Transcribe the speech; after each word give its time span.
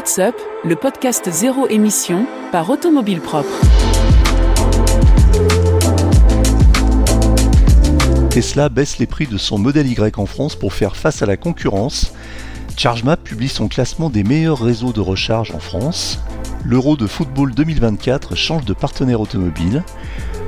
What's 0.00 0.18
Up, 0.18 0.34
le 0.64 0.76
podcast 0.76 1.30
zéro 1.30 1.68
émission 1.68 2.24
par 2.52 2.70
Automobile 2.70 3.20
Propre. 3.20 3.50
Tesla 8.30 8.70
baisse 8.70 8.96
les 8.96 9.04
prix 9.04 9.26
de 9.26 9.36
son 9.36 9.58
modèle 9.58 9.86
Y 9.86 10.18
en 10.18 10.24
France 10.24 10.56
pour 10.56 10.72
faire 10.72 10.96
face 10.96 11.20
à 11.20 11.26
la 11.26 11.36
concurrence. 11.36 12.14
ChargeMap 12.78 13.22
publie 13.22 13.50
son 13.50 13.68
classement 13.68 14.08
des 14.08 14.24
meilleurs 14.24 14.62
réseaux 14.62 14.94
de 14.94 15.00
recharge 15.00 15.50
en 15.50 15.60
France. 15.60 16.18
L'Euro 16.64 16.96
de 16.96 17.06
football 17.06 17.52
2024 17.52 18.34
change 18.36 18.64
de 18.64 18.72
partenaire 18.72 19.20
automobile. 19.20 19.84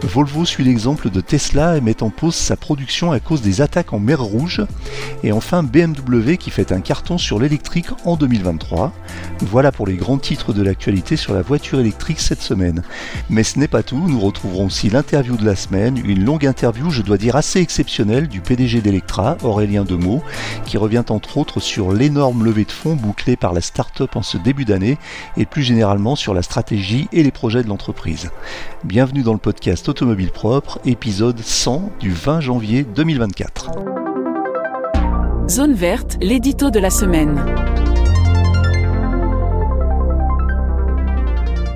Volvo 0.04 0.44
suit 0.44 0.64
l'exemple 0.64 1.10
de 1.10 1.20
Tesla 1.20 1.76
et 1.76 1.80
met 1.80 2.02
en 2.02 2.10
pause 2.10 2.34
sa 2.34 2.56
production 2.56 3.12
à 3.12 3.20
cause 3.20 3.40
des 3.40 3.60
attaques 3.60 3.93
en 3.93 4.00
mer 4.00 4.20
Rouge. 4.20 4.62
Et 5.22 5.30
enfin 5.30 5.62
BMW 5.62 6.36
qui 6.38 6.50
fait 6.50 6.72
un 6.72 6.80
carton 6.80 7.18
sur 7.18 7.38
l'électrique 7.38 7.86
en 8.04 8.16
2023. 8.16 8.93
Voilà 9.40 9.70
pour 9.70 9.86
les 9.86 9.94
grands 9.94 10.18
titres 10.18 10.52
de 10.52 10.62
l'actualité 10.62 11.16
sur 11.16 11.34
la 11.34 11.43
voiture 11.43 11.79
électrique 11.79 12.18
cette 12.18 12.43
semaine. 12.43 12.82
Mais 13.30 13.44
ce 13.44 13.58
n'est 13.58 13.68
pas 13.68 13.84
tout, 13.84 14.08
nous 14.08 14.18
retrouverons 14.18 14.66
aussi 14.66 14.90
l'interview 14.90 15.36
de 15.36 15.44
la 15.44 15.54
semaine, 15.54 15.96
une 16.04 16.24
longue 16.24 16.46
interview, 16.46 16.90
je 16.90 17.02
dois 17.02 17.18
dire 17.18 17.36
assez 17.36 17.60
exceptionnelle, 17.60 18.29
du 18.29 18.40
PDG 18.40 18.80
d'Electra, 18.80 19.36
Aurélien 19.43 19.84
Demeaux, 19.84 20.22
qui 20.64 20.79
revient 20.79 21.04
entre 21.10 21.38
autres 21.38 21.60
sur 21.60 21.93
l'énorme 21.93 22.44
levée 22.44 22.64
de 22.64 22.72
fonds 22.72 22.96
bouclée 22.96 23.36
par 23.36 23.52
la 23.52 23.60
start-up 23.60 24.16
en 24.16 24.22
ce 24.22 24.36
début 24.36 24.64
d'année 24.64 24.98
et 25.36 25.46
plus 25.46 25.62
généralement 25.62 26.16
sur 26.16 26.34
la 26.34 26.43
stratégie 26.43 27.08
et 27.12 27.22
les 27.22 27.30
projets 27.30 27.62
de 27.62 27.68
l'entreprise. 27.68 28.30
Bienvenue 28.84 29.22
dans 29.22 29.32
le 29.32 29.38
podcast 29.38 29.88
Automobile 29.92 30.30
Propre, 30.30 30.80
épisode 30.86 31.38
100 31.38 31.92
du 32.00 32.12
20 32.12 32.41
janvier 32.41 32.82
2024. 32.82 33.72
Zone 35.50 35.74
verte, 35.74 36.16
l'édito 36.22 36.70
de 36.70 36.78
la 36.78 36.88
semaine. 36.88 37.38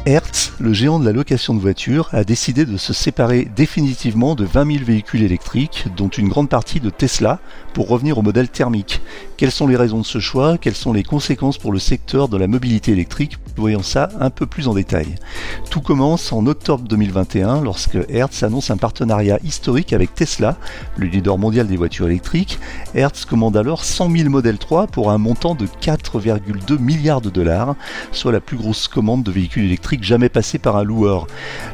Hertz, 0.07 0.55
le 0.61 0.73
géant 0.73 0.99
de 0.99 1.05
la 1.05 1.13
location 1.13 1.53
de 1.53 1.61
voitures, 1.61 2.09
a 2.13 2.25
décidé 2.25 2.65
de 2.65 2.79
se 2.79 2.95
séparer 2.95 3.51
définitivement 3.55 4.35
de 4.35 4.47
20 4.47 4.73
000 4.73 4.85
véhicules 4.87 5.23
électriques, 5.23 5.85
dont 5.95 6.09
une 6.09 6.29
grande 6.29 6.49
partie 6.49 6.81
de 6.81 6.89
Tesla, 6.89 7.39
pour 7.77 7.89
revenir 7.89 8.17
au 8.17 8.23
modèle 8.23 8.49
thermique. 8.49 9.03
Quelles 9.37 9.51
sont 9.51 9.67
les 9.67 9.77
raisons 9.77 9.99
de 9.99 10.07
ce 10.07 10.19
choix? 10.19 10.57
Quelles 10.57 10.75
sont 10.75 10.95
les 10.95 11.03
conséquences 11.03 11.59
pour 11.59 11.73
le 11.73 11.79
secteur 11.79 12.31
de 12.31 12.39
la 12.39 12.47
mobilité 12.47 12.93
électrique? 12.93 13.37
Voyons 13.55 13.83
ça 13.83 14.09
un 14.19 14.31
peu 14.31 14.47
plus 14.47 14.67
en 14.67 14.73
détail. 14.73 15.17
Tout 15.69 15.83
commence 15.83 16.33
en 16.33 16.47
octobre 16.47 16.85
2021 16.89 17.61
lorsque 17.61 17.99
Hertz 18.09 18.43
annonce 18.43 18.71
un 18.71 18.79
partenariat 18.79 19.39
historique 19.45 19.93
avec 19.93 20.15
Tesla, 20.15 20.57
le 20.97 21.07
leader 21.07 21.37
mondial 21.37 21.67
des 21.67 21.77
voitures 21.77 22.07
électriques. 22.07 22.59
Hertz 22.95 23.27
commande 23.27 23.59
alors 23.59 23.85
100 23.85 24.11
000 24.11 24.31
modèles 24.31 24.57
3 24.57 24.87
pour 24.87 25.11
un 25.11 25.19
montant 25.19 25.55
de 25.55 25.67
4,2 25.67 26.79
milliards 26.79 27.21
de 27.21 27.29
dollars, 27.29 27.75
soit 28.11 28.33
la 28.33 28.41
plus 28.41 28.57
grosse 28.57 28.89
commande 28.89 29.23
de 29.23 29.31
véhicules 29.31 29.65
électriques 29.65 30.03
jamais 30.03 30.31
passé 30.31 30.59
par 30.59 30.77
un 30.77 30.83
loueur. 30.83 31.27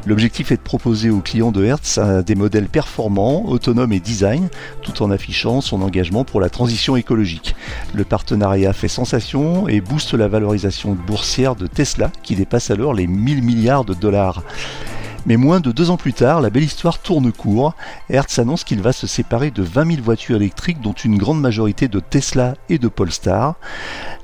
L'objectif 0.06 0.50
est 0.50 0.56
de 0.56 0.62
proposer 0.62 1.10
aux 1.10 1.20
clients 1.20 1.52
de 1.52 1.64
Hertz 1.64 2.00
des 2.26 2.34
modèles 2.34 2.68
performants, 2.68 3.48
autonomes 3.48 3.92
et 3.92 4.00
design, 4.00 4.48
tout 4.82 5.00
en 5.04 5.12
affichant 5.12 5.60
son 5.60 5.76
engagement 5.76 5.91
pour 6.26 6.40
la 6.40 6.48
transition 6.48 6.96
écologique. 6.96 7.54
Le 7.94 8.04
partenariat 8.04 8.72
fait 8.72 8.88
sensation 8.88 9.68
et 9.68 9.80
booste 9.80 10.14
la 10.14 10.26
valorisation 10.26 10.94
boursière 10.94 11.54
de 11.54 11.66
Tesla 11.66 12.10
qui 12.22 12.34
dépasse 12.34 12.70
alors 12.70 12.94
les 12.94 13.06
1000 13.06 13.42
milliards 13.42 13.84
de 13.84 13.94
dollars. 13.94 14.42
Mais 15.24 15.36
moins 15.36 15.60
de 15.60 15.70
deux 15.70 15.90
ans 15.90 15.96
plus 15.96 16.12
tard, 16.12 16.40
la 16.40 16.50
belle 16.50 16.64
histoire 16.64 16.98
tourne 16.98 17.30
court. 17.30 17.74
Hertz 18.10 18.40
annonce 18.40 18.64
qu'il 18.64 18.82
va 18.82 18.92
se 18.92 19.06
séparer 19.06 19.52
de 19.52 19.62
20 19.62 19.92
000 19.92 20.02
voitures 20.02 20.34
électriques, 20.36 20.80
dont 20.80 20.92
une 20.92 21.16
grande 21.16 21.40
majorité 21.40 21.86
de 21.86 22.00
Tesla 22.00 22.54
et 22.68 22.78
de 22.78 22.88
Polestar. 22.88 23.54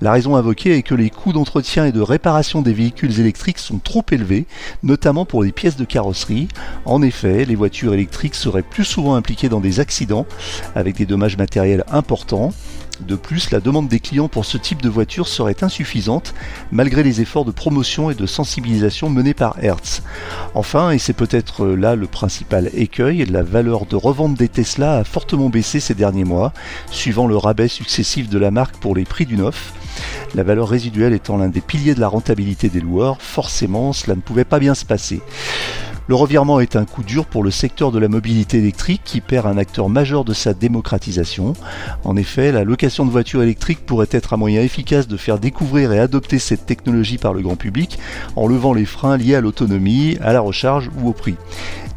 La 0.00 0.10
raison 0.10 0.34
invoquée 0.34 0.76
est 0.76 0.82
que 0.82 0.96
les 0.96 1.10
coûts 1.10 1.32
d'entretien 1.32 1.84
et 1.84 1.92
de 1.92 2.00
réparation 2.00 2.62
des 2.62 2.72
véhicules 2.72 3.20
électriques 3.20 3.58
sont 3.58 3.78
trop 3.78 4.04
élevés, 4.10 4.46
notamment 4.82 5.24
pour 5.24 5.44
les 5.44 5.52
pièces 5.52 5.76
de 5.76 5.84
carrosserie. 5.84 6.48
En 6.84 7.00
effet, 7.02 7.44
les 7.44 7.54
voitures 7.54 7.94
électriques 7.94 8.34
seraient 8.34 8.62
plus 8.62 8.84
souvent 8.84 9.14
impliquées 9.14 9.48
dans 9.48 9.60
des 9.60 9.78
accidents, 9.78 10.26
avec 10.74 10.96
des 10.96 11.06
dommages 11.06 11.36
matériels 11.36 11.84
importants. 11.92 12.52
De 13.00 13.14
plus, 13.14 13.50
la 13.50 13.60
demande 13.60 13.88
des 13.88 14.00
clients 14.00 14.28
pour 14.28 14.44
ce 14.44 14.58
type 14.58 14.82
de 14.82 14.88
voiture 14.88 15.28
serait 15.28 15.62
insuffisante 15.62 16.34
malgré 16.72 17.02
les 17.02 17.20
efforts 17.20 17.44
de 17.44 17.52
promotion 17.52 18.10
et 18.10 18.14
de 18.14 18.26
sensibilisation 18.26 19.08
menés 19.08 19.34
par 19.34 19.56
Hertz. 19.62 20.02
Enfin, 20.54 20.90
et 20.90 20.98
c'est 20.98 21.12
peut-être 21.12 21.66
là 21.66 21.94
le 21.94 22.06
principal 22.06 22.70
écueil, 22.74 23.24
la 23.26 23.42
valeur 23.42 23.86
de 23.86 23.96
revente 23.96 24.34
des 24.34 24.48
Tesla 24.48 24.98
a 24.98 25.04
fortement 25.04 25.48
baissé 25.48 25.80
ces 25.80 25.94
derniers 25.94 26.24
mois, 26.24 26.52
suivant 26.90 27.26
le 27.26 27.36
rabais 27.36 27.68
successif 27.68 28.28
de 28.28 28.38
la 28.38 28.50
marque 28.50 28.76
pour 28.76 28.94
les 28.94 29.04
prix 29.04 29.26
du 29.26 29.36
neuf. 29.36 29.72
La 30.34 30.42
valeur 30.42 30.68
résiduelle 30.68 31.12
étant 31.12 31.36
l'un 31.36 31.48
des 31.48 31.60
piliers 31.60 31.94
de 31.94 32.00
la 32.00 32.08
rentabilité 32.08 32.68
des 32.68 32.80
loueurs, 32.80 33.20
forcément 33.22 33.92
cela 33.92 34.16
ne 34.16 34.20
pouvait 34.20 34.44
pas 34.44 34.58
bien 34.58 34.74
se 34.74 34.84
passer. 34.84 35.20
Le 36.08 36.14
revirement 36.14 36.58
est 36.60 36.74
un 36.74 36.86
coup 36.86 37.02
dur 37.02 37.26
pour 37.26 37.44
le 37.44 37.50
secteur 37.50 37.92
de 37.92 37.98
la 37.98 38.08
mobilité 38.08 38.56
électrique 38.56 39.02
qui 39.04 39.20
perd 39.20 39.46
un 39.46 39.58
acteur 39.58 39.90
majeur 39.90 40.24
de 40.24 40.32
sa 40.32 40.54
démocratisation. 40.54 41.52
En 42.02 42.16
effet, 42.16 42.50
la 42.50 42.64
location 42.64 43.04
de 43.04 43.10
voitures 43.10 43.42
électriques 43.42 43.84
pourrait 43.84 44.08
être 44.10 44.32
un 44.32 44.38
moyen 44.38 44.62
efficace 44.62 45.06
de 45.06 45.18
faire 45.18 45.38
découvrir 45.38 45.92
et 45.92 45.98
adopter 45.98 46.38
cette 46.38 46.64
technologie 46.64 47.18
par 47.18 47.34
le 47.34 47.42
grand 47.42 47.56
public 47.56 47.98
en 48.36 48.46
levant 48.46 48.72
les 48.72 48.86
freins 48.86 49.18
liés 49.18 49.34
à 49.34 49.42
l'autonomie, 49.42 50.16
à 50.22 50.32
la 50.32 50.40
recharge 50.40 50.90
ou 50.98 51.10
au 51.10 51.12
prix. 51.12 51.36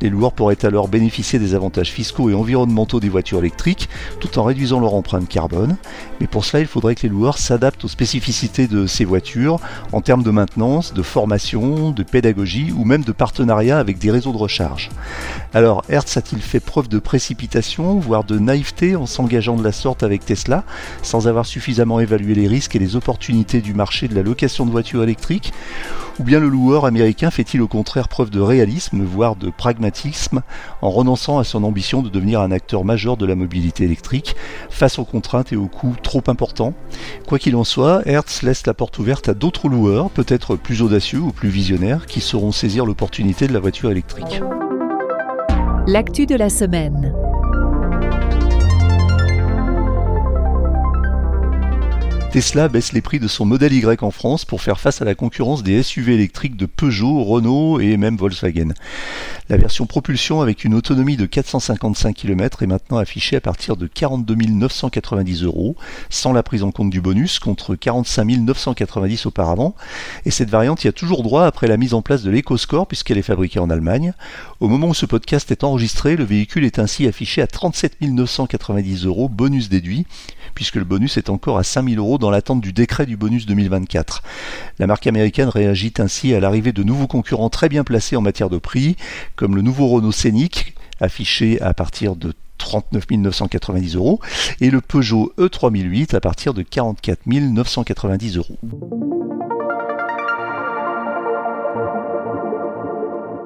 Les 0.01 0.09
loueurs 0.09 0.33
pourraient 0.33 0.65
alors 0.65 0.87
bénéficier 0.87 1.39
des 1.39 1.53
avantages 1.53 1.91
fiscaux 1.91 2.29
et 2.29 2.33
environnementaux 2.33 2.99
des 2.99 3.09
voitures 3.09 3.39
électriques 3.39 3.87
tout 4.19 4.39
en 4.39 4.43
réduisant 4.43 4.79
leur 4.79 4.95
empreinte 4.95 5.27
carbone. 5.27 5.77
Mais 6.19 6.27
pour 6.27 6.43
cela, 6.43 6.61
il 6.61 6.67
faudrait 6.67 6.95
que 6.95 7.03
les 7.03 7.09
loueurs 7.09 7.37
s'adaptent 7.37 7.85
aux 7.85 7.87
spécificités 7.87 8.67
de 8.67 8.87
ces 8.87 9.05
voitures 9.05 9.59
en 9.91 10.01
termes 10.01 10.23
de 10.23 10.31
maintenance, 10.31 10.93
de 10.93 11.01
formation, 11.03 11.91
de 11.91 12.03
pédagogie 12.03 12.73
ou 12.75 12.83
même 12.83 13.03
de 13.03 13.11
partenariat 13.11 13.77
avec 13.77 13.99
des 13.99 14.11
réseaux 14.11 14.31
de 14.31 14.37
recharge. 14.37 14.89
Alors, 15.53 15.83
Hertz 15.89 16.17
a-t-il 16.17 16.41
fait 16.41 16.59
preuve 16.59 16.87
de 16.87 16.99
précipitation, 16.99 17.99
voire 17.99 18.23
de 18.23 18.39
naïveté 18.39 18.95
en 18.95 19.05
s'engageant 19.05 19.55
de 19.55 19.63
la 19.63 19.71
sorte 19.71 20.03
avec 20.03 20.25
Tesla, 20.25 20.63
sans 21.03 21.27
avoir 21.27 21.45
suffisamment 21.45 21.99
évalué 21.99 22.33
les 22.33 22.47
risques 22.47 22.75
et 22.75 22.79
les 22.79 22.95
opportunités 22.95 23.61
du 23.61 23.73
marché 23.73 24.07
de 24.07 24.15
la 24.15 24.23
location 24.23 24.65
de 24.65 24.71
voitures 24.71 25.03
électriques? 25.03 25.53
Ou 26.21 26.23
bien 26.23 26.39
le 26.39 26.49
loueur 26.49 26.85
américain 26.85 27.31
fait-il 27.31 27.63
au 27.63 27.67
contraire 27.67 28.07
preuve 28.07 28.29
de 28.29 28.39
réalisme, 28.39 29.01
voire 29.03 29.35
de 29.35 29.49
pragmatisme, 29.49 30.43
en 30.83 30.91
renonçant 30.91 31.39
à 31.39 31.43
son 31.43 31.63
ambition 31.63 32.03
de 32.03 32.09
devenir 32.09 32.41
un 32.41 32.51
acteur 32.51 32.85
majeur 32.85 33.17
de 33.17 33.25
la 33.25 33.35
mobilité 33.35 33.85
électrique, 33.85 34.35
face 34.69 34.99
aux 34.99 35.03
contraintes 35.03 35.51
et 35.51 35.55
aux 35.55 35.65
coûts 35.65 35.95
trop 36.03 36.21
importants? 36.27 36.75
Quoi 37.27 37.39
qu'il 37.39 37.55
en 37.55 37.63
soit, 37.63 38.03
Hertz 38.05 38.43
laisse 38.43 38.67
la 38.67 38.75
porte 38.75 38.99
ouverte 38.99 39.29
à 39.29 39.33
d'autres 39.33 39.67
loueurs, 39.67 40.11
peut-être 40.11 40.55
plus 40.55 40.83
audacieux 40.83 41.21
ou 41.21 41.31
plus 41.31 41.49
visionnaires, 41.49 42.05
qui 42.05 42.21
sauront 42.21 42.51
saisir 42.51 42.85
l'opportunité 42.85 43.47
de 43.47 43.53
la 43.53 43.59
voiture 43.59 43.89
électrique. 43.89 44.43
L'actu 45.87 46.27
de 46.27 46.35
la 46.35 46.51
semaine. 46.51 47.15
Tesla 52.31 52.69
baisse 52.69 52.93
les 52.93 53.01
prix 53.01 53.19
de 53.19 53.27
son 53.27 53.43
modèle 53.43 53.73
Y 53.73 54.01
en 54.03 54.09
France 54.09 54.45
pour 54.45 54.61
faire 54.61 54.79
face 54.79 55.01
à 55.01 55.05
la 55.05 55.15
concurrence 55.15 55.63
des 55.63 55.83
SUV 55.83 56.13
électriques 56.13 56.55
de 56.55 56.65
Peugeot, 56.65 57.25
Renault 57.25 57.81
et 57.81 57.97
même 57.97 58.15
Volkswagen. 58.15 58.69
La 59.49 59.57
version 59.57 59.85
propulsion 59.85 60.39
avec 60.39 60.63
une 60.63 60.73
autonomie 60.73 61.17
de 61.17 61.25
455 61.25 62.15
km 62.15 62.63
est 62.63 62.67
maintenant 62.67 62.99
affichée 62.99 63.35
à 63.35 63.41
partir 63.41 63.75
de 63.75 63.85
42 63.85 64.33
990 64.33 65.43
euros, 65.43 65.75
sans 66.09 66.31
la 66.31 66.41
prise 66.41 66.63
en 66.63 66.71
compte 66.71 66.89
du 66.89 67.01
bonus, 67.01 67.37
contre 67.37 67.75
45 67.75 68.23
990 68.23 69.25
auparavant. 69.25 69.75
Et 70.23 70.31
cette 70.31 70.49
variante 70.49 70.85
y 70.85 70.87
a 70.87 70.93
toujours 70.93 71.23
droit 71.23 71.43
après 71.43 71.67
la 71.67 71.75
mise 71.75 71.93
en 71.93 72.01
place 72.01 72.23
de 72.23 72.31
l'EcoScore 72.31 72.87
puisqu'elle 72.87 73.17
est 73.17 73.23
fabriquée 73.23 73.59
en 73.59 73.69
Allemagne. 73.69 74.13
Au 74.61 74.69
moment 74.69 74.87
où 74.87 74.93
ce 74.93 75.05
podcast 75.05 75.51
est 75.51 75.65
enregistré, 75.65 76.15
le 76.15 76.23
véhicule 76.23 76.63
est 76.63 76.79
ainsi 76.79 77.07
affiché 77.07 77.41
à 77.41 77.47
37 77.47 77.97
990 77.99 79.05
euros, 79.05 79.27
bonus 79.27 79.67
déduit, 79.67 80.05
puisque 80.55 80.75
le 80.75 80.85
bonus 80.85 81.17
est 81.17 81.29
encore 81.29 81.57
à 81.57 81.63
5000 81.63 81.99
euros 81.99 82.19
dans 82.21 82.29
l'attente 82.31 82.61
du 82.61 82.71
décret 82.71 83.05
du 83.05 83.17
bonus 83.17 83.45
2024. 83.45 84.23
La 84.79 84.87
marque 84.87 85.07
américaine 85.07 85.49
réagit 85.49 85.93
ainsi 85.99 86.33
à 86.33 86.39
l'arrivée 86.39 86.71
de 86.71 86.83
nouveaux 86.83 87.07
concurrents 87.07 87.49
très 87.49 87.67
bien 87.67 87.83
placés 87.83 88.15
en 88.15 88.21
matière 88.21 88.49
de 88.49 88.57
prix, 88.57 88.95
comme 89.35 89.57
le 89.57 89.61
nouveau 89.61 89.87
Renault 89.87 90.13
Scénic, 90.13 90.75
affiché 91.01 91.59
à 91.59 91.73
partir 91.73 92.15
de 92.15 92.33
39 92.59 93.05
990 93.11 93.95
euros, 93.95 94.19
et 94.61 94.69
le 94.69 94.79
Peugeot 94.79 95.33
E3008 95.37 96.15
à 96.15 96.21
partir 96.21 96.53
de 96.53 96.61
44 96.61 97.21
990 97.25 98.37
euros. 98.37 98.57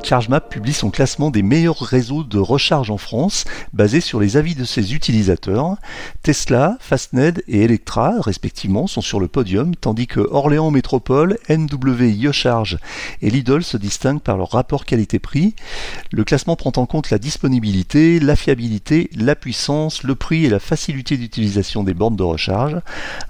ChargeMap 0.05 0.49
publie 0.49 0.73
son 0.73 0.91
classement 0.91 1.31
des 1.31 1.41
meilleurs 1.41 1.79
réseaux 1.79 2.23
de 2.23 2.37
recharge 2.37 2.91
en 2.91 2.97
France, 2.99 3.43
basé 3.73 4.01
sur 4.01 4.19
les 4.19 4.37
avis 4.37 4.53
de 4.53 4.63
ses 4.63 4.93
utilisateurs. 4.93 5.77
Tesla, 6.21 6.77
Fastned 6.79 7.41
et 7.47 7.63
Electra, 7.63 8.13
respectivement, 8.19 8.85
sont 8.85 9.01
sur 9.01 9.19
le 9.19 9.27
podium, 9.27 9.75
tandis 9.75 10.05
que 10.05 10.19
Orléans 10.19 10.69
Métropole, 10.69 11.39
NW 11.49 12.03
YoCharge 12.03 12.77
et 13.23 13.31
Lidl 13.31 13.63
se 13.63 13.77
distinguent 13.77 14.21
par 14.21 14.37
leur 14.37 14.51
rapport 14.51 14.85
qualité-prix. 14.85 15.55
Le 16.11 16.23
classement 16.23 16.55
prend 16.55 16.73
en 16.75 16.85
compte 16.85 17.09
la 17.09 17.17
disponibilité, 17.17 18.19
la 18.19 18.35
fiabilité, 18.35 19.09
la 19.17 19.35
puissance, 19.35 20.03
le 20.03 20.13
prix 20.13 20.45
et 20.45 20.49
la 20.49 20.59
facilité 20.59 21.17
d'utilisation 21.17 21.83
des 21.83 21.95
bornes 21.95 22.15
de 22.15 22.21
recharge. 22.21 22.77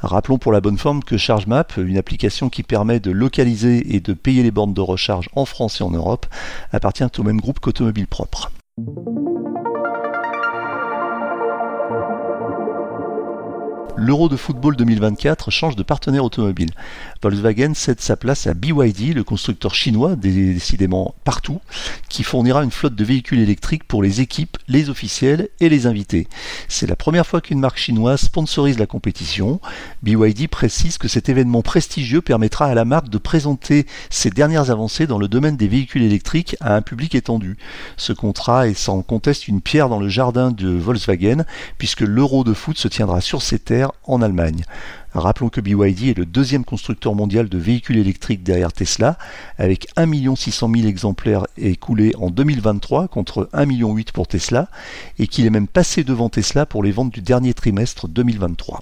Rappelons 0.01 0.39
pour 0.39 0.51
la 0.51 0.60
bonne 0.60 0.77
forme 0.77 1.04
que 1.06 1.16
ChargeMap, 1.16 1.77
une 1.77 1.98
application 1.98 2.50
qui 2.50 2.63
permet 2.63 3.00
de 3.00 3.12
localiser 3.12 3.95
et 3.95 4.01
de 4.01 4.12
payer 4.12 4.44
les 4.44 4.51
bornes 4.51 4.74
de 4.74 4.81
recharge 4.81 5.30
en 5.38 5.45
France 5.45 5.80
et 5.80 5.83
en 5.86 5.92
Europe, 5.92 6.25
appartient 6.71 7.06
au 7.17 7.23
même 7.23 7.39
groupe 7.39 7.59
qu'Automobile 7.59 8.07
Propre. 8.07 8.51
l'Euro 13.97 14.27
de 14.27 14.36
football 14.36 14.75
2024 14.75 15.51
change 15.51 15.75
de 15.75 15.83
partenaire 15.83 16.24
automobile. 16.24 16.71
Volkswagen 17.21 17.74
cède 17.74 18.01
sa 18.01 18.18
place 18.18 18.45
à 18.45 18.53
BYD, 18.53 19.13
le 19.15 19.24
constructeur 19.24 19.74
chinois, 19.74 20.15
décidément 20.15 21.15
partout, 21.24 21.62
qui 22.09 22.24
fournira 22.24 22.63
une 22.63 22.71
flotte 22.71 22.95
de 22.95 23.03
véhicules 23.03 23.39
électriques 23.39 23.86
pour 23.86 24.03
les 24.03 24.21
équipes, 24.21 24.57
les 24.68 24.89
officiels 24.89 25.50
et 25.59 25.69
les 25.69 25.88
invités. 25.88 26.27
C'est 26.68 26.88
la 26.88 26.95
première 26.95 27.25
fois 27.25 27.42
qu'une 27.42 27.59
marque 27.59 27.77
chinoise 27.77 28.21
sponsorise 28.21 28.80
la 28.80 28.86
compétition. 28.86 29.62
BYD 30.03 30.50
précise 30.50 30.98
que 30.98 31.07
cet 31.07 31.30
événement 31.30 31.62
prestigieux 31.62 32.21
permettra 32.21 32.65
à 32.65 32.75
la 32.75 32.86
marque 32.86 33.09
de 33.09 33.18
présenter 33.18 33.86
ses 34.09 34.30
dernières 34.30 34.71
avancées 34.71 35.07
dans 35.07 35.19
le 35.19 35.27
domaine 35.27 35.57
des 35.57 35.68
véhicules 35.68 36.03
électriques 36.03 36.57
à 36.59 36.75
un 36.75 36.81
public 36.81 37.15
étendu. 37.15 37.57
Ce 37.98 38.13
contrat 38.13 38.68
est 38.68 38.74
sans 38.74 39.01
conteste 39.01 39.48
une 39.48 39.62
pierre 39.62 39.89
dans 39.89 40.00
le 40.00 40.09
jardin 40.09 40.51
de 40.51 40.69
Volkswagen, 40.69 41.45
puisque 41.77 42.01
l'Euro 42.01 42.44
de 42.44 42.53
foot 42.53 42.77
se 42.77 42.88
tiendra 42.88 43.21
sur 43.21 43.41
ses 43.41 43.59
terres 43.59 43.84
en 44.03 44.21
Allemagne. 44.21 44.63
Rappelons 45.13 45.49
que 45.49 45.61
BYD 45.61 46.09
est 46.09 46.17
le 46.17 46.25
deuxième 46.25 46.65
constructeur 46.65 47.15
mondial 47.15 47.47
de 47.47 47.57
véhicules 47.57 47.97
électriques 47.97 48.43
derrière 48.43 48.73
Tesla, 48.73 49.17
avec 49.57 49.87
1 49.95 50.35
600 50.35 50.69
000 50.75 50.87
exemplaires 50.87 51.47
écoulés 51.57 52.13
en 52.17 52.29
2023 52.29 53.07
contre 53.07 53.49
1,8 53.53 53.65
million 53.65 53.95
pour 54.13 54.27
Tesla, 54.27 54.67
et 55.19 55.27
qu'il 55.27 55.45
est 55.45 55.51
même 55.51 55.67
passé 55.67 56.03
devant 56.03 56.29
Tesla 56.29 56.65
pour 56.65 56.83
les 56.83 56.91
ventes 56.91 57.13
du 57.13 57.21
dernier 57.21 57.53
trimestre 57.53 58.07
2023. 58.07 58.81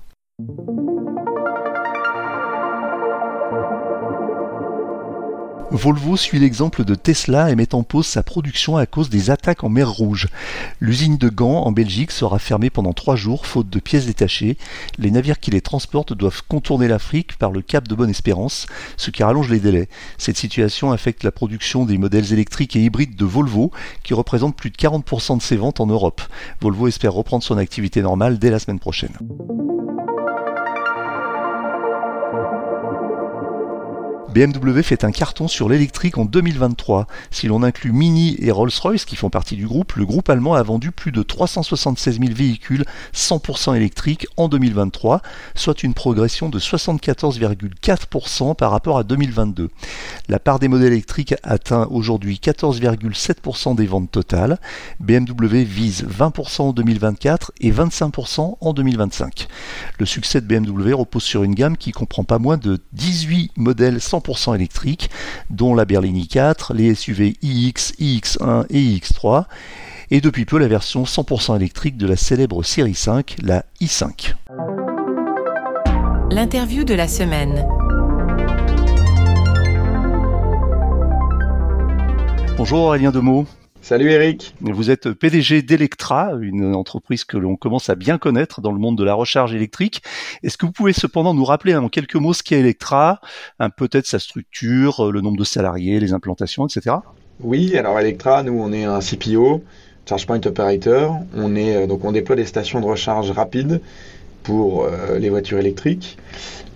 Volvo 5.74 6.18
suit 6.18 6.38
l'exemple 6.38 6.86
de 6.86 6.94
Tesla 6.94 7.50
et 7.50 7.56
met 7.56 7.74
en 7.74 7.82
pause 7.82 8.06
sa 8.06 8.22
production 8.22 8.78
à 8.78 8.86
cause 8.86 9.10
des 9.10 9.32
attaques 9.32 9.64
en 9.64 9.70
mer 9.70 9.90
Rouge. 9.90 10.28
L'usine 10.80 11.18
de 11.18 11.30
Gand 11.30 11.64
en 11.64 11.72
Belgique 11.72 12.12
sera 12.12 12.38
fermée 12.38 12.70
pendant 12.70 12.94
trois 12.94 13.16
jours 13.16 13.48
faute 13.48 13.72
de 13.72 13.80
pièces 13.80 14.06
détachées. 14.06 14.56
Les 15.00 15.10
navires 15.10 15.40
qui 15.40 15.50
les 15.50 15.62
transportent 15.62 16.14
doivent 16.14 16.44
contourner 16.48 16.88
l'Afrique 16.88 17.40
par 17.40 17.50
le 17.50 17.64
cap 17.64 17.88
de 17.88 17.96
Bonne-Espérance, 17.96 18.68
ce 18.98 19.10
qui 19.10 19.24
rallonge 19.24 19.50
les 19.50 19.60
délais. 19.60 19.90
Cette 20.20 20.38
situation 20.38 20.92
affecte 20.92 21.24
la 21.24 21.32
production 21.32 21.86
des 21.86 21.98
modèles 21.98 22.32
électriques 22.32 22.76
et 22.76 22.84
hybrides 22.84 23.16
de 23.16 23.26
Volvo, 23.26 23.72
qui 24.04 24.14
représentent 24.14 24.56
plus 24.56 24.70
de 24.70 24.78
40% 24.78 25.38
de 25.38 25.42
ses 25.42 25.58
ventes 25.58 25.80
en 25.80 25.88
Europe. 25.88 26.22
Volvo 26.62 26.88
espère 26.88 27.14
reprendre 27.14 27.44
son 27.44 27.58
activité 27.58 28.04
normale 28.04 28.38
dès 28.38 28.52
la 28.52 28.60
semaine 28.60 28.80
prochaine. 28.80 29.18
BMW 34.34 34.82
fait 34.82 35.04
un 35.04 35.12
carton 35.12 35.48
sur 35.48 35.70
l'électrique 35.70 36.18
en 36.18 36.26
2023. 36.26 37.06
Si 37.30 37.46
l'on 37.46 37.62
inclut 37.62 37.92
Mini 37.92 38.36
et 38.40 38.50
Rolls-Royce 38.50 39.06
qui 39.06 39.16
font 39.16 39.30
partie 39.30 39.56
du 39.56 39.68
groupe, 39.68 39.94
le 39.94 40.08
groupe 40.08 40.28
allemand 40.28 40.56
a 40.56 40.64
vendu 40.64 40.92
plus 40.92 41.12
de 41.12 41.22
376 41.22 42.20
000 42.20 42.34
véhicules 42.34 42.84
100% 43.14 43.76
électriques 43.76 44.26
en 44.36 44.48
2023, 44.48 45.22
soit 45.54 45.84
une 45.84 45.94
progression 45.94 46.50
de 46.50 46.58
74,4% 46.60 48.56
par 48.56 48.72
rapport 48.72 48.98
à 48.98 49.04
2022. 49.04 49.70
La 50.30 50.40
part 50.40 50.58
des 50.58 50.68
modèles 50.68 50.94
électriques 50.94 51.36
atteint 51.44 51.88
aujourd'hui 51.92 52.40
14,7% 52.44 53.76
des 53.76 53.86
ventes 53.86 54.10
totales. 54.10 54.58
BMW 55.00 55.64
vise 55.64 56.06
20% 56.06 56.62
en 56.62 56.74
2024 56.74 57.52
et 57.62 57.72
25% 57.72 58.58
en 58.60 58.74
2025. 58.74 59.48
Le 60.00 60.08
succès 60.08 60.42
de 60.42 60.48
BMW 60.48 60.94
repose 60.94 61.22
sur 61.22 61.44
une 61.44 61.54
gamme 61.54 61.78
qui 61.78 61.92
comprend 61.92 62.24
pas 62.24 62.40
moins 62.40 62.58
de 62.58 62.80
18 62.94 63.52
modèles 63.58 63.98
100% 63.98 64.23
électriques, 64.56 65.10
dont 65.50 65.76
la 65.76 65.86
Berlini 65.86 66.28
4, 66.28 66.74
les 66.74 66.96
SUV 66.96 67.36
iX, 67.42 67.94
iX1 68.00 68.66
et 68.70 68.80
iX3, 68.80 69.46
et 70.12 70.22
depuis 70.22 70.46
peu 70.46 70.58
la 70.58 70.68
version 70.68 71.04
100% 71.04 71.56
électrique 71.56 71.98
de 71.98 72.08
la 72.08 72.16
célèbre 72.16 72.64
série 72.64 72.96
5, 72.96 73.38
la 73.42 73.66
i5. 73.82 74.34
L'interview 76.32 76.84
de 76.84 76.94
la 76.94 77.08
semaine. 77.08 77.66
Bonjour 82.58 82.80
Aurélien 82.80 83.12
Demeaux. 83.12 83.46
Salut 83.84 84.12
Eric. 84.12 84.56
Vous 84.62 84.92
êtes 84.92 85.12
PDG 85.12 85.62
d'Electra, 85.62 86.32
une 86.40 86.74
entreprise 86.74 87.26
que 87.26 87.36
l'on 87.36 87.58
commence 87.58 87.90
à 87.90 87.96
bien 87.96 88.18
connaître 88.18 88.62
dans 88.62 88.72
le 88.72 88.80
monde 88.80 88.98
de 88.98 89.04
la 89.04 89.14
recharge 89.14 89.54
électrique. 89.54 90.02
Est-ce 90.42 90.58
que 90.58 90.66
vous 90.66 90.72
pouvez 90.72 90.94
cependant 90.94 91.34
nous 91.34 91.44
rappeler 91.44 91.76
en 91.76 91.90
quelques 91.90 92.16
mots 92.16 92.32
ce 92.32 92.44
qu'est 92.44 92.62
Electra, 92.62 93.20
peut-être 93.76 94.08
sa 94.08 94.20
structure, 94.20 95.12
le 95.12 95.20
nombre 95.20 95.36
de 95.36 95.44
salariés, 95.44 96.00
les 96.00 96.14
implantations, 96.14 96.66
etc. 96.66 96.96
Oui, 97.42 97.76
alors 97.78 98.00
Electra, 98.00 98.42
nous 98.42 98.54
on 98.54 98.72
est 98.72 98.86
un 98.86 99.02
CPO, 99.02 99.62
Charge 100.08 100.28
Point 100.28 100.46
Operator. 100.46 101.20
On 101.36 101.54
est 101.58 101.76
euh, 101.76 101.86
donc 101.86 102.06
on 102.06 102.14
déploie 102.14 102.38
des 102.38 102.46
stations 102.46 102.80
de 102.80 102.86
recharge 102.86 103.32
rapide 103.32 103.82
pour 104.44 104.84
euh, 104.84 105.18
les 105.18 105.30
voitures 105.30 105.60
électriques. 105.60 106.18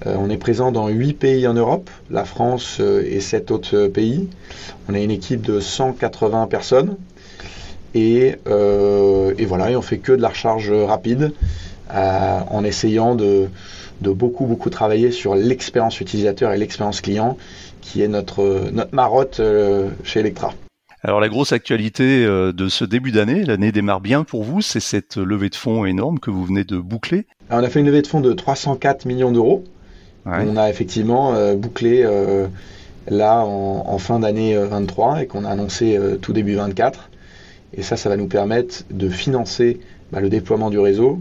Euh, 0.05 0.15
on 0.17 0.29
est 0.29 0.37
présent 0.37 0.71
dans 0.71 0.87
8 0.87 1.13
pays 1.13 1.47
en 1.47 1.53
Europe, 1.53 1.89
la 2.09 2.25
France 2.25 2.77
euh, 2.79 3.03
et 3.05 3.19
7 3.19 3.51
autres 3.51 3.87
pays. 3.87 4.29
On 4.89 4.93
a 4.93 4.99
une 4.99 5.11
équipe 5.11 5.41
de 5.41 5.59
180 5.59 6.47
personnes. 6.47 6.95
Et, 7.95 8.35
voilà, 8.45 9.71
et 9.71 9.75
on 9.75 9.81
fait 9.81 9.97
que 9.97 10.11
de 10.11 10.21
la 10.21 10.29
recharge 10.29 10.71
rapide 10.71 11.31
en 11.89 12.63
essayant 12.63 13.15
de, 13.15 13.47
beaucoup 14.01 14.45
beaucoup 14.45 14.69
travailler 14.69 15.09
sur 15.09 15.33
l'expérience 15.33 15.99
utilisateur 15.99 16.51
et 16.51 16.59
l'expérience 16.59 17.01
client 17.01 17.37
qui 17.81 18.03
est 18.03 18.07
notre, 18.07 18.69
notre 18.71 18.93
marotte 18.93 19.41
chez 20.03 20.19
Electra. 20.19 20.53
Alors 21.07 21.21
la 21.21 21.29
grosse 21.29 21.53
actualité 21.53 22.25
euh, 22.25 22.51
de 22.51 22.67
ce 22.67 22.83
début 22.83 23.13
d'année, 23.13 23.45
l'année 23.45 23.71
démarre 23.71 24.01
bien 24.01 24.25
pour 24.25 24.43
vous, 24.43 24.61
c'est 24.61 24.81
cette 24.81 25.15
levée 25.15 25.47
de 25.47 25.55
fonds 25.55 25.85
énorme 25.85 26.19
que 26.19 26.29
vous 26.29 26.43
venez 26.43 26.65
de 26.65 26.77
boucler. 26.79 27.25
on 27.49 27.63
a 27.63 27.69
fait 27.69 27.79
une 27.79 27.85
levée 27.85 28.01
de 28.01 28.07
fonds 28.07 28.19
de 28.19 28.33
304 28.33 29.05
millions 29.05 29.31
d'euros. 29.31 29.63
On 30.25 30.57
a 30.57 30.69
effectivement 30.69 31.33
euh, 31.33 31.55
bouclé 31.55 32.03
euh, 32.03 32.47
là 33.07 33.45
en, 33.45 33.97
fin 33.99 34.19
d'année 34.19 34.57
23 34.57 35.21
et 35.21 35.27
qu'on 35.27 35.45
a 35.45 35.49
annoncé 35.49 35.97
tout 36.21 36.33
début 36.33 36.55
24. 36.55 37.09
Et 37.73 37.83
ça, 37.83 37.95
ça 37.95 38.09
va 38.09 38.17
nous 38.17 38.27
permettre 38.27 38.83
de 38.91 39.07
financer 39.07 39.79
bah, 40.11 40.19
le 40.19 40.29
déploiement 40.29 40.69
du 40.69 40.79
réseau. 40.79 41.19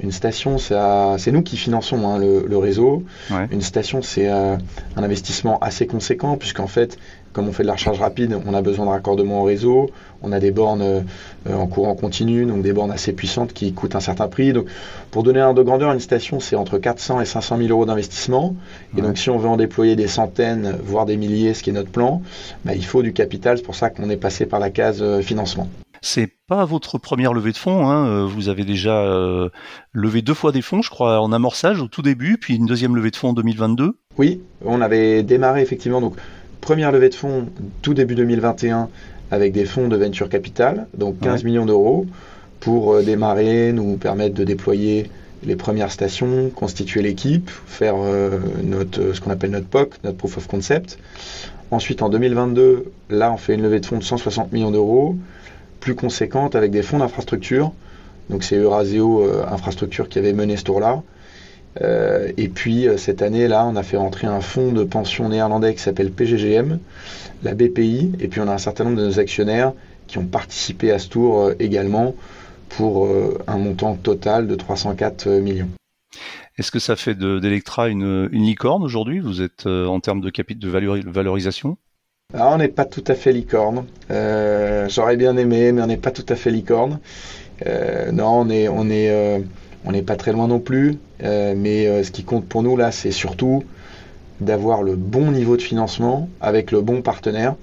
Une 0.00 0.10
station, 0.10 0.56
c'est 0.58 1.30
nous 1.32 1.42
qui 1.42 1.56
finançons 1.56 2.08
hein, 2.08 2.18
le, 2.18 2.56
réseau. 2.56 3.04
Une 3.50 3.60
station, 3.60 4.02
c'est 4.02 4.28
un 4.28 4.58
investissement 4.96 5.58
assez 5.60 5.86
conséquent 5.86 6.36
puisqu'en 6.36 6.66
fait, 6.66 6.98
comme 7.32 7.48
on 7.48 7.52
fait 7.52 7.62
de 7.62 7.68
la 7.68 7.74
recharge 7.74 7.98
rapide, 7.98 8.36
on 8.46 8.54
a 8.54 8.62
besoin 8.62 8.84
de 8.84 8.90
raccordement 8.90 9.42
au 9.42 9.44
réseau, 9.44 9.90
on 10.22 10.32
a 10.32 10.40
des 10.40 10.50
bornes 10.50 10.82
euh, 10.82 11.02
en 11.50 11.66
courant 11.66 11.94
continu, 11.94 12.44
donc 12.44 12.62
des 12.62 12.72
bornes 12.72 12.90
assez 12.90 13.12
puissantes 13.12 13.52
qui 13.52 13.72
coûtent 13.72 13.96
un 13.96 14.00
certain 14.00 14.28
prix. 14.28 14.52
Donc, 14.52 14.66
pour 15.10 15.22
donner 15.22 15.40
un 15.40 15.48
ordre 15.48 15.58
de 15.58 15.64
grandeur, 15.64 15.92
une 15.92 16.00
station, 16.00 16.40
c'est 16.40 16.56
entre 16.56 16.78
400 16.78 17.20
et 17.20 17.24
500 17.24 17.56
000 17.58 17.70
euros 17.70 17.86
d'investissement. 17.86 18.54
Et 18.96 19.02
donc, 19.02 19.18
si 19.18 19.30
on 19.30 19.38
veut 19.38 19.48
en 19.48 19.56
déployer 19.56 19.96
des 19.96 20.08
centaines, 20.08 20.76
voire 20.84 21.06
des 21.06 21.16
milliers, 21.16 21.54
ce 21.54 21.62
qui 21.62 21.70
est 21.70 21.72
notre 21.72 21.90
plan, 21.90 22.22
bah, 22.64 22.74
il 22.74 22.84
faut 22.84 23.02
du 23.02 23.12
capital. 23.12 23.56
C'est 23.56 23.64
pour 23.64 23.76
ça 23.76 23.90
qu'on 23.90 24.10
est 24.10 24.16
passé 24.16 24.46
par 24.46 24.60
la 24.60 24.70
case 24.70 25.02
euh, 25.02 25.22
financement. 25.22 25.68
C'est 26.02 26.30
pas 26.46 26.64
votre 26.66 26.98
première 26.98 27.32
levée 27.32 27.52
de 27.52 27.56
fonds. 27.56 27.88
Hein. 27.88 28.06
Euh, 28.06 28.26
vous 28.26 28.48
avez 28.50 28.64
déjà 28.64 29.06
levé 29.92 30.20
deux 30.20 30.34
fois 30.34 30.52
des 30.52 30.62
fonds, 30.62 30.82
je 30.82 30.90
crois, 30.90 31.20
en 31.20 31.32
amorçage 31.32 31.80
au 31.80 31.88
tout 31.88 32.02
début, 32.02 32.36
puis 32.38 32.56
une 32.56 32.66
deuxième 32.66 32.94
levée 32.94 33.10
de 33.10 33.16
fonds 33.16 33.30
en 33.30 33.32
2022. 33.32 33.96
Oui, 34.18 34.42
on 34.64 34.82
avait 34.82 35.22
démarré 35.22 35.62
effectivement. 35.62 36.00
Donc, 36.00 36.16
Première 36.62 36.92
levée 36.92 37.08
de 37.08 37.14
fonds 37.16 37.48
tout 37.82 37.92
début 37.92 38.14
2021 38.14 38.88
avec 39.32 39.52
des 39.52 39.64
fonds 39.64 39.88
de 39.88 39.96
venture 39.96 40.28
capital, 40.28 40.86
donc 40.96 41.18
15 41.18 41.42
millions 41.42 41.66
d'euros, 41.66 42.06
pour 42.60 42.94
euh, 42.94 43.02
démarrer, 43.02 43.72
nous 43.72 43.96
permettre 43.96 44.36
de 44.36 44.44
déployer 44.44 45.10
les 45.42 45.56
premières 45.56 45.90
stations, 45.90 46.50
constituer 46.50 47.02
l'équipe, 47.02 47.50
faire 47.66 47.96
euh, 47.98 48.38
notre, 48.62 49.12
ce 49.12 49.20
qu'on 49.20 49.32
appelle 49.32 49.50
notre 49.50 49.66
POC, 49.66 49.94
notre 50.04 50.16
Proof 50.16 50.36
of 50.36 50.46
Concept. 50.46 51.00
Ensuite, 51.72 52.00
en 52.00 52.10
2022, 52.10 52.92
là, 53.10 53.32
on 53.32 53.38
fait 53.38 53.54
une 53.54 53.62
levée 53.62 53.80
de 53.80 53.86
fonds 53.86 53.98
de 53.98 54.04
160 54.04 54.52
millions 54.52 54.70
d'euros, 54.70 55.16
plus 55.82 55.94
conséquente 55.94 56.54
avec 56.54 56.70
des 56.70 56.82
fonds 56.82 56.98
d'infrastructure. 56.98 57.72
Donc, 58.30 58.44
c'est 58.44 58.56
Eurasio 58.56 59.22
euh, 59.22 59.44
Infrastructure 59.50 60.08
qui 60.08 60.18
avait 60.18 60.32
mené 60.32 60.56
ce 60.56 60.64
tour-là. 60.64 61.02
et 62.36 62.48
puis 62.48 62.86
cette 62.98 63.22
année 63.22 63.48
là, 63.48 63.66
on 63.66 63.76
a 63.76 63.82
fait 63.82 63.96
rentrer 63.96 64.26
un 64.26 64.42
fonds 64.42 64.72
de 64.72 64.84
pension 64.84 65.28
néerlandais 65.28 65.74
qui 65.74 65.80
s'appelle 65.80 66.10
PGGM, 66.10 66.78
la 67.42 67.54
BPI, 67.54 68.12
et 68.20 68.28
puis 68.28 68.40
on 68.40 68.48
a 68.48 68.52
un 68.52 68.58
certain 68.58 68.84
nombre 68.84 68.98
de 68.98 69.06
nos 69.06 69.18
actionnaires 69.18 69.72
qui 70.06 70.18
ont 70.18 70.26
participé 70.26 70.92
à 70.92 70.98
ce 70.98 71.08
tour 71.08 71.50
également 71.58 72.14
pour 72.68 73.08
un 73.46 73.56
montant 73.56 73.94
total 73.96 74.48
de 74.48 74.54
304 74.54 75.28
millions. 75.40 75.70
Est-ce 76.58 76.70
que 76.70 76.78
ça 76.78 76.94
fait 76.94 77.14
d'Electra 77.14 77.88
une, 77.88 78.26
licorne 78.26 78.82
aujourd'hui? 78.82 79.18
Vous 79.20 79.40
êtes 79.40 79.64
en 79.66 79.98
termes 80.00 80.20
de 80.20 80.28
capital 80.28 80.60
de 81.02 81.10
valorisation? 81.10 81.78
Ah, 82.34 82.50
on 82.50 82.56
n'est 82.56 82.68
pas 82.68 82.86
tout 82.86 83.04
à 83.08 83.14
fait 83.14 83.32
licorne. 83.32 83.84
Euh, 84.10 84.88
j'aurais 84.88 85.16
bien 85.16 85.36
aimé, 85.36 85.70
mais 85.72 85.82
on 85.82 85.86
n'est 85.86 85.98
pas 85.98 86.10
tout 86.10 86.24
à 86.30 86.34
fait 86.34 86.50
licorne. 86.50 86.98
Euh, 87.66 88.10
non, 88.10 88.40
on 88.40 88.48
est, 88.48 88.68
on 88.68 88.88
est, 88.88 89.10
euh, 89.10 89.40
on 89.84 89.92
n'est 89.92 90.02
pas 90.02 90.16
très 90.16 90.32
loin 90.32 90.48
non 90.48 90.58
plus. 90.58 90.96
mais 91.20 92.02
ce 92.02 92.10
qui 92.10 92.24
compte 92.24 92.46
pour 92.46 92.62
nous 92.62 92.76
là, 92.76 92.90
c'est 92.90 93.10
surtout 93.10 93.64
d'avoir 94.40 94.82
le 94.82 94.96
bon 94.96 95.30
niveau 95.30 95.56
de 95.56 95.62
financement 95.62 96.28
avec 96.40 96.72
le 96.72 96.80
bon 96.80 97.02
partenaire. 97.02 97.54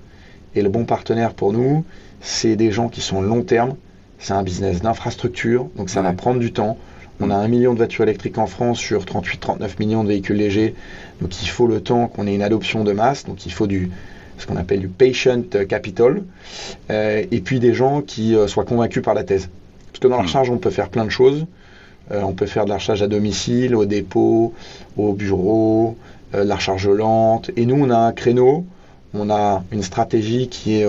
Et 0.56 0.62
le 0.62 0.70
bon 0.70 0.86
partenaire 0.86 1.34
pour 1.34 1.52
nous, 1.52 1.84
c'est 2.22 2.56
des 2.56 2.72
gens 2.72 2.90
qui 2.90 3.02
sont 3.02 3.22
long 3.22 3.42
terme. 3.42 3.76
C'est 4.20 4.34
un 4.34 4.44
business 4.44 4.82
d'infrastructure, 4.82 5.68
donc 5.78 5.90
ça 5.90 6.02
va 6.02 6.14
prendre 6.14 6.40
du 6.40 6.52
temps. 6.52 6.78
On 7.22 7.32
a 7.32 7.36
un 7.36 7.48
million 7.48 7.74
de 7.74 7.78
voitures 7.78 8.04
électriques 8.04 8.38
en 8.38 8.48
France 8.48 8.78
sur 8.78 9.04
38-39 9.04 9.80
millions 9.80 10.04
de 10.04 10.10
véhicules 10.10 10.38
légers. 10.38 10.76
Donc 11.22 11.42
il 11.42 11.48
faut 11.48 11.68
le 11.68 11.82
temps 11.82 12.08
qu'on 12.08 12.28
ait 12.28 12.36
une 12.36 12.42
adoption 12.42 12.84
de 12.84 12.94
masse. 12.94 13.26
Donc 13.26 13.46
il 13.46 13.52
faut 13.52 13.68
du, 13.68 13.92
ce 14.40 14.48
qu'on 14.48 14.56
appelle 14.56 14.80
du 14.80 14.88
patient 14.88 15.42
capital, 15.68 16.24
euh, 16.90 17.24
et 17.30 17.42
puis 17.42 17.60
des 17.60 17.74
gens 17.74 18.02
qui 18.02 18.36
euh, 18.36 18.48
soient 18.48 18.66
convaincus 18.66 19.04
par 19.04 19.14
la 19.14 19.24
thèse. 19.24 19.50
Parce 19.88 20.00
que 20.00 20.08
dans 20.08 20.16
la 20.16 20.24
hmm. 20.24 20.26
recharge, 20.26 20.50
on 20.50 20.58
peut 20.58 20.70
faire 20.70 20.90
plein 20.90 21.06
de 21.06 21.10
choses. 21.10 21.46
Euh, 22.12 22.22
on 22.22 22.34
peut 22.34 22.46
faire 22.46 22.64
de 22.64 22.70
la 22.70 22.78
recharge 22.78 23.04
à 23.04 23.08
domicile, 23.08 23.76
au 23.76 23.86
dépôt, 23.86 24.54
au 24.98 25.14
bureau, 25.14 25.98
de 26.34 26.40
la 26.40 26.56
recharge 26.56 26.88
lente. 26.88 27.52
Et 27.58 27.66
nous, 27.66 27.76
on 27.76 27.90
a 27.90 27.98
un 27.98 28.14
créneau, 28.14 28.66
on 29.14 29.30
a 29.30 29.64
une 29.72 29.84
stratégie 29.84 30.48
qui 30.48 30.80
est 30.80 30.88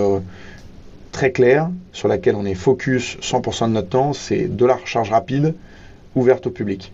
très 1.11 1.31
claire, 1.31 1.69
sur 1.93 2.07
laquelle 2.07 2.35
on 2.35 2.45
est 2.45 2.55
focus 2.55 3.17
100% 3.21 3.67
de 3.67 3.73
notre 3.73 3.89
temps, 3.89 4.13
c'est 4.13 4.55
de 4.55 4.65
la 4.65 4.75
recharge 4.75 5.09
rapide, 5.09 5.55
ouverte 6.15 6.47
au 6.47 6.51
public. 6.51 6.91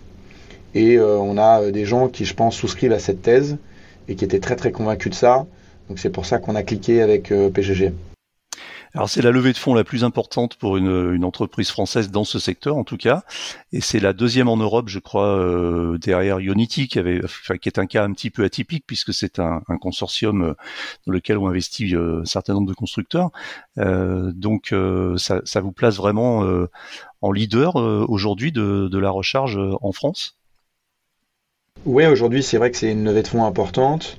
Et 0.76 0.98
on 1.00 1.38
a 1.38 1.72
des 1.72 1.86
gens 1.86 2.08
qui, 2.08 2.24
je 2.24 2.34
pense, 2.34 2.56
souscrivent 2.56 2.94
à 2.94 3.00
cette 3.00 3.22
thèse 3.22 3.58
et 4.08 4.16
qui 4.16 4.24
étaient 4.24 4.40
très 4.40 4.56
très 4.56 4.72
convaincus 4.72 5.12
de 5.12 5.16
ça. 5.16 5.46
Donc 5.88 6.00
c'est 6.00 6.10
pour 6.10 6.25
ça 6.25 6.39
qu'on 6.39 6.56
a 6.56 6.63
cliqué 6.63 7.01
avec 7.01 7.32
euh, 7.32 7.50
PGG. 7.50 7.94
Alors 8.94 9.10
c'est 9.10 9.22
la 9.22 9.32
levée 9.32 9.51
de 9.51 9.58
fonds 9.58 9.75
la 9.75 9.84
plus 9.84 10.03
importante 10.03 10.56
pour 10.56 10.77
une, 10.77 11.24
entreprise 11.24 11.70
française 11.70 12.10
dans 12.10 12.24
ce 12.24 12.39
secteur 12.39 12.77
en 12.77 12.84
tout 12.84 12.98
cas, 12.98 13.24
et 13.72 13.82
c'est 13.82 14.00
la 14.00 14.13
deuxième 14.13 14.48
en 14.48 14.58
Europe, 14.58 14.88
je 14.88 14.98
crois, 14.98 15.38
euh, 15.38 15.98
derrière 16.00 16.39
Unity, 16.39 16.88
qui 16.88 16.98
avait, 16.98 17.22
qui 17.62 17.70
est 17.70 17.79
un 17.79 17.86
cas 17.86 18.03
un 18.03 18.13
petit 18.13 18.32
peu 18.32 18.44
atypique 18.44 18.86
puisque 18.88 19.13
c'est 19.13 19.39
un, 19.39 19.62
consortium 19.82 20.41
euh, 20.41 20.53
dans 21.06 21.13
lequel 21.13 21.38
ont 21.38 21.48
investi 21.48 21.94
un 21.96 22.25
certain 22.25 22.53
nombre 22.53 22.67
de 22.67 22.74
constructeurs. 22.74 23.29
donc 23.75 24.74
ça, 25.17 25.62
vous 25.62 25.72
place 25.74 25.98
vraiment 25.98 26.44
en 27.22 27.32
leader 27.32 27.75
aujourd'hui 27.75 28.51
de, 28.51 28.88
de, 28.89 28.98
la 28.98 29.12
recharge 29.12 29.60
en 29.82 29.91
France? 29.91 30.38
Oui, 31.86 32.06
aujourd'hui 32.06 32.41
c'est 32.41 32.58
vrai 32.58 32.72
que 32.72 32.77
c'est 32.77 32.91
une 32.91 33.03
levée 33.03 33.22
de 33.22 33.27
fonds 33.27 33.46
importante. 33.46 34.17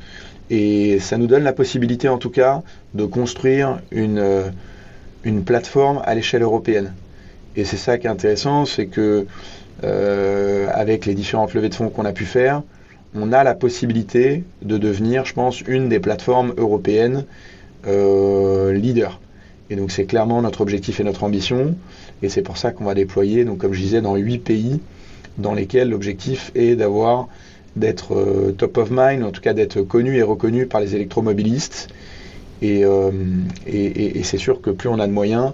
Et 0.50 0.98
ça 0.98 1.18
nous 1.18 1.26
donne 1.26 1.44
la 1.44 1.52
possibilité, 1.52 2.08
en 2.08 2.18
tout 2.18 2.30
cas, 2.30 2.62
de 2.94 3.04
construire 3.04 3.80
une, 3.90 4.18
euh, 4.18 4.48
une 5.24 5.44
plateforme 5.44 6.00
à 6.04 6.14
l'échelle 6.14 6.42
européenne. 6.42 6.94
Et 7.56 7.64
c'est 7.64 7.76
ça 7.76 7.98
qui 7.98 8.06
est 8.06 8.10
intéressant, 8.10 8.64
c'est 8.64 8.86
que 8.86 9.26
euh, 9.84 10.68
avec 10.72 11.06
les 11.06 11.14
différentes 11.14 11.54
levées 11.54 11.68
de 11.68 11.74
fonds 11.74 11.90
qu'on 11.90 12.04
a 12.04 12.12
pu 12.12 12.24
faire, 12.24 12.62
on 13.14 13.32
a 13.32 13.44
la 13.44 13.54
possibilité 13.54 14.44
de 14.62 14.78
devenir, 14.78 15.24
je 15.24 15.34
pense, 15.34 15.60
une 15.62 15.88
des 15.88 16.00
plateformes 16.00 16.54
européennes 16.56 17.24
euh, 17.86 18.72
leader. 18.72 19.20
Et 19.70 19.76
donc 19.76 19.90
c'est 19.90 20.04
clairement 20.04 20.40
notre 20.42 20.60
objectif 20.60 21.00
et 21.00 21.04
notre 21.04 21.24
ambition. 21.24 21.74
Et 22.22 22.28
c'est 22.28 22.42
pour 22.42 22.56
ça 22.56 22.72
qu'on 22.72 22.84
va 22.84 22.94
déployer, 22.94 23.44
donc 23.44 23.58
comme 23.58 23.72
je 23.72 23.80
disais, 23.80 24.00
dans 24.00 24.16
huit 24.16 24.38
pays 24.38 24.80
dans 25.36 25.54
lesquels 25.54 25.90
l'objectif 25.90 26.50
est 26.54 26.74
d'avoir 26.74 27.28
d'être 27.78 28.14
euh, 28.14 28.52
top 28.52 28.76
of 28.78 28.88
mind, 28.90 29.24
en 29.24 29.30
tout 29.30 29.40
cas 29.40 29.54
d'être 29.54 29.82
connu 29.82 30.16
et 30.16 30.22
reconnu 30.22 30.66
par 30.66 30.80
les 30.80 30.94
électromobilistes. 30.94 31.88
Euh, 32.62 33.10
et, 33.66 34.18
et, 34.18 34.22
c'est 34.24 34.38
sûr 34.38 34.60
que 34.60 34.70
plus 34.70 34.88
on 34.88 34.98
a 34.98 35.06
de 35.06 35.12
moyens, 35.12 35.52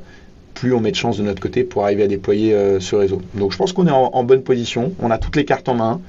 plus 0.54 0.72
on 0.72 0.80
met 0.80 0.90
de 0.90 0.96
chance 0.96 1.18
de 1.18 1.22
notre 1.22 1.40
côté 1.40 1.64
pour 1.64 1.84
arriver 1.84 2.04
à 2.04 2.06
déployer 2.06 2.54
euh, 2.54 2.80
ce 2.80 2.96
réseau. 2.96 3.20
Donc 3.34 3.52
je 3.52 3.58
pense 3.58 3.72
qu'on 3.72 3.86
est 3.86 3.90
en, 3.90 4.24
bonne 4.24 4.42
position, 4.42 4.94
on 5.00 5.10
a 5.10 5.18
toutes 5.18 5.36
les 5.36 5.44
cartes 5.44 5.68
en 5.68 5.74
main, 5.74 6.00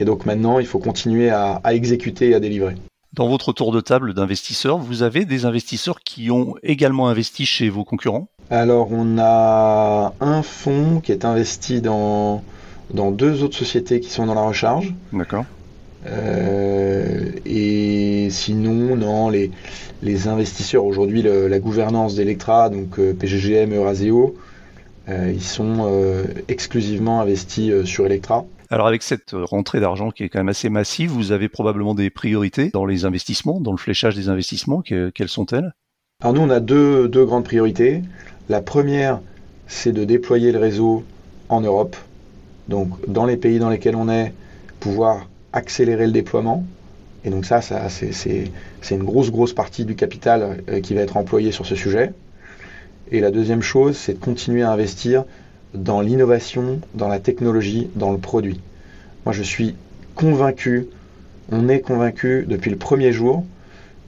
et 0.00 0.04
donc 0.04 0.26
maintenant 0.26 0.58
il 0.58 0.66
faut 0.66 0.80
continuer 0.80 1.30
à, 1.30 1.60
à 1.62 1.74
exécuter 1.74 2.30
et 2.30 2.34
à 2.34 2.40
délivrer. 2.40 2.74
Dans 3.12 3.28
votre 3.28 3.52
tour 3.52 3.72
de 3.72 3.80
table 3.80 4.14
d'investisseurs, 4.14 4.78
vous 4.78 5.02
avez 5.02 5.26
des 5.26 5.44
investisseurs 5.44 6.00
qui 6.00 6.30
ont 6.30 6.54
également 6.62 7.08
investi 7.08 7.44
chez 7.44 7.68
vos 7.68 7.84
concurrents? 7.84 8.28
Alors 8.50 8.88
on 8.90 9.18
a 9.18 10.14
un 10.20 10.42
fonds 10.42 11.00
qui 11.00 11.12
est 11.12 11.24
investi 11.24 11.82
dans 11.82 12.42
dans 12.92 13.10
deux 13.10 13.42
autres 13.42 13.56
sociétés 13.56 14.00
qui 14.00 14.10
sont 14.10 14.26
dans 14.26 14.34
la 14.34 14.42
recharge. 14.42 14.94
D'accord. 15.12 15.44
Euh, 16.06 17.30
et 17.46 18.28
sinon, 18.30 18.96
non, 18.96 19.28
les, 19.28 19.50
les 20.02 20.28
investisseurs, 20.28 20.84
aujourd'hui, 20.84 21.22
la 21.22 21.58
gouvernance 21.58 22.14
d'Electra, 22.14 22.70
donc 22.70 22.98
euh, 22.98 23.14
PGGM, 23.14 23.72
Euraseo, 23.74 24.34
euh, 25.08 25.32
ils 25.34 25.42
sont 25.42 25.88
exclusivement 26.48 27.20
investis 27.20 27.84
sur 27.84 28.06
Electra. 28.06 28.44
Alors 28.70 28.86
avec 28.86 29.02
cette 29.02 29.32
rentrée 29.34 29.80
d'argent 29.80 30.10
qui 30.10 30.22
est 30.22 30.30
quand 30.30 30.38
même 30.38 30.48
assez 30.48 30.70
massive, 30.70 31.10
vous 31.10 31.32
avez 31.32 31.50
probablement 31.50 31.94
des 31.94 32.08
priorités 32.08 32.70
dans 32.70 32.86
les 32.86 33.04
investissements, 33.04 33.60
dans 33.60 33.72
le 33.72 33.76
fléchage 33.76 34.14
des 34.14 34.30
investissements. 34.30 34.80
quelles 34.80 35.28
sont-elles? 35.28 35.74
Alors 36.22 36.34
nous, 36.34 36.40
on 36.40 36.50
a 36.50 36.60
deux, 36.60 37.06
deux 37.08 37.26
grandes 37.26 37.44
priorités. 37.44 38.00
La 38.48 38.62
première, 38.62 39.20
c'est 39.66 39.92
de 39.92 40.04
déployer 40.04 40.52
le 40.52 40.58
réseau 40.58 41.04
en 41.50 41.60
Europe. 41.60 41.96
Donc, 42.72 42.88
dans 43.06 43.26
les 43.26 43.36
pays 43.36 43.58
dans 43.58 43.68
lesquels 43.68 43.96
on 43.96 44.08
est, 44.08 44.32
pouvoir 44.80 45.28
accélérer 45.52 46.06
le 46.06 46.12
déploiement. 46.12 46.64
Et 47.22 47.28
donc 47.28 47.44
ça, 47.44 47.60
c'est 47.60 48.50
une 48.90 49.04
grosse, 49.04 49.30
grosse 49.30 49.52
partie 49.52 49.84
du 49.84 49.94
capital 49.94 50.62
euh, 50.70 50.80
qui 50.80 50.94
va 50.94 51.02
être 51.02 51.18
employé 51.18 51.52
sur 51.52 51.66
ce 51.66 51.76
sujet. 51.76 52.14
Et 53.10 53.20
la 53.20 53.30
deuxième 53.30 53.60
chose, 53.60 53.98
c'est 53.98 54.14
de 54.14 54.18
continuer 54.18 54.62
à 54.62 54.72
investir 54.72 55.24
dans 55.74 56.00
l'innovation, 56.00 56.80
dans 56.94 57.08
la 57.08 57.18
technologie, 57.18 57.88
dans 57.94 58.10
le 58.10 58.16
produit. 58.16 58.58
Moi, 59.26 59.34
je 59.34 59.42
suis 59.42 59.76
convaincu, 60.14 60.86
on 61.50 61.68
est 61.68 61.80
convaincu 61.80 62.46
depuis 62.48 62.70
le 62.70 62.78
premier 62.78 63.12
jour 63.12 63.44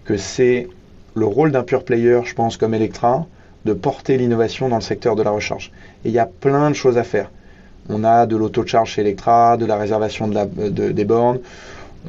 que 0.06 0.16
c'est 0.16 0.68
le 1.14 1.26
rôle 1.26 1.52
d'un 1.52 1.64
pure 1.64 1.84
player, 1.84 2.20
je 2.24 2.32
pense, 2.32 2.56
comme 2.56 2.72
Electra, 2.72 3.26
de 3.66 3.74
porter 3.74 4.16
l'innovation 4.16 4.70
dans 4.70 4.76
le 4.76 4.82
secteur 4.82 5.16
de 5.16 5.22
la 5.22 5.32
recharge. 5.32 5.70
Et 6.06 6.08
il 6.08 6.14
y 6.14 6.18
a 6.18 6.26
plein 6.40 6.70
de 6.70 6.74
choses 6.74 6.96
à 6.96 7.04
faire. 7.04 7.30
On 7.88 8.04
a 8.04 8.26
de 8.26 8.36
l'auto-charge 8.36 8.92
chez 8.92 9.02
Electra, 9.02 9.56
de 9.56 9.66
la 9.66 9.76
réservation 9.76 10.28
de 10.28 10.90
des 10.90 11.04
bornes. 11.04 11.40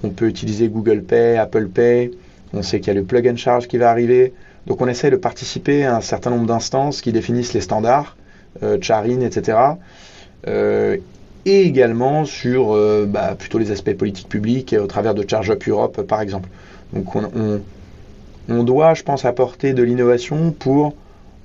On 0.04 0.10
peut 0.10 0.28
utiliser 0.28 0.68
Google 0.68 1.04
Pay, 1.04 1.38
Apple 1.38 1.68
Pay. 1.68 2.12
On 2.54 2.62
sait 2.62 2.80
qu'il 2.80 2.88
y 2.88 2.92
a 2.92 3.00
le 3.00 3.04
plug 3.04 3.28
and 3.28 3.38
charge 3.38 3.68
qui 3.68 3.78
va 3.78 3.90
arriver. 3.90 4.34
Donc 4.68 4.82
on 4.82 4.88
essaie 4.88 5.12
de 5.12 5.16
participer 5.16 5.86
à 5.86 5.98
un 5.98 6.02
certain 6.02 6.30
nombre 6.30 6.48
d'instances 6.48 7.02
qui 7.02 7.12
définissent 7.12 7.54
les 7.54 7.62
standards, 7.62 8.16
euh, 8.64 8.78
Charin, 8.82 9.22
etc. 9.22 9.58
Euh, 10.48 10.98
et 11.46 11.62
également 11.62 12.26
sur 12.26 12.74
euh, 12.74 13.06
bah, 13.08 13.36
plutôt 13.38 13.60
les 13.60 13.72
aspects 13.72 13.94
politiques 13.94 14.30
publics 14.30 14.76
au 14.80 14.88
travers 14.88 15.14
de 15.14 15.24
Charge 15.30 15.52
Up 15.52 15.64
Europe 15.68 16.02
par 16.04 16.22
exemple. 16.22 16.50
Donc 16.94 17.16
on, 17.16 17.62
on 18.50 18.64
doit, 18.64 18.94
je 18.94 19.04
pense, 19.04 19.26
apporter 19.26 19.74
de 19.74 19.84
l'innovation 19.84 20.52
pour 20.52 20.94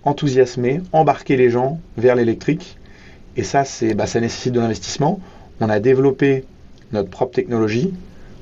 enthousiasmer, 0.04 0.80
embarquer 0.92 1.36
les 1.36 1.50
gens 1.50 1.78
vers 1.98 2.14
l'électrique 2.14 2.78
et 3.36 3.42
ça, 3.42 3.64
bah, 3.94 4.06
ça 4.06 4.20
nécessite 4.20 4.52
de 4.52 4.60
l'investissement. 4.60 5.20
On 5.60 5.68
a 5.68 5.80
développé 5.80 6.44
notre 6.92 7.10
propre 7.10 7.34
technologie. 7.34 7.92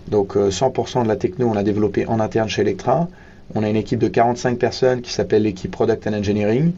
Donc 0.09 0.37
100% 0.37 1.01
euh, 1.01 1.03
de 1.03 1.09
la 1.09 1.17
techno, 1.17 1.49
on 1.49 1.55
l'a 1.55 1.63
développé 1.63 2.07
en 2.07 2.21
interne 2.21 2.49
chez 2.49 2.63
Electra. 2.63 3.09
On 3.55 3.63
a 3.63 3.69
une 3.69 3.77
équipe 3.77 3.99
de 3.99 4.09
45 4.09 4.59
personnes 4.59 5.01
qui 5.01 5.13
s'appelle 5.13 5.43
l'équipe 5.43 5.71
Product 5.71 6.07
and 6.07 6.15
Engineering. 6.15 6.73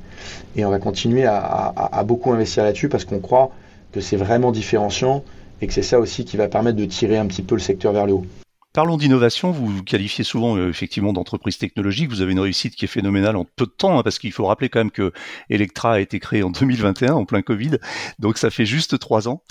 Et 0.56 0.64
on 0.64 0.70
va 0.70 0.78
continuer 0.78 1.24
à 1.26 2.04
beaucoup 2.04 2.32
investir 2.32 2.64
là-dessus 2.64 2.88
parce 2.88 3.04
qu'on 3.04 3.18
croit 3.18 3.50
que 3.92 4.00
c'est 4.00 4.16
vraiment 4.16 4.52
différenciant 4.52 5.24
et 5.60 5.66
que 5.66 5.72
c'est 5.72 5.82
ça 5.82 5.98
aussi 5.98 6.24
qui 6.24 6.36
va 6.36 6.48
permettre 6.48 6.76
de 6.76 6.84
tirer 6.84 7.18
un 7.18 7.26
petit 7.26 7.42
peu 7.42 7.54
le 7.54 7.60
secteur 7.60 7.92
vers 7.92 8.06
le 8.06 8.14
haut. 8.14 8.26
Parlons 8.72 8.96
d'innovation, 8.96 9.50
vous 9.50 9.66
vous 9.66 9.82
qualifiez 9.82 10.22
souvent 10.22 10.56
euh, 10.56 10.68
effectivement 10.68 11.12
d'entreprise 11.12 11.58
technologique, 11.58 12.08
vous 12.08 12.20
avez 12.20 12.30
une 12.30 12.38
réussite 12.38 12.76
qui 12.76 12.84
est 12.84 12.88
phénoménale 12.88 13.34
en 13.34 13.44
peu 13.44 13.66
de 13.66 13.72
temps, 13.72 13.98
hein, 13.98 14.04
parce 14.04 14.20
qu'il 14.20 14.30
faut 14.30 14.46
rappeler 14.46 14.68
quand 14.68 14.78
même 14.78 14.92
que 14.92 15.12
Electra 15.48 15.94
a 15.94 15.98
été 15.98 16.20
créé 16.20 16.44
en 16.44 16.50
2021, 16.60 17.14
en 17.14 17.24
plein 17.24 17.42
Covid, 17.42 17.78
donc 18.20 18.38
ça 18.38 18.48
fait 18.48 18.66
juste 18.66 19.00
trois 19.00 19.26
ans. 19.26 19.42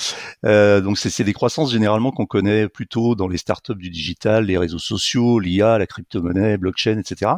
Euh, 0.45 0.79
donc 0.79 0.97
c'est 0.97 1.25
des 1.25 1.33
croissances 1.33 1.73
généralement 1.73 2.11
qu'on 2.11 2.25
connaît 2.25 2.69
plutôt 2.69 3.13
dans 3.15 3.27
les 3.27 3.37
startups 3.37 3.75
du 3.75 3.89
digital, 3.89 4.45
les 4.45 4.57
réseaux 4.57 4.79
sociaux, 4.79 5.39
l'IA, 5.39 5.77
la 5.77 5.85
crypto-monnaie, 5.85 6.55
blockchain, 6.57 6.97
etc. 6.97 7.31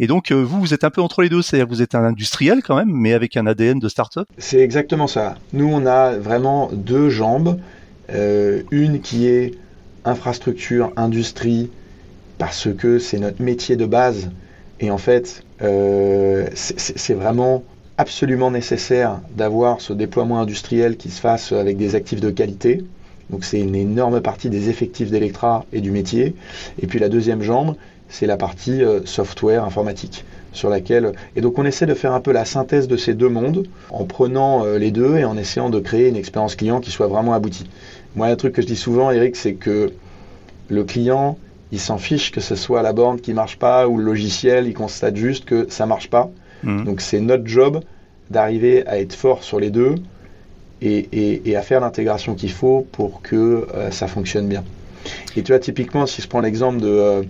Et 0.00 0.08
donc 0.08 0.32
euh, 0.32 0.42
vous, 0.42 0.58
vous 0.58 0.74
êtes 0.74 0.82
un 0.82 0.90
peu 0.90 1.02
entre 1.02 1.22
les 1.22 1.28
deux, 1.28 1.40
c'est-à-dire 1.40 1.66
que 1.66 1.72
vous 1.72 1.82
êtes 1.82 1.94
un 1.94 2.02
industriel 2.02 2.62
quand 2.64 2.74
même, 2.74 2.90
mais 2.90 3.12
avec 3.12 3.36
un 3.36 3.46
ADN 3.46 3.78
de 3.78 3.88
startup 3.88 4.26
C'est 4.38 4.58
exactement 4.58 5.06
ça. 5.06 5.36
Nous, 5.52 5.68
on 5.72 5.86
a 5.86 6.18
vraiment 6.18 6.68
deux 6.72 7.10
jambes. 7.10 7.60
une 8.08 9.00
qui 9.00 9.28
est 9.28 9.54
infrastructure, 10.06 10.92
industrie, 10.96 11.70
parce 12.38 12.68
que 12.76 12.98
c'est 12.98 13.18
notre 13.18 13.42
métier 13.42 13.76
de 13.76 13.86
base. 13.86 14.30
Et 14.80 14.90
en 14.90 14.98
fait, 14.98 15.44
c'est 15.60 17.14
vraiment 17.14 17.62
absolument 17.98 18.50
nécessaire 18.50 19.20
d'avoir 19.34 19.80
ce 19.80 19.92
déploiement 19.92 20.40
industriel 20.40 20.96
qui 20.96 21.10
se 21.10 21.20
fasse 21.20 21.52
avec 21.52 21.76
des 21.76 21.94
actifs 21.94 22.20
de 22.20 22.30
qualité. 22.30 22.84
Donc 23.30 23.44
c'est 23.44 23.60
une 23.60 23.74
énorme 23.74 24.20
partie 24.20 24.50
des 24.50 24.68
effectifs 24.68 25.10
d'Electra 25.10 25.64
et 25.72 25.80
du 25.80 25.90
métier. 25.90 26.34
Et 26.80 26.86
puis 26.86 26.98
la 26.98 27.08
deuxième 27.08 27.42
jambe, 27.42 27.74
c'est 28.08 28.26
la 28.26 28.36
partie 28.36 28.82
euh, 28.84 29.00
software 29.04 29.64
informatique 29.64 30.24
sur 30.52 30.70
laquelle 30.70 31.12
et 31.34 31.40
donc 31.40 31.58
on 31.58 31.64
essaie 31.64 31.86
de 31.86 31.94
faire 31.94 32.12
un 32.12 32.20
peu 32.20 32.32
la 32.32 32.44
synthèse 32.44 32.88
de 32.88 32.96
ces 32.96 33.14
deux 33.14 33.28
mondes 33.28 33.66
en 33.90 34.04
prenant 34.04 34.64
euh, 34.64 34.78
les 34.78 34.90
deux 34.90 35.16
et 35.16 35.24
en 35.24 35.36
essayant 35.36 35.70
de 35.70 35.80
créer 35.80 36.08
une 36.08 36.16
expérience 36.16 36.54
client 36.54 36.80
qui 36.80 36.90
soit 36.90 37.08
vraiment 37.08 37.34
aboutie. 37.34 37.66
Moi, 38.16 38.28
un 38.28 38.36
truc 38.36 38.54
que 38.54 38.62
je 38.62 38.66
dis 38.66 38.76
souvent, 38.76 39.10
Eric, 39.10 39.36
c'est 39.36 39.54
que 39.54 39.92
le 40.68 40.84
client, 40.84 41.38
il 41.70 41.78
s'en 41.78 41.98
fiche 41.98 42.32
que 42.32 42.40
ce 42.40 42.56
soit 42.56 42.82
la 42.82 42.92
borne 42.92 43.20
qui 43.20 43.34
marche 43.34 43.58
pas 43.58 43.86
ou 43.88 43.98
le 43.98 44.04
logiciel, 44.04 44.66
il 44.66 44.74
constate 44.74 45.16
juste 45.16 45.44
que 45.44 45.66
ça 45.68 45.84
marche 45.84 46.08
pas. 46.08 46.30
Mmh. 46.62 46.84
Donc 46.84 47.00
c'est 47.02 47.20
notre 47.20 47.46
job 47.46 47.82
d'arriver 48.30 48.86
à 48.86 48.98
être 48.98 49.14
fort 49.14 49.44
sur 49.44 49.60
les 49.60 49.70
deux 49.70 49.96
et, 50.80 51.56
à 51.56 51.62
faire 51.62 51.80
l'intégration 51.80 52.34
qu'il 52.34 52.52
faut 52.52 52.86
pour 52.92 53.22
que 53.22 53.66
euh, 53.74 53.90
ça 53.90 54.08
fonctionne 54.08 54.48
bien. 54.48 54.64
Et 55.36 55.42
tu 55.42 55.52
vois, 55.52 55.58
typiquement, 55.58 56.06
si 56.06 56.22
je 56.22 56.26
prends 56.28 56.40
l'exemple 56.40 56.80
de, 56.80 56.88
euh, 56.88 57.22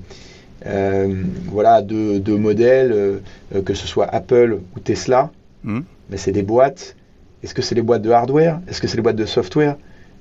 euh, 0.66 1.22
voilà, 1.46 1.82
de, 1.82 2.36
modèles, 2.36 3.20
que 3.64 3.74
ce 3.74 3.86
soit 3.86 4.06
Apple 4.06 4.60
ou 4.76 4.80
Tesla, 4.80 5.30
mmh. 5.64 5.80
mais 6.10 6.16
c'est 6.16 6.32
des 6.32 6.42
boîtes. 6.42 6.94
Est-ce 7.42 7.54
que 7.54 7.62
c'est 7.62 7.74
des 7.74 7.82
boîtes 7.82 8.02
de 8.02 8.10
hardware? 8.10 8.60
Est-ce 8.68 8.80
que 8.80 8.86
c'est 8.86 8.96
des 8.96 9.02
boîtes 9.02 9.16
de 9.16 9.26
software? 9.26 9.76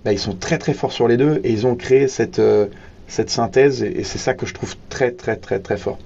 Ben, 0.05 0.12
Ils 0.12 0.19
sont 0.19 0.35
très 0.35 0.57
très 0.57 0.74
forts 0.74 0.93
sur 0.93 1.07
les 1.07 1.17
deux 1.17 1.41
et 1.43 1.51
ils 1.51 1.67
ont 1.67 1.75
créé 1.75 2.07
cette, 2.07 2.41
cette 3.07 3.29
synthèse 3.29 3.83
et, 3.83 4.03
c'est 4.03 4.19
ça 4.19 4.33
que 4.33 4.45
je 4.45 4.53
trouve 4.53 4.75
très 4.89 5.12
très 5.12 5.35
très 5.35 5.59
très 5.59 5.77
fort. 5.77 6.00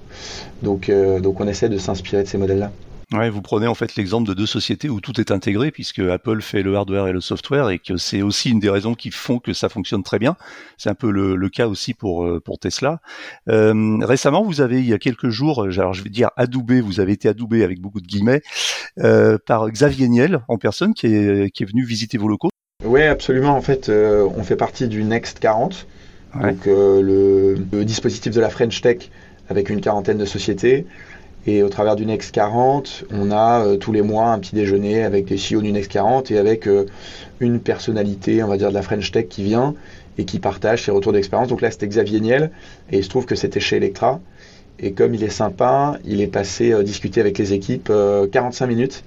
Donc, 0.62 0.90
donc 0.90 1.40
on 1.40 1.46
essaie 1.46 1.68
de 1.68 1.78
s'inspirer 1.78 2.24
de 2.24 2.28
ces 2.28 2.38
modèles-là. 2.38 2.72
Ouais, 3.12 3.28
vous 3.28 3.42
prenez 3.42 3.66
en 3.66 3.74
fait 3.74 3.96
l'exemple 3.96 4.28
de 4.28 4.34
deux 4.34 4.46
sociétés 4.46 4.88
où 4.88 5.00
tout 5.00 5.20
est 5.20 5.32
intégré, 5.32 5.72
puisque 5.72 5.98
Apple 5.98 6.40
fait 6.42 6.62
le 6.62 6.76
hardware 6.76 7.08
et 7.08 7.12
le 7.12 7.20
software, 7.20 7.68
et 7.70 7.80
que 7.80 7.96
c'est 7.96 8.22
aussi 8.22 8.50
une 8.50 8.60
des 8.60 8.70
raisons 8.70 8.94
qui 8.94 9.10
font 9.10 9.40
que 9.40 9.52
ça 9.52 9.68
fonctionne 9.68 10.04
très 10.04 10.20
bien. 10.20 10.36
C'est 10.78 10.90
un 10.90 10.94
peu 10.94 11.10
le, 11.10 11.48
cas 11.48 11.66
aussi 11.66 11.92
pour 11.92 12.24
euh, 12.24 12.38
pour 12.38 12.60
Tesla. 12.60 13.00
Euh, 13.48 13.98
récemment, 14.02 14.44
vous 14.44 14.60
avez 14.60 14.78
il 14.78 14.86
y 14.86 14.92
a 14.92 14.98
quelques 14.98 15.30
jours, 15.30 15.64
euh, 15.64 15.72
alors 15.80 15.92
je 15.92 16.04
vais 16.04 16.10
dire 16.10 16.30
adoubé, 16.36 16.80
vous 16.80 17.00
avez 17.00 17.12
été 17.12 17.28
adoubé 17.28 17.64
avec 17.64 17.80
beaucoup 17.80 18.00
de 18.00 18.06
guillemets 18.06 18.42
euh, 19.00 19.38
par 19.44 19.68
Xavier 19.68 20.06
Niel 20.06 20.44
en 20.46 20.56
personne, 20.56 20.94
qui 20.94 21.08
est 21.08 21.50
qui 21.50 21.64
est 21.64 21.66
venu 21.66 21.84
visiter 21.84 22.16
vos 22.16 22.28
locaux. 22.28 22.49
Oui, 22.90 23.02
absolument. 23.02 23.50
En 23.56 23.60
fait, 23.60 23.88
on 23.88 24.42
fait 24.42 24.56
partie 24.56 24.88
du 24.88 25.04
Next 25.04 25.38
40, 25.38 25.86
donc 26.34 26.66
le, 26.66 27.56
le 27.72 27.84
dispositif 27.84 28.34
de 28.34 28.40
la 28.40 28.50
French 28.50 28.80
Tech 28.80 29.10
avec 29.48 29.70
une 29.70 29.80
quarantaine 29.80 30.18
de 30.18 30.24
sociétés. 30.24 30.86
Et 31.46 31.62
au 31.62 31.68
travers 31.70 31.96
du 31.96 32.04
Next 32.04 32.32
40, 32.32 33.04
on 33.10 33.30
a 33.30 33.64
euh, 33.64 33.76
tous 33.76 33.92
les 33.92 34.02
mois 34.02 34.26
un 34.26 34.38
petit 34.38 34.54
déjeuner 34.54 35.04
avec 35.04 35.24
des 35.24 35.36
CEO 35.36 35.62
du 35.62 35.72
Next 35.72 35.90
40 35.90 36.30
et 36.30 36.38
avec 36.38 36.66
euh, 36.66 36.84
une 37.40 37.60
personnalité, 37.60 38.42
on 38.42 38.48
va 38.48 38.58
dire, 38.58 38.68
de 38.68 38.74
la 38.74 38.82
French 38.82 39.10
Tech 39.10 39.26
qui 39.28 39.42
vient 39.42 39.74
et 40.18 40.26
qui 40.26 40.38
partage 40.38 40.84
ses 40.84 40.90
retours 40.90 41.12
d'expérience. 41.12 41.48
Donc 41.48 41.62
là, 41.62 41.70
c'était 41.70 41.88
Xavier 41.88 42.20
Niel 42.20 42.50
et 42.90 42.98
il 42.98 43.04
se 43.04 43.08
trouve 43.08 43.24
que 43.24 43.36
c'était 43.36 43.60
chez 43.60 43.76
Electra. 43.76 44.20
Et 44.78 44.92
comme 44.92 45.14
il 45.14 45.24
est 45.24 45.30
sympa, 45.30 45.98
il 46.04 46.20
est 46.20 46.26
passé 46.26 46.72
euh, 46.72 46.82
discuter 46.82 47.20
avec 47.20 47.38
les 47.38 47.54
équipes 47.54 47.90
45 48.32 48.66
minutes 48.66 49.04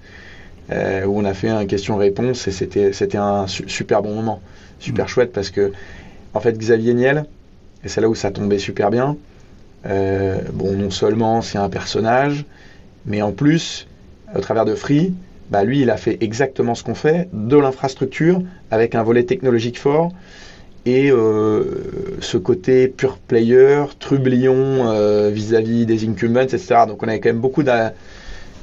où 0.71 1.19
on 1.19 1.25
a 1.25 1.33
fait 1.33 1.49
un 1.49 1.65
question-réponse 1.65 2.47
et 2.47 2.51
c'était, 2.51 2.93
c'était 2.93 3.17
un 3.17 3.47
super 3.47 4.01
bon 4.01 4.15
moment, 4.15 4.41
super 4.79 5.05
mmh. 5.05 5.07
chouette 5.09 5.33
parce 5.33 5.49
que, 5.49 5.71
en 6.33 6.39
fait, 6.39 6.57
Xavier 6.57 6.93
Niel, 6.93 7.25
et 7.83 7.89
c'est 7.89 8.01
là 8.01 8.09
où 8.09 8.15
ça 8.15 8.31
tombait 8.31 8.59
super 8.59 8.89
bien, 8.89 9.17
euh, 9.85 10.39
bon, 10.53 10.71
non 10.73 10.89
seulement 10.89 11.41
c'est 11.41 11.57
un 11.57 11.69
personnage, 11.69 12.45
mais 13.05 13.21
en 13.21 13.31
plus, 13.31 13.87
au 14.35 14.39
travers 14.39 14.65
de 14.65 14.75
Free, 14.75 15.13
bah 15.49 15.63
lui, 15.63 15.81
il 15.81 15.89
a 15.89 15.97
fait 15.97 16.17
exactement 16.21 16.73
ce 16.73 16.83
qu'on 16.83 16.95
fait, 16.95 17.27
de 17.33 17.57
l'infrastructure, 17.57 18.41
avec 18.71 18.95
un 18.95 19.03
volet 19.03 19.23
technologique 19.23 19.77
fort, 19.77 20.11
et 20.85 21.11
euh, 21.11 22.17
ce 22.19 22.37
côté 22.37 22.87
pure 22.87 23.17
player, 23.17 23.83
trublion 23.99 24.89
euh, 24.89 25.29
vis-à-vis 25.29 25.85
des 25.85 26.07
incumbents, 26.07 26.41
etc. 26.41 26.81
Donc 26.87 27.03
on 27.03 27.07
avait 27.07 27.19
quand 27.19 27.29
même 27.29 27.39
beaucoup 27.39 27.61
euh, 27.61 27.89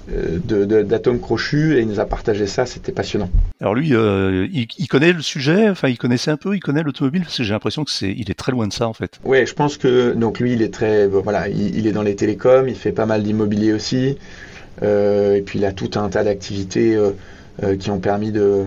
d'atomes 0.08 1.20
crochus 1.20 1.76
et 1.76 1.80
il 1.80 1.88
nous 1.88 2.00
a 2.00 2.04
partagé 2.04 2.46
ça, 2.46 2.66
c'était 2.66 2.92
passionnant. 2.92 3.30
Alors 3.60 3.74
lui, 3.74 3.94
euh, 3.94 4.48
il, 4.52 4.88
connaît 4.88 5.12
le 5.12 5.22
sujet, 5.22 5.68
enfin 5.68 5.88
il 5.88 5.98
connaissait 5.98 6.30
un 6.30 6.36
peu, 6.36 6.54
il 6.54 6.60
connaît 6.60 6.82
l'automobile 6.82 7.22
parce 7.22 7.36
que 7.36 7.44
j'ai 7.44 7.52
l'impression 7.52 7.84
que 7.84 7.90
c'est, 7.90 8.10
il 8.10 8.30
est 8.30 8.34
très 8.34 8.52
loin 8.52 8.66
de 8.66 8.72
ça 8.72 8.88
en 8.88 8.92
fait. 8.92 9.20
Oui, 9.24 9.46
je 9.46 9.54
pense 9.54 9.76
que 9.76 10.12
donc 10.12 10.40
lui, 10.40 10.54
il 10.54 10.62
est 10.62 10.72
très, 10.72 11.06
voilà, 11.06 11.48
il, 11.48 11.86
est 11.86 11.92
dans 11.92 12.02
les 12.02 12.16
télécoms, 12.16 12.66
il 12.68 12.74
fait 12.74 12.92
pas 12.92 13.06
mal 13.06 13.22
d'immobilier 13.22 13.72
aussi, 13.72 14.16
euh, 14.82 15.36
et 15.36 15.42
puis 15.42 15.58
il 15.58 15.64
a 15.64 15.72
tout 15.72 15.90
un 15.94 16.08
tas 16.08 16.24
d'activités 16.24 16.98
qui 17.78 17.90
ont 17.90 18.00
permis 18.00 18.32
de 18.32 18.64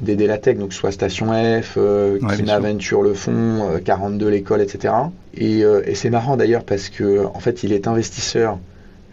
d'aider 0.00 0.26
la 0.26 0.38
tech, 0.38 0.58
donc 0.58 0.72
soit 0.72 0.90
Station 0.90 1.26
F, 1.62 1.74
euh, 1.76 2.18
Venture 2.20 3.02
le 3.02 3.14
fond, 3.14 3.80
42 3.84 4.28
l'école, 4.28 4.60
etc. 4.60 4.92
Et, 5.36 5.60
et 5.60 5.94
c'est 5.94 6.10
marrant 6.10 6.36
d'ailleurs 6.36 6.64
parce 6.64 6.88
que 6.88 7.24
en 7.24 7.38
fait 7.38 7.62
il 7.62 7.72
est 7.72 7.86
investisseur 7.86 8.58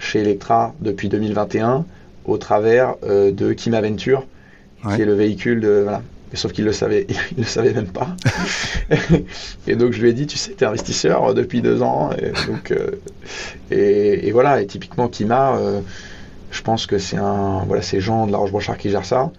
chez 0.01 0.19
Electra 0.19 0.73
depuis 0.81 1.07
2021 1.07 1.85
au 2.25 2.37
travers 2.37 2.95
euh, 3.03 3.31
de 3.31 3.53
Kima 3.53 3.81
Venture, 3.81 4.25
qui 4.95 5.01
est 5.01 5.05
le 5.05 5.13
véhicule 5.13 5.61
de. 5.61 5.81
Voilà. 5.83 6.01
sauf 6.33 6.51
qu'il 6.51 6.65
le 6.65 6.73
savait, 6.73 7.07
il 7.37 7.37
le 7.37 7.43
savait 7.43 7.73
même 7.73 7.87
pas. 7.87 8.15
et 9.67 9.75
donc 9.75 9.93
je 9.93 10.01
lui 10.01 10.09
ai 10.09 10.13
dit, 10.13 10.27
tu 10.27 10.37
sais, 10.37 10.53
tu 10.57 10.63
es 10.63 10.67
investisseur 10.67 11.33
depuis 11.33 11.61
deux 11.61 11.81
ans. 11.81 12.09
Et, 12.13 12.31
donc, 12.47 12.71
euh, 12.71 12.91
et, 13.69 14.31
voilà, 14.31 14.61
et 14.61 14.65
typiquement 14.65 15.07
Kima, 15.07 15.55
euh, 15.55 15.81
je 16.51 16.61
pense 16.61 16.87
que 16.87 16.97
c'est 16.97 17.17
un. 17.17 17.63
Voilà, 17.67 17.81
c'est 17.81 18.01
Jean 18.01 18.27
de 18.27 18.31
la 18.31 18.39
Roche-Brochard 18.39 18.77
qui 18.77 18.89
gère 18.89 19.05
ça. 19.05 19.31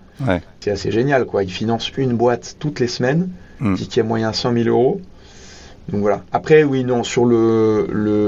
C'est 0.61 0.71
assez 0.71 0.93
génial, 0.93 1.25
quoi. 1.25 1.43
Il 1.43 1.51
finance 1.51 1.91
une 1.97 2.13
boîte 2.13 2.55
toutes 2.61 2.79
les 2.79 2.87
semaines, 2.87 3.29
mm. 3.59 3.75
qui, 3.75 3.89
qui 3.89 3.99
a 3.99 4.05
moyen 4.05 4.33
100 4.33 4.53
000 4.53 4.69
euros. 4.69 5.01
Donc 5.89 6.01
voilà. 6.01 6.23
Après, 6.33 6.65
oui, 6.65 6.85
non, 6.85 7.03
sur 7.03 7.25
le 7.25 7.87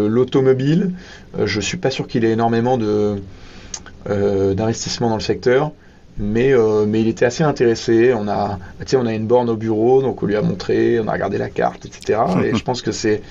l'automobile, 0.09 0.93
euh, 1.38 1.47
je 1.47 1.61
suis 1.61 1.77
pas 1.77 1.90
sûr 1.90 2.07
qu'il 2.07 2.25
ait 2.25 2.33
énormément 2.33 2.79
euh, 2.81 4.55
d'investissement 4.55 5.09
dans 5.09 5.17
le 5.17 5.23
secteur, 5.23 5.73
mais 6.19 6.53
euh, 6.53 6.85
mais 6.87 7.01
il 7.01 7.09
était 7.09 7.25
assez 7.25 7.45
intéressé. 7.45 8.12
On 8.14 8.29
a, 8.29 8.59
on 8.95 9.07
a 9.07 9.12
une 9.12 9.27
borne 9.27 9.49
au 9.51 9.57
bureau, 9.57 10.03
donc 10.03 10.23
on 10.23 10.27
lui 10.27 10.37
a 10.37 10.43
montré, 10.43 10.99
on 11.01 11.09
a 11.09 11.12
regardé 11.12 11.38
la 11.38 11.49
carte, 11.49 11.87
etc. 11.87 12.21
Et 12.45 12.57
je 12.57 12.64
pense 12.64 12.83
que 12.83 12.93
c'est 12.93 13.23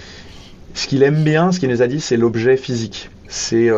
ce 0.74 0.88
qu'il 0.88 1.04
aime 1.04 1.24
bien, 1.24 1.52
ce 1.52 1.60
qu'il 1.60 1.70
nous 1.70 1.82
a 1.82 1.88
dit, 1.88 2.00
c'est 2.00 2.18
l'objet 2.18 2.58
physique. 2.58 3.10
C'est 3.28 3.70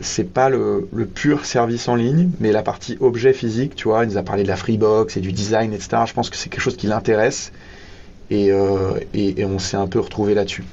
c'est 0.00 0.24
pas 0.24 0.48
le, 0.48 0.88
le, 0.92 1.06
pur 1.06 1.44
service 1.44 1.86
en 1.86 1.94
ligne, 1.94 2.30
mais 2.40 2.50
la 2.50 2.64
partie 2.64 2.96
objet 2.98 3.32
physique, 3.32 3.76
tu 3.76 3.86
vois, 3.86 4.02
il 4.02 4.10
nous 4.10 4.18
a 4.18 4.24
parlé 4.24 4.42
de 4.42 4.48
la 4.48 4.56
Freebox 4.56 5.16
et 5.16 5.20
du 5.20 5.32
design, 5.32 5.72
etc. 5.72 6.02
Je 6.06 6.12
pense 6.12 6.30
que 6.30 6.36
c'est 6.36 6.48
quelque 6.48 6.60
chose 6.60 6.76
qui 6.76 6.88
l'intéresse 6.88 7.52
euh, 8.32 8.98
et, 9.12 9.44
on 9.44 9.58
s'est 9.58 9.76
un 9.76 9.86
peu 9.86 10.00
retrouvé 10.00 10.34
là-dessus. 10.34 10.64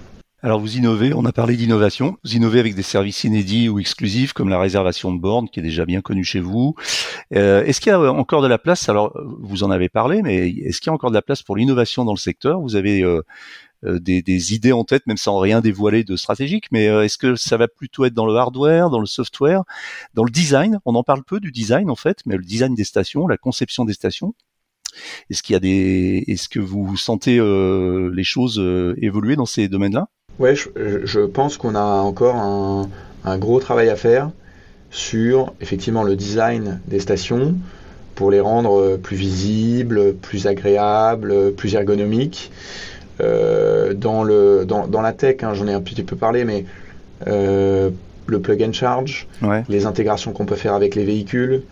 Alors 0.44 0.60
vous 0.60 0.76
innovez, 0.76 1.14
on 1.14 1.24
a 1.26 1.32
parlé 1.32 1.56
d'innovation, 1.56 2.18
vous 2.24 2.36
innovez 2.36 2.60
avec 2.60 2.74
des 2.74 2.82
services 2.82 3.24
inédits 3.26 3.70
ou 3.70 3.78
exclusifs 3.78 4.34
comme 4.34 4.50
la 4.50 4.60
réservation 4.60 5.14
de 5.14 5.20
bornes 5.20 5.48
qui 5.48 5.60
est 5.60 5.64
déjà 5.64 5.86
bien 5.86 6.02
connue 6.02 6.24
chez 6.24 6.40
vous. 6.40 6.74
Euh, 7.36 7.64
est-ce 7.64 7.80
qu'il 7.80 7.92
y 7.92 7.94
a 7.94 8.12
encore 8.12 8.42
de 8.42 8.48
la 8.48 8.58
place? 8.58 8.90
Alors 8.90 9.16
vous 9.40 9.62
en 9.62 9.70
avez 9.70 9.88
parlé, 9.88 10.24
mais 10.24 10.50
est-ce 10.50 10.82
qu'il 10.82 10.88
y 10.88 10.90
a 10.90 10.94
encore 10.94 11.12
de 11.12 11.16
la 11.16 11.22
place 11.22 11.44
pour 11.44 11.58
l'innovation 11.58 12.06
dans 12.06 12.14
le 12.14 12.18
secteur? 12.18 12.60
Vous 12.60 12.76
avez 12.76 13.04
euh, 13.04 13.22
des, 13.84 14.56
idées 14.56 14.72
en 14.72 14.84
tête, 14.84 15.06
même 15.06 15.18
sans 15.18 15.38
rien 15.38 15.62
dévoiler 15.62 16.04
de 16.04 16.16
stratégique, 16.16 16.66
mais 16.72 16.86
est-ce 16.86 17.20
que 17.20 17.36
ça 17.36 17.58
va 17.58 17.68
plutôt 17.68 18.06
être 18.06 18.16
dans 18.16 18.26
le 18.26 18.36
hardware, 18.36 18.90
dans 18.90 19.00
le 19.00 19.06
software, 19.06 19.62
dans 20.16 20.24
le 20.24 20.32
design? 20.32 20.80
On 20.86 20.96
en 20.96 21.04
parle 21.04 21.24
peu 21.24 21.40
du 21.40 21.52
design 21.52 21.92
en 21.92 21.96
fait, 21.96 22.18
mais 22.26 22.36
le 22.36 22.44
design 22.44 22.74
des 22.74 22.84
stations, 22.84 23.28
la 23.28 23.38
conception 23.38 23.86
des 23.86 23.94
stations. 23.94 24.34
Est-ce 25.30 25.44
qu'il 25.44 25.54
y 25.54 25.58
a 25.58 25.60
des, 25.60 26.24
est-ce 26.28 26.50
que 26.50 26.60
vous 26.60 26.98
sentez 26.98 27.38
euh, 27.40 28.12
les 28.14 28.24
choses 28.24 28.60
euh, 28.60 28.96
évoluer 29.02 29.36
dans 29.36 29.46
ces 29.46 29.68
domaines-là? 29.68 30.08
Ouais, 30.40 30.56
je, 30.56 31.26
pense 31.26 31.58
qu'on 31.58 31.76
a 31.76 31.84
encore 31.84 32.36
un, 32.36 33.38
gros 33.38 33.60
travail 33.60 33.90
à 33.90 33.96
faire 33.96 34.32
sur 34.90 35.54
effectivement 35.62 36.04
le 36.04 36.16
design 36.16 36.82
des 36.88 37.00
stations 37.00 37.56
pour 38.16 38.32
les 38.32 38.40
rendre 38.40 38.80
euh, 38.80 38.98
plus 38.98 39.16
visibles, 39.16 40.16
plus 40.16 40.48
agréables, 40.48 41.54
plus 41.54 41.76
ergonomiques. 41.76 42.52
dans, 43.20 44.24
le, 44.24 44.66
dans, 44.66 45.02
la 45.02 45.14
tech, 45.14 45.44
hein, 45.44 45.54
j'en 45.54 45.68
ai 45.68 45.74
un 45.74 45.82
petit 45.82 46.04
peu 46.04 46.16
parlé, 46.16 46.44
mais 46.44 46.66
le 47.28 48.40
plug 48.40 48.64
and 48.64 48.74
charge, 48.74 49.28
les 49.70 49.86
intégrations 49.86 50.32
qu'on 50.34 50.46
peut 50.46 50.56
faire 50.56 50.74
avec 50.74 50.96
les 50.96 51.04
véhicules, 51.04 51.64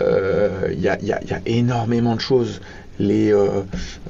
il 0.00 0.02
euh, 0.02 0.74
y 0.78 0.88
a, 0.88 1.40
énormément 1.46 2.14
de 2.14 2.20
choses. 2.20 2.60
Les, 3.00 3.32
euh, 3.32 3.62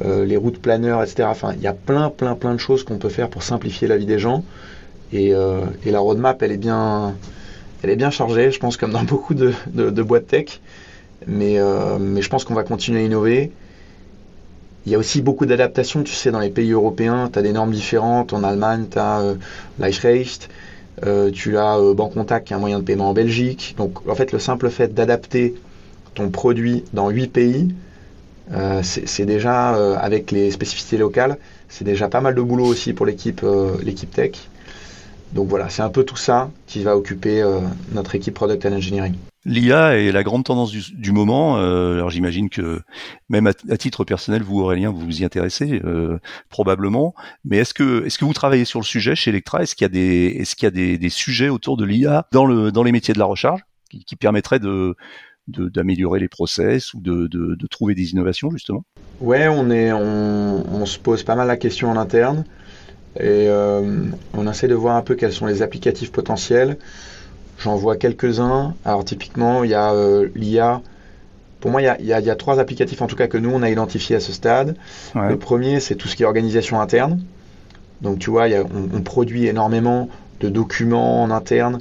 euh, 0.04 0.26
les 0.26 0.36
routes 0.36 0.60
planeurs, 0.60 1.02
etc. 1.02 1.24
Enfin, 1.30 1.54
il 1.56 1.62
y 1.62 1.66
a 1.66 1.72
plein, 1.72 2.10
plein, 2.10 2.34
plein 2.34 2.52
de 2.52 2.60
choses 2.60 2.84
qu'on 2.84 2.98
peut 2.98 3.08
faire 3.08 3.30
pour 3.30 3.42
simplifier 3.42 3.88
la 3.88 3.96
vie 3.96 4.04
des 4.04 4.18
gens. 4.18 4.44
Et, 5.10 5.32
la 5.86 5.98
roadmap, 6.00 6.42
elle 6.42 6.52
est 6.52 6.58
bien, 6.58 7.14
elle 7.82 7.90
est 7.90 7.96
bien 7.96 8.10
chargée, 8.10 8.50
je 8.50 8.58
pense, 8.58 8.76
comme 8.76 8.90
dans 8.90 9.04
beaucoup 9.04 9.32
de, 9.32 9.54
de, 9.72 10.02
boîtes 10.02 10.26
tech. 10.26 10.60
Mais, 11.26 11.58
mais 11.98 12.20
je 12.20 12.28
pense 12.28 12.44
qu'on 12.44 12.54
va 12.54 12.64
continuer 12.64 13.00
à 13.00 13.04
innover. 13.04 13.52
Il 14.84 14.92
y 14.92 14.94
a 14.96 14.98
aussi 14.98 15.22
beaucoup 15.22 15.46
d'adaptations, 15.46 16.02
tu 16.02 16.12
sais, 16.12 16.30
dans 16.30 16.40
les 16.40 16.50
pays 16.50 16.72
européens, 16.72 17.30
tu 17.32 17.38
as 17.38 17.42
des 17.42 17.52
normes 17.52 17.72
différentes. 17.72 18.34
En 18.34 18.44
Allemagne, 18.44 18.86
tu 18.90 18.98
as 18.98 19.34
euh, 21.04 21.30
tu 21.30 21.58
as 21.58 21.76
euh, 21.78 21.94
Bancontact 21.94 22.46
qui 22.46 22.52
est 22.52 22.56
un 22.56 22.60
moyen 22.60 22.78
de 22.78 22.84
paiement 22.84 23.10
en 23.10 23.14
Belgique. 23.14 23.74
Donc 23.76 24.06
en 24.08 24.14
fait, 24.14 24.32
le 24.32 24.38
simple 24.38 24.70
fait 24.70 24.94
d'adapter 24.94 25.54
ton 26.14 26.30
produit 26.30 26.84
dans 26.92 27.10
8 27.10 27.26
pays, 27.28 27.74
euh, 28.52 28.82
c'est 28.82 29.26
déjà, 29.26 29.70
avec 29.96 30.30
les 30.30 30.50
spécificités 30.50 30.98
locales, 30.98 31.38
c'est 31.68 31.84
déjà 31.84 32.08
pas 32.08 32.20
mal 32.20 32.34
de 32.34 32.42
boulot 32.42 32.66
aussi 32.66 32.92
pour 32.92 33.06
l'équipe 33.06 33.44
l'équipe 33.82 34.10
tech. 34.10 34.32
Donc 35.32 35.48
voilà, 35.48 35.68
c'est 35.68 35.82
un 35.82 35.90
peu 35.90 36.04
tout 36.04 36.16
ça 36.16 36.50
qui 36.66 36.82
va 36.82 36.96
occuper 36.96 37.42
notre 37.92 38.14
équipe 38.14 38.34
Product 38.34 38.64
and 38.66 38.74
Engineering. 38.74 39.14
L'IA 39.46 39.98
est 39.98 40.10
la 40.10 40.22
grande 40.22 40.44
tendance 40.44 40.72
du, 40.72 41.12
moment. 41.12 41.58
Euh, 41.58 41.94
alors 41.94 42.10
j'imagine 42.10 42.48
que 42.48 42.80
même 43.28 43.46
à, 43.46 43.76
titre 43.76 44.04
personnel, 44.04 44.42
vous 44.42 44.60
Aurélien, 44.60 44.90
vous 44.90 45.00
vous 45.00 45.20
y 45.20 45.24
intéressez 45.24 45.80
euh, 45.84 46.18
probablement. 46.48 47.14
Mais 47.44 47.58
est-ce 47.58 47.74
que 47.74 48.06
est-ce 48.06 48.18
que 48.18 48.24
vous 48.24 48.32
travaillez 48.32 48.64
sur 48.64 48.80
le 48.80 48.84
sujet 48.84 49.14
chez 49.14 49.30
Electra? 49.30 49.62
Est-ce 49.62 49.74
qu'il 49.74 49.84
y 49.84 49.86
a 49.86 49.90
des 49.90 50.36
est-ce 50.40 50.56
qu'il 50.56 50.64
y 50.64 50.94
a 50.94 50.96
des, 50.96 51.08
sujets 51.10 51.50
autour 51.50 51.76
de 51.76 51.84
l'IA 51.84 52.26
dans 52.32 52.46
le 52.46 52.72
dans 52.72 52.82
les 52.82 52.92
métiers 52.92 53.12
de 53.12 53.18
la 53.18 53.26
recharge 53.26 53.60
qui 54.06 54.16
permettraient 54.16 54.58
de 54.58 54.96
d'améliorer 55.48 56.20
les 56.20 56.28
process 56.28 56.94
ou 56.94 57.00
de, 57.00 57.26
de, 57.26 57.54
de, 57.54 57.66
trouver 57.66 57.94
des 57.94 58.12
innovations 58.12 58.50
justement 58.50 58.84
Ouais, 59.20 59.46
on 59.48 59.70
est 59.70 59.92
on, 59.92 60.64
on, 60.74 60.86
se 60.86 60.98
pose 60.98 61.22
pas 61.22 61.34
mal 61.34 61.46
la 61.46 61.56
question 61.56 61.90
en 61.90 61.96
interne 61.96 62.44
et 63.16 63.46
euh, 63.48 64.06
on 64.32 64.50
essaie 64.50 64.68
de 64.68 64.74
voir 64.74 64.96
un 64.96 65.02
peu 65.02 65.14
quels 65.14 65.32
sont 65.32 65.46
les 65.46 65.62
applicatifs 65.62 66.10
potentiels. 66.10 66.78
J'en 67.58 67.76
vois 67.76 67.96
quelques-uns. 67.96 68.74
Alors 68.84 69.04
typiquement, 69.04 69.62
il 69.62 69.70
y 69.70 69.74
a 69.74 69.92
euh, 69.92 70.28
l'IA. 70.34 70.80
Pour 71.60 71.70
moi, 71.70 71.80
il 71.80 72.06
y, 72.06 72.12
a, 72.12 72.36
trois 72.36 72.60
applicatifs 72.60 73.00
en 73.00 73.06
tout 73.06 73.16
cas 73.16 73.26
que 73.26 73.38
nous, 73.38 73.50
on 73.50 73.62
a 73.62 73.70
identifiés 73.70 74.16
à 74.16 74.20
ce 74.20 74.32
stade. 74.32 74.76
Le 75.14 75.38
premier, 75.38 75.80
c'est 75.80 75.94
tout 75.94 76.08
ce 76.08 76.16
qui 76.16 76.22
est 76.22 76.26
organisation 76.26 76.78
interne. 76.78 77.22
Donc 78.02 78.18
tu 78.18 78.28
vois, 78.28 78.48
on, 78.94 79.00
produit 79.00 79.46
énormément 79.46 80.10
de 80.40 80.50
documents 80.50 81.22
en 81.22 81.30
interne 81.30 81.80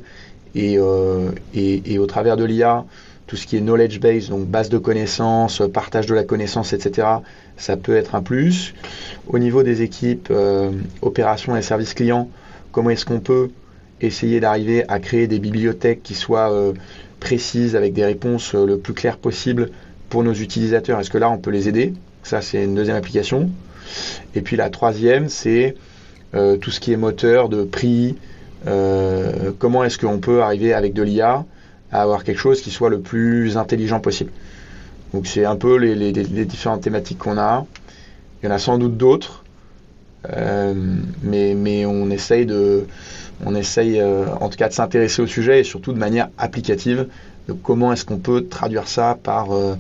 euh, 0.56 1.32
et, 1.54 1.98
au 1.98 2.06
travers 2.06 2.38
de 2.38 2.46
l'IA, 2.46 2.86
tout 3.28 3.36
ce 3.36 3.48
qui 3.48 3.58
est 3.58 3.62
knowledge 3.62 4.00
base, 4.00 4.30
donc 4.30 4.48
base 4.48 4.70
de 4.70 4.78
connaissances, 4.78 5.62
partage 5.74 6.06
de 6.08 6.14
la 6.14 6.24
connaissance, 6.24 6.74
etc., 6.74 7.08
ça 7.58 7.78
peut 7.78 7.96
être 7.96 8.16
un 8.16 8.22
plus. 8.22 8.74
Au 9.28 9.40
niveau 9.40 9.64
des 9.64 9.82
équipes 9.82 10.30
euh, 10.32 10.72
opérations 11.02 11.56
et 11.56 11.62
services 11.62 11.94
clients, 11.94 12.30
comment 12.72 12.90
est-ce 12.90 13.06
qu'on 13.06 13.20
peut 13.20 13.50
essayer 14.02 14.40
d'arriver 14.40 14.84
à 14.90 15.00
créer 15.00 15.28
des 15.28 15.40
bibliothèques 15.40 16.04
qui 16.04 16.16
soient 16.16 16.52
euh, 16.52 16.74
précises 17.20 17.76
avec 17.76 17.94
des 17.94 18.04
réponses 18.04 18.54
euh, 18.56 18.66
le 18.66 18.78
plus 18.78 18.94
claires 18.94 19.18
possible 19.18 19.70
pour 20.10 20.24
nos 20.24 20.34
utilisateurs? 20.34 21.00
Est-ce 21.00 21.10
que 21.10 21.18
là, 21.18 21.30
on 21.30 21.38
peut 21.38 21.52
les 21.52 21.70
aider? 21.70 21.94
Ça, 22.24 22.42
c'est 22.42 22.64
une 22.64 22.76
deuxième 22.76 22.98
application. 22.98 23.50
Et 24.36 24.42
puis 24.42 24.56
la 24.56 24.70
troisième, 24.70 25.30
c'est 25.30 25.76
tout 26.62 26.72
ce 26.72 26.80
qui 26.80 26.92
est 26.92 26.98
moteur 26.98 27.48
de 27.48 27.64
prix. 27.64 28.16
comment 29.60 29.84
est-ce 29.84 30.00
qu'on 30.00 30.18
peut 30.18 30.42
arriver 30.42 30.74
avec 30.74 30.94
de 30.94 31.04
l'IA 31.04 31.46
à 31.94 32.02
avoir 32.02 32.24
quelque 32.26 32.40
chose 32.40 32.62
qui 32.62 32.72
soit 32.72 32.90
le 32.90 33.00
plus 33.00 33.56
intelligent 33.56 34.02
possible 34.02 34.32
Donc 35.14 35.28
c'est 35.28 35.46
un 35.46 35.56
peu 35.56 35.78
les, 35.78 36.12
différentes 36.46 36.82
thématiques 36.82 37.20
qu'on 37.20 37.38
a. 37.38 37.66
Il 38.42 38.48
y 38.48 38.52
en 38.52 38.56
a 38.56 38.60
sans 38.60 38.78
doute 38.78 38.98
d'autres, 38.98 39.44
mais, 40.28 41.54
mais 41.56 41.86
on 41.86 42.10
essaye 42.10 42.46
de 42.46 42.86
on 43.46 43.56
essaye 43.56 44.00
euh, 44.00 44.26
en 44.40 44.50
tout 44.50 44.58
cas 44.58 44.70
de 44.70 44.74
s'intéresser 44.74 45.22
au 45.22 45.28
sujet 45.28 45.62
et 45.62 45.64
surtout 45.64 45.94
de 45.94 45.98
manière 45.98 46.30
applicative 46.38 47.08
de 47.48 47.54
comment 47.54 47.92
est-ce 47.92 48.06
qu'on 48.06 48.20
peut 48.20 48.48
traduire 48.48 48.88
ça 48.88 49.18
par 49.22 49.52
euh, 49.52 49.76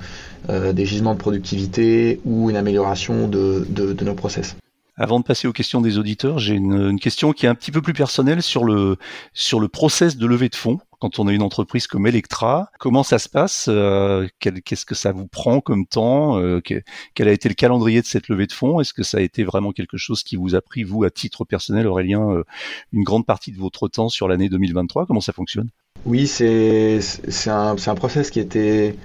euh, 0.49 0.73
des 0.73 0.85
gisements 0.85 1.13
de 1.13 1.19
productivité 1.19 2.19
ou 2.25 2.49
une 2.49 2.57
amélioration 2.57 3.27
de, 3.27 3.65
nos 4.01 4.13
process. 4.13 4.55
Avant 4.97 5.19
de 5.19 5.25
passer 5.25 5.47
aux 5.47 5.53
questions 5.53 5.81
des 5.81 5.97
auditeurs, 5.97 6.39
j'ai 6.39 6.53
une, 6.53 6.99
question 6.99 7.31
qui 7.31 7.45
est 7.45 7.49
un 7.49 7.55
petit 7.55 7.71
peu 7.71 7.81
plus 7.81 7.93
personnelle 7.93 8.43
sur 8.43 8.63
le 8.63 8.97
sur 9.33 9.59
le 9.59 9.67
process 9.67 10.17
de 10.17 10.27
levée 10.27 10.49
de 10.49 10.55
fonds 10.55 10.79
quand 11.03 11.19
on 11.19 11.27
a 11.27 11.33
une 11.33 11.41
entreprise 11.41 11.85
comme 11.85 12.07
Electra. 12.07 12.69
Comment 12.79 13.03
ça 13.03 13.19
se 13.19 13.27
passe 13.27 13.65
euh, 13.67 14.25
Qu'est-ce 14.39 14.85
que 14.85 14.95
ça 14.95 15.11
vous 15.11 15.27
prend 15.27 15.59
comme 15.59 15.85
temps 15.85 16.37
euh, 16.39 16.61
Quel 16.61 17.27
a 17.27 17.31
été 17.33 17.49
le 17.49 17.55
calendrier 17.55 17.99
de 17.99 18.05
cette 18.05 18.29
levée 18.29 18.47
de 18.47 18.53
fonds? 18.53 18.79
Est-ce 18.79 18.93
que 18.93 19.03
ça 19.03 19.17
a 19.17 19.19
été 19.19 19.43
vraiment 19.43 19.73
quelque 19.73 19.97
chose 19.97 20.23
qui 20.23 20.37
vous 20.37 20.55
a 20.55 20.61
pris, 20.61 20.83
vous, 20.83 21.03
à 21.03 21.09
titre 21.09 21.43
personnel, 21.43 21.87
Aurélien, 21.87 22.31
euh, 22.31 22.45
une 22.93 23.03
grande 23.03 23.25
partie 23.25 23.51
de 23.51 23.57
votre 23.57 23.89
temps 23.89 24.07
sur 24.07 24.29
l'année 24.29 24.47
2023 24.47 25.05
Comment 25.05 25.19
ça 25.19 25.33
fonctionne? 25.33 25.67
Oui, 26.05 26.25
c'est 26.25 27.01
un, 27.47 27.75
un 27.85 27.95
process 27.95 28.31
qui 28.31 28.39
était... 28.39 28.95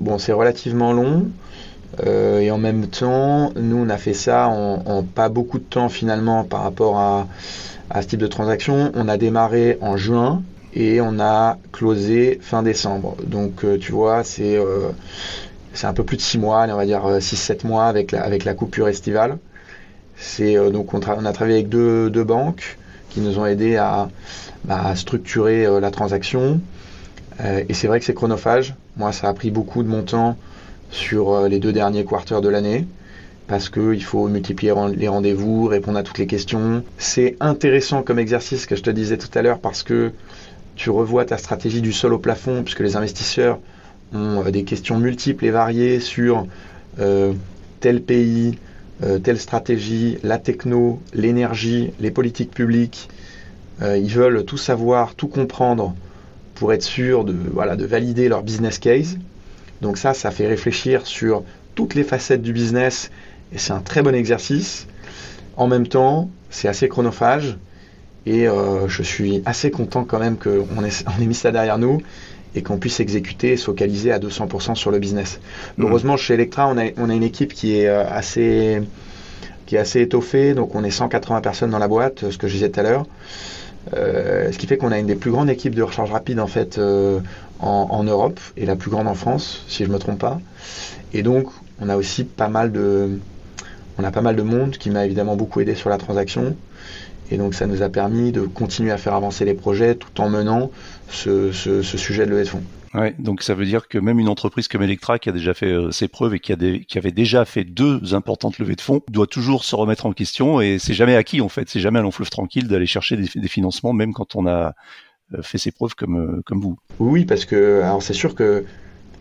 Bon, 0.00 0.18
c'est 0.18 0.32
relativement 0.32 0.92
long. 0.92 1.30
et 2.06 2.50
en 2.50 2.58
même 2.58 2.88
temps, 2.88 3.54
nous, 3.56 3.78
on 3.78 3.88
a 3.88 3.96
fait 3.96 4.12
ça 4.12 4.48
en, 4.48 4.82
en, 4.84 5.02
pas 5.02 5.30
beaucoup 5.30 5.58
de 5.58 5.64
temps 5.64 5.88
finalement 5.88 6.44
par 6.44 6.62
rapport 6.62 6.98
à, 6.98 7.26
à 7.88 8.02
ce 8.02 8.08
type 8.08 8.20
de 8.20 8.26
transaction. 8.26 8.92
On 8.94 9.08
a 9.08 9.16
démarré 9.16 9.78
en 9.80 9.96
juin 9.96 10.42
et 10.74 11.00
on 11.00 11.18
a 11.18 11.58
closé 11.72 12.38
fin 12.40 12.62
décembre. 12.62 13.16
Donc 13.24 13.64
euh, 13.64 13.78
tu 13.78 13.92
vois, 13.92 14.24
c'est 14.24 14.56
euh, 14.56 14.90
c'est 15.72 15.86
un 15.86 15.92
peu 15.92 16.04
plus 16.04 16.16
de 16.16 16.22
6 16.22 16.38
mois, 16.38 16.66
on 16.68 16.76
va 16.76 16.86
dire 16.86 17.02
6-7 17.04 17.52
euh, 17.64 17.68
mois 17.68 17.84
avec 17.86 18.12
la, 18.12 18.22
avec 18.22 18.44
la 18.44 18.54
coupure 18.54 18.88
estivale. 18.88 19.38
C'est 20.16 20.54
donc 20.70 20.92
on, 20.92 20.98
a 21.00 21.32
travaillé 21.32 21.58
avec 21.58 21.68
deux, 21.70 22.10
deux, 22.10 22.24
banques 22.24 22.76
qui 23.08 23.20
nous 23.20 23.38
ont 23.38 23.46
aidés 23.46 23.76
à, 23.76 24.10
bah, 24.64 24.94
structurer 24.94 25.66
la 25.80 25.90
transaction. 25.90 26.60
et 27.42 27.72
c'est 27.72 27.86
vrai 27.86 28.00
que 28.00 28.04
c'est 28.04 28.12
chronophage. 28.12 28.74
Moi, 28.98 29.12
ça 29.12 29.28
a 29.28 29.32
pris 29.32 29.50
beaucoup 29.50 29.82
de 29.82 29.88
mon 29.88 30.02
temps 30.02 30.36
sur 30.90 31.48
les 31.48 31.58
deux 31.58 31.72
derniers 31.72 32.04
quarters 32.04 32.42
de 32.42 32.50
l'année 32.50 32.84
parce 33.50 33.68
qu'il 33.68 34.04
faut 34.04 34.28
multiplier 34.28 34.74
les 34.94 35.08
rendez-vous, 35.08 35.64
répondre 35.64 35.98
à 35.98 36.04
toutes 36.04 36.18
les 36.18 36.28
questions. 36.28 36.84
C'est 36.98 37.36
intéressant 37.40 38.02
comme 38.02 38.20
exercice 38.20 38.64
que 38.64 38.76
je 38.76 38.82
te 38.82 38.90
disais 38.90 39.18
tout 39.18 39.30
à 39.36 39.42
l'heure 39.42 39.58
parce 39.58 39.82
que 39.82 40.12
tu 40.80 40.88
revois 40.88 41.26
ta 41.26 41.36
stratégie 41.36 41.82
du 41.82 41.92
sol 41.92 42.14
au 42.14 42.18
plafond, 42.18 42.62
puisque 42.62 42.80
les 42.80 42.96
investisseurs 42.96 43.58
ont 44.14 44.46
euh, 44.46 44.50
des 44.50 44.64
questions 44.64 44.98
multiples 44.98 45.44
et 45.44 45.50
variées 45.50 46.00
sur 46.00 46.46
euh, 46.98 47.34
tel 47.80 48.00
pays, 48.00 48.58
euh, 49.02 49.18
telle 49.18 49.38
stratégie, 49.38 50.16
la 50.22 50.38
techno, 50.38 50.98
l'énergie, 51.12 51.92
les 52.00 52.10
politiques 52.10 52.50
publiques. 52.50 53.10
ils 53.82 54.14
veulent 54.14 54.46
tout 54.46 54.56
savoir, 54.56 55.14
tout 55.14 55.28
comprendre 55.28 55.94
pour 56.54 56.72
être 56.72 56.82
sûr 56.82 57.24
de, 57.24 57.34
de 57.34 57.86
valider 57.86 58.30
leur 58.30 58.42
business 58.42 58.78
case. 58.78 59.18
Donc 59.82 59.98
ça, 59.98 60.14
ça 60.14 60.30
fait 60.30 60.46
réfléchir 60.46 61.06
sur 61.06 61.44
toutes 61.74 61.94
les 61.94 62.04
facettes 62.04 62.42
du 62.42 62.54
business 62.54 63.10
et 63.52 63.58
c'est 63.58 63.74
un 63.74 63.80
très 63.80 64.00
bon 64.00 64.14
exercice. 64.14 64.86
En 65.58 65.66
même 65.66 65.86
temps, 65.86 66.30
c'est 66.48 66.68
assez 66.68 66.88
chronophage 66.88 67.58
et 68.26 68.46
euh, 68.46 68.88
je 68.88 69.02
suis 69.02 69.42
assez 69.44 69.70
content 69.70 70.04
quand 70.04 70.18
même 70.18 70.36
qu'on 70.36 70.84
ait, 70.84 70.90
on 71.18 71.22
ait 71.22 71.26
mis 71.26 71.34
ça 71.34 71.50
derrière 71.52 71.78
nous 71.78 72.02
et 72.54 72.62
qu'on 72.62 72.78
puisse 72.78 73.00
exécuter 73.00 73.52
et 73.52 73.56
se 73.56 73.64
focaliser 73.64 74.12
à 74.12 74.18
200% 74.18 74.74
sur 74.74 74.90
le 74.90 74.98
business. 74.98 75.40
Mmh. 75.78 75.84
Heureusement, 75.84 76.16
chez 76.16 76.34
Electra, 76.34 76.68
on 76.68 76.76
a, 76.78 76.90
on 76.96 77.08
a, 77.08 77.14
une 77.14 77.22
équipe 77.22 77.54
qui 77.54 77.76
est 77.76 77.88
euh, 77.88 78.04
assez 78.08 78.82
qui 79.66 79.76
est 79.76 79.78
assez 79.78 80.00
étoffée, 80.00 80.54
donc 80.54 80.74
on 80.74 80.82
est 80.82 80.90
180 80.90 81.40
personnes 81.42 81.70
dans 81.70 81.78
la 81.78 81.86
boîte, 81.86 82.28
ce 82.30 82.36
que 82.38 82.48
je 82.48 82.54
disais 82.54 82.70
tout 82.70 82.80
à 82.80 82.82
l'heure. 82.82 83.06
Euh, 83.94 84.50
ce 84.50 84.58
qui 84.58 84.66
fait 84.66 84.76
qu'on 84.76 84.90
a 84.90 84.98
une 84.98 85.06
des 85.06 85.14
plus 85.14 85.30
grandes 85.30 85.48
équipes 85.48 85.76
de 85.76 85.82
recharge 85.82 86.10
rapide 86.10 86.40
en 86.40 86.48
fait 86.48 86.78
en, 86.78 87.22
en, 87.60 88.02
Europe 88.02 88.40
et 88.56 88.66
la 88.66 88.74
plus 88.74 88.90
grande 88.90 89.06
en 89.06 89.14
France, 89.14 89.64
si 89.68 89.84
je 89.84 89.88
ne 89.88 89.94
me 89.94 89.98
trompe 90.00 90.18
pas. 90.18 90.40
Et 91.14 91.22
donc, 91.22 91.46
on 91.80 91.88
a 91.88 91.96
aussi 91.96 92.24
pas 92.24 92.48
mal 92.48 92.72
de 92.72 93.20
on 93.96 94.04
a 94.04 94.10
pas 94.10 94.22
mal 94.22 94.34
de 94.34 94.42
monde 94.42 94.72
qui 94.72 94.90
m'a 94.90 95.04
évidemment 95.04 95.36
beaucoup 95.36 95.60
aidé 95.60 95.74
sur 95.74 95.88
la 95.88 95.98
transaction. 95.98 96.56
Et 97.30 97.36
donc 97.36 97.54
ça 97.54 97.66
nous 97.66 97.82
a 97.82 97.88
permis 97.88 98.32
de 98.32 98.42
continuer 98.42 98.90
à 98.90 98.98
faire 98.98 99.14
avancer 99.14 99.44
les 99.44 99.54
projets 99.54 99.94
tout 99.94 100.20
en 100.20 100.28
menant 100.28 100.70
ce, 101.08 101.52
sujet 101.52 102.26
de 102.26 102.30
levée 102.30 102.44
de 102.44 102.48
fonds. 102.48 102.62
Ouais, 102.92 103.14
donc 103.20 103.42
ça 103.42 103.54
veut 103.54 103.66
dire 103.66 103.86
que 103.86 103.98
même 103.98 104.18
une 104.18 104.28
entreprise 104.28 104.66
comme 104.66 104.82
Electra 104.82 105.20
qui 105.20 105.28
a 105.28 105.32
déjà 105.32 105.54
fait 105.54 105.70
euh, 105.70 105.92
ses 105.92 106.08
preuves 106.08 106.34
et 106.34 106.40
qui, 106.40 106.52
a 106.52 106.56
qui 106.56 106.98
avait 106.98 107.12
déjà 107.12 107.44
fait 107.44 107.62
deux 107.62 108.14
importantes 108.14 108.58
levées 108.58 108.74
de 108.74 108.80
fonds 108.80 109.00
doit 109.08 109.28
toujours 109.28 109.62
se 109.62 109.76
remettre 109.76 110.06
en 110.06 110.12
question 110.12 110.60
et 110.60 110.80
c'est 110.80 110.94
jamais 110.94 111.14
acquis 111.14 111.40
en 111.40 111.48
fait, 111.48 111.68
c'est 111.68 111.78
jamais 111.78 112.00
un 112.00 112.02
long 112.02 112.10
fleuve 112.10 112.30
tranquille 112.30 112.66
d'aller 112.66 112.86
chercher 112.86 113.16
des, 113.16 113.48
financements 113.48 113.92
même 113.92 114.12
quand 114.12 114.34
on 114.34 114.44
a 114.44 114.74
euh, 115.34 115.42
fait 115.42 115.58
ses 115.58 115.70
preuves 115.70 115.94
comme, 115.94 116.16
euh, 116.16 116.42
comme 116.44 116.60
vous. 116.60 116.78
Oui, 116.98 117.24
parce 117.26 117.44
que 117.44 117.80
alors 117.82 118.02
c'est 118.02 118.12
sûr 118.12 118.34
que 118.34 118.64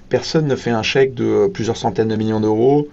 personne 0.10 0.48
ne 0.48 0.56
fait 0.56 0.72
un 0.72 0.82
chèque 0.82 1.14
de 1.14 1.48
plusieurs 1.54 1.78
centaines 1.78 2.08
de 2.08 2.16
millions 2.16 2.40
d'euros 2.40 2.88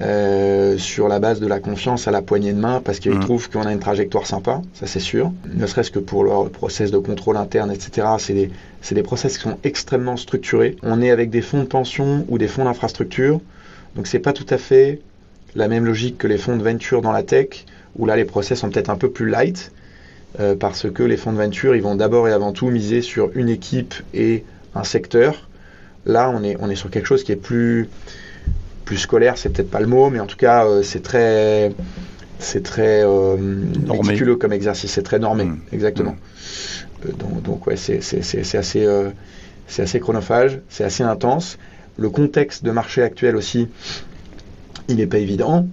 euh, 0.00 0.78
sur 0.78 1.08
la 1.08 1.18
base 1.18 1.40
de 1.40 1.46
la 1.46 1.58
confiance 1.58 2.06
à 2.06 2.10
la 2.10 2.22
poignée 2.22 2.52
de 2.52 2.58
main 2.60 2.80
parce 2.82 3.00
qu'ils 3.00 3.16
mm. 3.16 3.20
trouvent 3.20 3.50
qu'on 3.50 3.62
a 3.62 3.72
une 3.72 3.80
trajectoire 3.80 4.26
sympa, 4.26 4.62
ça 4.72 4.86
c'est 4.86 5.00
sûr. 5.00 5.32
Ne 5.52 5.66
serait-ce 5.66 5.90
que 5.90 5.98
pour 5.98 6.22
leur 6.24 6.48
process 6.48 6.90
de 6.90 6.98
contrôle 6.98 7.36
interne, 7.36 7.72
etc. 7.72 8.06
C'est 8.18 8.34
des, 8.34 8.50
des 8.92 9.02
process 9.02 9.36
qui 9.36 9.42
sont 9.42 9.58
extrêmement 9.64 10.16
structurés. 10.16 10.76
On 10.82 11.02
est 11.02 11.10
avec 11.10 11.30
des 11.30 11.42
fonds 11.42 11.60
de 11.60 11.68
pension 11.68 12.24
ou 12.28 12.38
des 12.38 12.48
fonds 12.48 12.64
d'infrastructure, 12.64 13.40
donc 13.96 14.06
c'est 14.06 14.20
pas 14.20 14.32
tout 14.32 14.46
à 14.48 14.58
fait 14.58 15.00
la 15.56 15.66
même 15.66 15.84
logique 15.84 16.18
que 16.18 16.28
les 16.28 16.38
fonds 16.38 16.56
de 16.56 16.62
venture 16.62 17.02
dans 17.02 17.12
la 17.12 17.24
tech, 17.24 17.66
où 17.98 18.06
là 18.06 18.14
les 18.14 18.24
process 18.24 18.60
sont 18.60 18.70
peut-être 18.70 18.90
un 18.90 18.96
peu 18.96 19.10
plus 19.10 19.28
light, 19.28 19.72
euh, 20.38 20.54
parce 20.54 20.88
que 20.88 21.02
les 21.02 21.16
fonds 21.16 21.32
de 21.32 21.38
venture, 21.38 21.74
ils 21.74 21.82
vont 21.82 21.96
d'abord 21.96 22.28
et 22.28 22.32
avant 22.32 22.52
tout 22.52 22.68
miser 22.68 23.02
sur 23.02 23.30
une 23.34 23.48
équipe 23.48 23.94
et 24.14 24.44
un 24.76 24.84
secteur. 24.84 25.48
Là, 26.06 26.30
on 26.30 26.44
est, 26.44 26.56
on 26.60 26.70
est 26.70 26.76
sur 26.76 26.90
quelque 26.90 27.06
chose 27.06 27.24
qui 27.24 27.32
est 27.32 27.36
plus 27.36 27.88
plus 28.90 28.98
scolaire, 28.98 29.38
c'est 29.38 29.50
peut-être 29.50 29.70
pas 29.70 29.78
le 29.78 29.86
mot, 29.86 30.10
mais 30.10 30.18
en 30.18 30.26
tout 30.26 30.36
cas, 30.36 30.66
c'est 30.82 31.00
très, 31.00 31.72
c'est 32.40 32.64
très 32.64 33.04
méticuleux 33.86 34.34
comme 34.34 34.52
exercice, 34.52 34.90
c'est 34.90 35.04
très 35.04 35.20
normé, 35.20 35.44
mmh. 35.44 35.60
exactement. 35.70 36.16
Mmh. 37.04 37.12
donc, 37.16 37.42
donc, 37.42 37.66
ouais, 37.68 37.76
c'est 37.76 37.98
assez, 37.98 38.82
c'est 39.68 39.82
assez 39.82 40.00
chronophage, 40.00 40.58
c'est 40.68 40.82
assez 40.82 41.04
intense. 41.04 41.56
Le 41.98 42.10
contexte 42.10 42.64
de 42.64 42.72
marché 42.72 43.00
actuel 43.04 43.36
aussi, 43.36 43.68
il 44.88 44.96
n'est 44.96 45.06
pas 45.06 45.18
évident. 45.18 45.68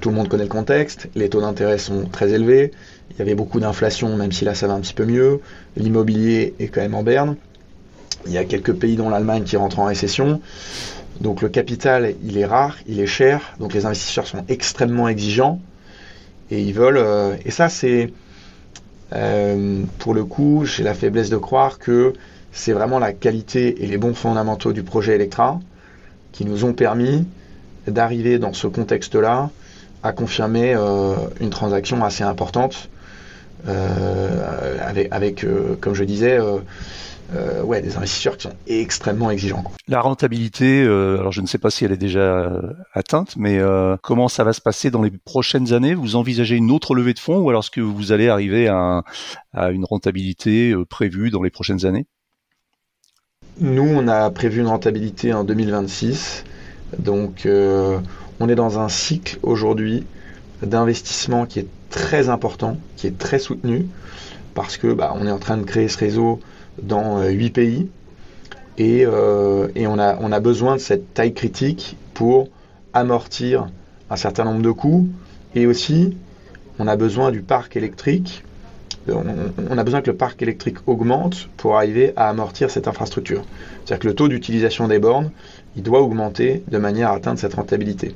Tout 0.00 0.08
le 0.08 0.14
monde 0.16 0.28
connaît 0.28 0.42
le 0.42 0.48
contexte. 0.48 1.08
Les 1.14 1.28
taux 1.28 1.40
d'intérêt 1.40 1.78
sont 1.78 2.06
très 2.06 2.32
élevés. 2.32 2.72
Il 3.12 3.18
y 3.20 3.22
avait 3.22 3.36
beaucoup 3.36 3.60
d'inflation, 3.60 4.16
même 4.16 4.32
si 4.32 4.44
là 4.44 4.56
ça 4.56 4.66
va 4.66 4.74
un 4.74 4.80
petit 4.80 4.94
peu 4.94 5.04
mieux. 5.04 5.38
L'immobilier 5.76 6.54
est 6.58 6.66
quand 6.66 6.80
même 6.80 6.96
en 6.96 7.04
berne. 7.04 7.36
Il 8.26 8.32
y 8.32 8.38
a 8.38 8.44
quelques 8.44 8.72
pays 8.72 8.96
dont 8.96 9.08
l'Allemagne 9.08 9.44
qui 9.44 9.56
rentrent 9.56 9.78
en 9.78 9.84
récession. 9.84 10.40
Donc 11.20 11.42
le 11.42 11.48
capital, 11.48 12.14
il 12.24 12.38
est 12.38 12.46
rare, 12.46 12.76
il 12.86 13.00
est 13.00 13.06
cher. 13.06 13.54
Donc 13.60 13.72
les 13.74 13.86
investisseurs 13.86 14.26
sont 14.26 14.44
extrêmement 14.48 15.08
exigeants. 15.08 15.60
Et 16.50 16.60
ils 16.60 16.74
veulent. 16.74 16.98
Euh, 16.98 17.36
et 17.44 17.50
ça, 17.50 17.68
c'est. 17.68 18.12
Euh, 19.12 19.82
pour 19.98 20.14
le 20.14 20.24
coup, 20.24 20.64
j'ai 20.64 20.82
la 20.82 20.94
faiblesse 20.94 21.30
de 21.30 21.36
croire 21.36 21.78
que 21.78 22.14
c'est 22.52 22.72
vraiment 22.72 22.98
la 22.98 23.12
qualité 23.12 23.82
et 23.82 23.86
les 23.86 23.98
bons 23.98 24.14
fondamentaux 24.14 24.72
du 24.72 24.82
projet 24.82 25.14
Electra 25.14 25.60
qui 26.32 26.44
nous 26.44 26.64
ont 26.64 26.72
permis 26.72 27.24
d'arriver 27.86 28.38
dans 28.38 28.52
ce 28.52 28.66
contexte-là 28.66 29.50
à 30.02 30.12
confirmer 30.12 30.74
euh, 30.74 31.14
une 31.40 31.50
transaction 31.50 32.04
assez 32.04 32.24
importante 32.24 32.88
avec, 35.10 35.46
comme 35.80 35.94
je 35.94 36.04
disais, 36.04 36.38
ouais, 37.64 37.82
des 37.82 37.96
investisseurs 37.96 38.36
qui 38.36 38.44
sont 38.44 38.54
extrêmement 38.66 39.30
exigeants. 39.30 39.64
La 39.88 40.00
rentabilité, 40.00 40.82
alors 40.82 41.32
je 41.32 41.40
ne 41.40 41.46
sais 41.46 41.58
pas 41.58 41.70
si 41.70 41.84
elle 41.84 41.92
est 41.92 41.96
déjà 41.96 42.52
atteinte, 42.92 43.34
mais 43.36 43.60
comment 44.02 44.28
ça 44.28 44.44
va 44.44 44.52
se 44.52 44.60
passer 44.60 44.90
dans 44.90 45.02
les 45.02 45.10
prochaines 45.10 45.72
années? 45.72 45.94
Vous 45.94 46.16
envisagez 46.16 46.56
une 46.56 46.70
autre 46.70 46.94
levée 46.94 47.14
de 47.14 47.18
fonds 47.18 47.38
ou 47.38 47.48
alors 47.48 47.62
est-ce 47.62 47.70
que 47.70 47.80
vous 47.80 48.12
allez 48.12 48.28
arriver 48.28 48.68
à 48.68 49.02
une 49.54 49.84
rentabilité 49.84 50.74
prévue 50.88 51.30
dans 51.30 51.42
les 51.42 51.50
prochaines 51.50 51.86
années? 51.86 52.06
Nous, 53.60 53.84
on 53.84 54.08
a 54.08 54.30
prévu 54.30 54.60
une 54.60 54.66
rentabilité 54.66 55.32
en 55.32 55.44
2026. 55.44 56.44
Donc, 56.98 57.46
euh, 57.46 57.98
on 58.40 58.48
est 58.48 58.56
dans 58.56 58.80
un 58.80 58.88
cycle 58.88 59.38
aujourd'hui 59.42 60.04
d'investissement 60.62 61.46
qui 61.46 61.60
est 61.60 61.68
très 61.88 62.28
important, 62.28 62.76
qui 62.96 63.06
est 63.06 63.16
très 63.16 63.38
soutenu, 63.38 63.86
parce 64.54 64.76
que 64.76 64.92
bah, 64.92 65.14
on 65.14 65.26
est 65.26 65.30
en 65.30 65.38
train 65.38 65.56
de 65.56 65.62
créer 65.62 65.86
ce 65.86 65.98
réseau 65.98 66.40
dans 66.82 67.18
euh, 67.18 67.30
huit 67.30 67.50
pays. 67.50 67.88
Et, 68.78 69.06
euh, 69.06 69.68
on, 69.76 69.98
a, 69.98 70.40
besoin 70.40 70.76
de 70.76 70.80
cette 70.80 71.14
taille 71.14 71.34
critique 71.34 71.96
pour 72.12 72.48
amortir 72.92 73.68
un 74.10 74.16
certain 74.16 74.44
nombre 74.44 74.62
de 74.62 74.70
coûts. 74.70 75.08
Et 75.54 75.66
aussi, 75.66 76.16
on 76.78 76.88
a 76.88 76.96
besoin 76.96 77.30
du 77.30 77.42
parc 77.42 77.76
électrique 77.76 78.44
on, 79.08 79.78
a 79.78 79.84
besoin 79.84 80.00
que 80.00 80.10
le 80.10 80.16
parc 80.16 80.40
électrique 80.42 80.78
augmente 80.86 81.48
pour 81.56 81.76
arriver 81.76 82.12
à 82.16 82.28
amortir 82.28 82.70
cette 82.70 82.88
infrastructure. 82.88 83.44
C'est-à-dire 83.84 83.98
que 84.00 84.08
le 84.08 84.14
taux 84.14 84.28
d'utilisation 84.28 84.88
des 84.88 84.98
bornes, 84.98 85.30
il 85.76 85.82
doit 85.82 86.00
augmenter 86.00 86.62
de 86.68 86.78
manière 86.78 87.10
à 87.10 87.16
atteindre 87.16 87.38
cette 87.38 87.54
rentabilité. 87.54 88.14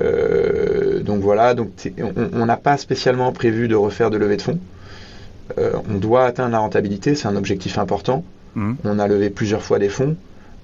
Euh, 0.00 1.00
donc 1.00 1.20
voilà, 1.20 1.54
donc 1.54 1.70
on 2.34 2.46
n'a 2.46 2.56
pas 2.56 2.76
spécialement 2.76 3.32
prévu 3.32 3.68
de 3.68 3.74
refaire 3.74 4.10
de 4.10 4.16
levée 4.16 4.36
de 4.36 4.42
fonds. 4.42 4.58
Euh, 5.58 5.72
on 5.90 5.98
doit 5.98 6.24
atteindre 6.24 6.52
la 6.52 6.58
rentabilité, 6.58 7.14
c'est 7.14 7.28
un 7.28 7.36
objectif 7.36 7.78
important. 7.78 8.24
Mmh. 8.54 8.74
On 8.84 8.98
a 8.98 9.08
levé 9.08 9.30
plusieurs 9.30 9.62
fois 9.62 9.78
des 9.78 9.88
fonds. 9.88 10.16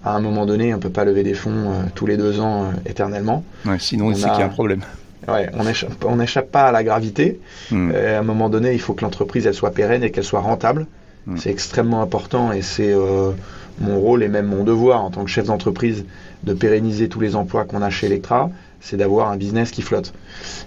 À 0.05 0.15
un 0.15 0.21
moment 0.21 0.47
donné, 0.47 0.73
on 0.73 0.77
ne 0.77 0.83
peut 0.83 0.91
pas 0.91 1.05
lever 1.05 1.23
des 1.23 1.35
fonds 1.35 1.51
euh, 1.51 1.83
tous 1.95 2.07
les 2.07 2.17
deux 2.17 2.41
ans 2.41 2.73
éternellement. 2.85 3.45
sinon, 3.79 4.15
c'est 4.15 4.29
qu'il 4.29 4.39
y 4.39 4.43
a 4.43 4.47
un 4.47 4.49
problème. 4.49 4.83
Ouais, 5.29 5.51
on 6.05 6.17
n'échappe 6.17 6.51
pas 6.53 6.69
à 6.69 6.73
la 6.73 6.85
gravité. 6.85 7.41
Euh, 7.73 8.17
à 8.17 8.21
un 8.21 8.23
moment 8.23 8.49
donné, 8.49 8.73
il 8.73 8.81
faut 8.81 8.95
que 8.95 9.03
l'entreprise 9.03 9.47
elle 9.47 9.55
soit 9.55 9.73
pérenne 9.73 10.05
et 10.05 10.11
qu'elle 10.11 10.25
soit 10.25 10.41
rentable. 10.41 10.87
Hmm. 11.27 11.37
C'est 11.37 11.51
extrêmement 11.51 12.03
important 12.03 12.53
et 12.53 12.63
c'est 12.63 12.93
euh, 12.93 13.33
mon 13.81 13.99
rôle 13.99 14.23
et 14.23 14.29
même 14.29 14.47
mon 14.47 14.63
devoir 14.63 15.03
en 15.03 15.11
tant 15.11 15.25
que 15.25 15.31
chef 15.31 15.47
d'entreprise 15.47 16.05
de 16.45 16.53
pérenniser 16.53 17.09
tous 17.09 17.21
les 17.21 17.35
emplois 17.35 17.65
qu'on 17.65 17.83
a 17.83 17.91
chez 17.91 18.07
Electra, 18.07 18.51
c'est 18.89 18.97
d'avoir 18.97 19.31
un 19.31 19.37
business 19.37 19.71
qui 19.71 19.83
flotte. 19.83 20.13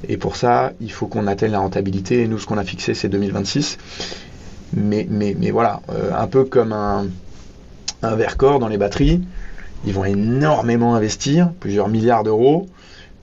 Et 0.07 0.17
pour 0.17 0.35
ça, 0.35 0.73
il 0.81 0.91
faut 0.91 1.07
qu'on 1.07 1.27
atteigne 1.27 1.51
la 1.51 1.59
rentabilité. 1.59 2.21
Et 2.23 2.27
nous, 2.27 2.37
ce 2.37 2.45
qu'on 2.45 2.57
a 2.57 2.63
fixé, 2.63 2.93
c'est 2.93 3.09
2026. 3.09 3.77
Mais, 4.73 5.07
mais, 5.09 5.35
mais 5.39 5.51
voilà, 5.51 5.81
euh, 5.89 6.11
un 6.15 6.27
peu 6.27 6.43
comme 6.43 6.73
un, 6.73 7.07
un 8.03 8.15
Vercor 8.15 8.59
dans 8.59 8.67
les 8.67 8.77
batteries, 8.77 9.21
ils 9.85 9.93
vont 9.93 10.05
énormément 10.05 10.95
investir, 10.95 11.51
plusieurs 11.59 11.87
milliards 11.87 12.23
d'euros 12.23 12.67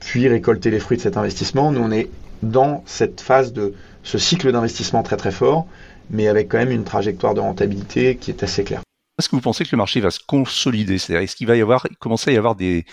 puis 0.01 0.29
récolter 0.29 0.71
les 0.71 0.79
fruits 0.79 0.97
de 0.97 1.03
cet 1.03 1.17
investissement. 1.17 1.73
Nous, 1.73 1.81
on 1.81 1.91
est 1.91 2.09
dans 2.43 2.83
cette 2.87 3.21
phase 3.21 3.53
de 3.53 3.75
ce 4.03 4.19
cycle 4.19 4.53
d'investissement 4.53 5.03
très 5.03 5.17
très 5.17 5.33
fort, 5.33 5.67
mais 6.11 6.29
avec 6.29 6.49
quand 6.49 6.59
même 6.59 6.71
une 6.71 6.85
trajectoire 6.85 7.35
de 7.35 7.41
rentabilité 7.41 8.17
qui 8.17 8.31
est 8.31 8.43
assez 8.43 8.63
claire. 8.63 8.83
Est-ce 9.19 9.31
que 9.31 9.37
vous 9.37 9.41
pensez 9.43 9.65
que 9.65 9.71
le 9.73 9.79
marché 9.79 10.01
va 10.01 10.11
se 10.11 10.21
consolider? 10.21 10.99
C'est-à-dire, 10.99 11.23
est-ce 11.23 11.37
qu'il 11.37 11.47
va 11.47 11.57
y 11.57 11.63
avoir, 11.63 11.87
commencer 12.01 12.31
à 12.31 12.35
y 12.35 12.37
avoir 12.37 12.55
des, 12.55 12.85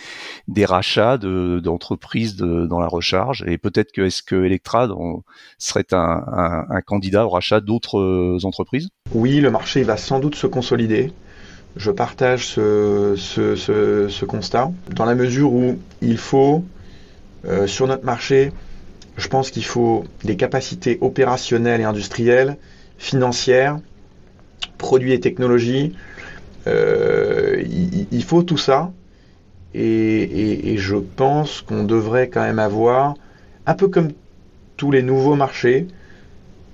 des 0.47 0.63
rachats 0.63 1.17
d'entreprises 1.17 2.38
dans 2.38 2.79
la 2.79 2.88
recharge? 2.88 3.43
Et 3.45 3.57
peut-être 3.57 3.91
que 3.91 4.03
est-ce 4.03 4.23
que 4.23 4.45
Electra 4.45 4.88
serait 5.57 5.86
un, 5.91 6.81
candidat 6.86 7.25
au 7.25 7.29
rachat 7.29 7.59
d'autres 7.59 7.99
euh, 7.99 8.38
entreprises? 8.43 8.88
Oui, 9.13 9.41
le 9.41 9.51
marché 9.51 9.83
va 9.83 9.97
sans 9.97 10.19
doute 10.19 10.36
se 10.36 10.47
consolider. 10.47 11.12
Je 11.75 11.91
partage 11.91 12.47
ce 12.47 14.25
constat, 14.25 14.71
dans 14.91 15.05
la 15.05 15.15
mesure 15.15 15.51
où 15.51 15.77
il 16.01 16.17
faut 16.17 16.63
euh, 17.45 17.67
sur 17.67 17.88
notre 17.88 18.05
marché, 18.05 18.53
je 19.17 19.27
pense 19.27 19.51
qu'il 19.51 19.65
faut 19.65 20.05
des 20.23 20.38
capacités 20.38 20.97
opérationnelles 21.01 21.81
et 21.81 21.83
industrielles, 21.83 22.57
financières, 22.97 23.79
produits 24.77 25.13
et 25.13 25.19
technologies. 25.19 25.93
Euh, 26.67 27.63
il, 28.12 28.23
faut 28.23 28.43
tout 28.43 28.58
ça. 28.58 28.91
Et, 29.73 30.76
je 30.78 30.95
pense 30.95 31.62
qu'on 31.62 31.84
devrait 31.84 32.30
quand 32.30 32.41
même 32.41 32.60
avoir, 32.60 33.15
un 33.65 33.73
peu 33.73 33.88
comme 33.88 34.10
tous 34.78 34.91
les 34.91 35.02
nouveaux 35.02 35.36
marchés, 35.36 35.88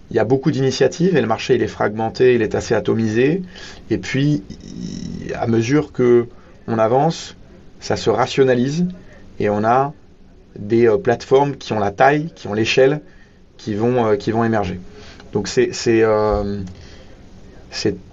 il 0.09 0.15
y 0.15 0.19
a 0.19 0.25
beaucoup 0.25 0.51
d'initiatives 0.51 1.15
et 1.15 1.21
le 1.21 1.27
marché 1.27 1.55
il 1.55 1.61
est 1.61 1.67
fragmenté, 1.67 2.33
il 2.35 2.41
est 2.41 2.55
assez 2.55 2.73
atomisé. 2.73 3.43
Et 3.89 3.97
puis, 3.97 4.43
à 5.35 5.47
mesure 5.47 5.91
que 5.91 6.27
on 6.67 6.77
avance, 6.79 7.35
ça 7.79 7.95
se 7.95 8.09
rationalise 8.09 8.85
et 9.39 9.49
on 9.49 9.63
a 9.63 9.93
des 10.57 10.87
euh, 10.87 10.97
plateformes 10.97 11.55
qui 11.55 11.73
ont 11.73 11.79
la 11.79 11.91
taille, 11.91 12.31
qui 12.35 12.47
ont 12.47 12.53
l'échelle, 12.53 13.01
qui 13.57 13.75
vont, 13.75 14.05
euh, 14.05 14.15
qui 14.15 14.31
vont 14.31 14.43
émerger. 14.43 14.79
Donc 15.33 15.47
c'est 15.47 15.71
euh, 15.87 16.61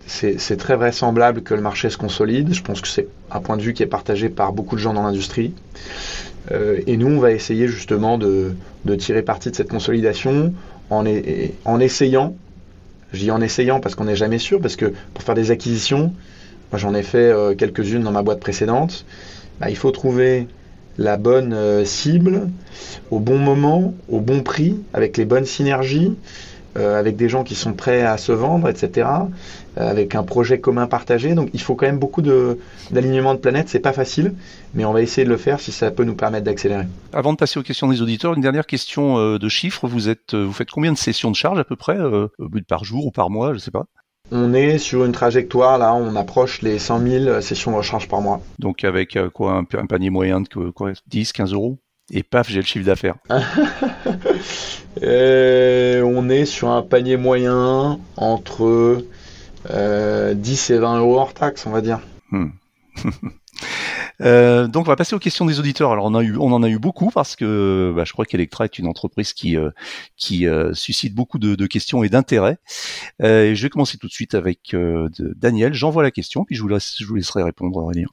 c'est 0.06 0.56
très 0.56 0.76
vraisemblable 0.76 1.42
que 1.42 1.54
le 1.54 1.60
marché 1.60 1.90
se 1.90 1.96
consolide. 1.96 2.54
Je 2.54 2.62
pense 2.62 2.80
que 2.80 2.88
c'est 2.88 3.08
un 3.30 3.40
point 3.40 3.56
de 3.56 3.62
vue 3.62 3.74
qui 3.74 3.82
est 3.82 3.88
partagé 3.88 4.28
par 4.28 4.52
beaucoup 4.52 4.76
de 4.76 4.80
gens 4.80 4.94
dans 4.94 5.02
l'industrie. 5.02 5.52
et 6.50 6.96
nous, 6.96 7.08
on 7.08 7.18
va 7.18 7.32
essayer 7.32 7.66
justement 7.68 8.18
de, 8.18 8.54
tirer 8.98 9.22
parti 9.22 9.50
de 9.50 9.56
cette 9.56 9.68
consolidation 9.68 10.54
en, 10.90 11.04
essayant, 11.80 12.36
je 13.12 13.18
dis 13.18 13.30
en 13.30 13.40
essayant 13.40 13.80
parce 13.80 13.94
qu'on 13.94 14.04
n'est 14.04 14.16
jamais 14.16 14.38
sûr, 14.38 14.60
parce 14.60 14.76
que 14.76 14.92
pour 15.12 15.24
faire 15.24 15.34
des 15.34 15.50
acquisitions, 15.50 16.12
moi 16.70 16.78
j'en 16.78 16.94
ai 16.94 17.02
fait 17.02 17.34
quelques-unes 17.58 18.02
dans 18.02 18.12
ma 18.12 18.22
boîte 18.22 18.40
précédente, 18.40 19.04
bah, 19.60 19.70
il 19.70 19.76
faut 19.76 19.90
trouver 19.90 20.46
la 20.98 21.16
bonne 21.16 21.52
euh, 21.52 21.84
cible, 21.84 22.48
au 23.10 23.20
bon 23.20 23.38
moment, 23.38 23.94
au 24.08 24.20
bon 24.20 24.42
prix, 24.42 24.76
avec 24.92 25.16
les 25.16 25.24
bonnes 25.24 25.44
synergies, 25.44 26.14
euh, 26.76 26.98
avec 26.98 27.16
des 27.16 27.28
gens 27.28 27.44
qui 27.44 27.54
sont 27.54 27.72
prêts 27.72 28.02
à 28.02 28.16
se 28.18 28.32
vendre, 28.32 28.68
etc., 28.68 29.08
euh, 29.78 29.90
avec 29.90 30.14
un 30.14 30.22
projet 30.22 30.60
commun 30.60 30.86
partagé. 30.86 31.34
Donc 31.34 31.50
il 31.52 31.60
faut 31.60 31.74
quand 31.74 31.86
même 31.86 31.98
beaucoup 31.98 32.22
d'alignement 32.22 33.34
de, 33.34 33.38
planètes, 33.38 33.68
c'est 33.68 33.80
pas 33.80 33.92
facile, 33.92 34.34
mais 34.74 34.84
on 34.84 34.92
va 34.92 35.02
essayer 35.02 35.24
de 35.24 35.30
le 35.30 35.36
faire 35.36 35.60
si 35.60 35.72
ça 35.72 35.90
peut 35.90 36.04
nous 36.04 36.14
permettre 36.14 36.44
d'accélérer. 36.44 36.86
Avant 37.12 37.32
de 37.32 37.38
passer 37.38 37.58
aux 37.58 37.62
questions 37.62 37.88
des 37.88 38.02
auditeurs, 38.02 38.34
une 38.34 38.42
dernière 38.42 38.66
question 38.66 39.38
de 39.38 39.48
chiffres. 39.48 39.86
Vous, 39.88 40.08
êtes, 40.08 40.34
vous 40.34 40.52
faites 40.52 40.70
combien 40.70 40.92
de 40.92 40.98
sessions 40.98 41.30
de 41.30 41.36
charge 41.36 41.58
à 41.58 41.64
peu 41.64 41.76
près, 41.76 41.98
par 42.68 42.84
jour 42.84 43.06
ou 43.06 43.10
par 43.10 43.30
mois, 43.30 43.54
je 43.54 43.58
sais 43.58 43.70
pas? 43.70 43.86
On 44.32 44.54
est 44.54 44.78
sur 44.78 45.04
une 45.04 45.12
trajectoire, 45.12 45.78
là, 45.78 45.94
on 45.94 46.16
approche 46.16 46.60
les 46.62 46.80
100 46.80 47.06
000 47.06 47.40
sessions 47.40 47.70
de 47.70 47.76
recharge 47.76 48.08
par 48.08 48.20
mois. 48.20 48.40
Donc 48.58 48.82
avec 48.82 49.16
euh, 49.16 49.30
quoi 49.30 49.52
un, 49.52 49.64
panier 49.86 50.10
moyen 50.10 50.40
de 50.40 50.70
quoi, 50.70 50.92
10, 51.06 51.32
15 51.32 51.52
euros? 51.52 51.78
Et 52.10 52.22
paf, 52.22 52.48
j'ai 52.48 52.60
le 52.60 52.66
chiffre 52.66 52.84
d'affaires. 52.84 53.16
Euh, 55.02 55.75
on 56.26 56.28
est 56.28 56.44
sur 56.44 56.70
un 56.70 56.82
panier 56.82 57.16
moyen 57.16 58.00
entre 58.16 59.04
10 59.64 59.70
euh, 59.70 60.34
et 60.34 60.78
20 60.78 60.98
euros 60.98 61.18
hors 61.18 61.34
taxe, 61.34 61.66
on 61.66 61.70
va 61.70 61.80
dire. 61.80 62.00
Hmm. 62.30 62.48
Euh, 64.22 64.66
donc 64.66 64.86
on 64.86 64.88
va 64.88 64.96
passer 64.96 65.14
aux 65.14 65.18
questions 65.18 65.44
des 65.44 65.60
auditeurs. 65.60 65.92
Alors 65.92 66.06
on 66.06 66.14
a 66.14 66.22
eu, 66.22 66.38
on 66.38 66.50
en 66.50 66.62
a 66.62 66.68
eu 66.70 66.78
beaucoup 66.78 67.10
parce 67.10 67.36
que 67.36 67.92
bah, 67.94 68.04
je 68.06 68.14
crois 68.14 68.24
qu'Electra 68.24 68.64
est 68.64 68.78
une 68.78 68.86
entreprise 68.86 69.34
qui 69.34 69.58
euh, 69.58 69.68
qui 70.16 70.46
suscite 70.72 71.14
beaucoup 71.14 71.38
de, 71.38 71.54
de 71.54 71.66
questions 71.66 72.02
et 72.02 72.08
d'intérêt. 72.08 72.56
je 73.20 73.60
vais 73.60 73.68
commencer 73.68 73.98
tout 73.98 74.06
de 74.06 74.12
suite 74.12 74.34
avec 74.34 74.74
Daniel. 75.18 75.74
J'envoie 75.74 76.02
la 76.02 76.10
question 76.10 76.46
puis 76.46 76.56
je 76.56 76.62
vous, 76.62 76.68
laisse, 76.68 76.96
je 76.98 77.04
vous 77.04 77.16
laisserai 77.16 77.42
répondre 77.42 77.76
Aurélien. 77.76 78.08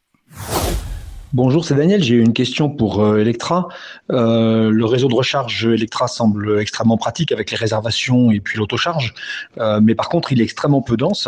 Bonjour, 1.36 1.66
c'est 1.66 1.74
Daniel. 1.74 2.04
J'ai 2.04 2.14
une 2.14 2.32
question 2.32 2.70
pour 2.70 3.04
euh, 3.04 3.18
Electra. 3.18 3.68
Euh, 4.12 4.70
le 4.70 4.86
réseau 4.86 5.08
de 5.08 5.16
recharge 5.16 5.66
Electra 5.66 6.08
semble 6.08 6.60
extrêmement 6.60 6.96
pratique 6.96 7.32
avec 7.32 7.50
les 7.50 7.58
réservations 7.58 8.30
et 8.30 8.40
puis 8.40 8.60
l'autocharge, 8.60 9.16
euh, 9.58 9.80
mais 9.82 9.96
par 9.96 10.10
contre, 10.10 10.32
il 10.32 10.42
est 10.42 10.44
extrêmement 10.44 10.84
peu 10.84 10.96
dense 10.96 11.28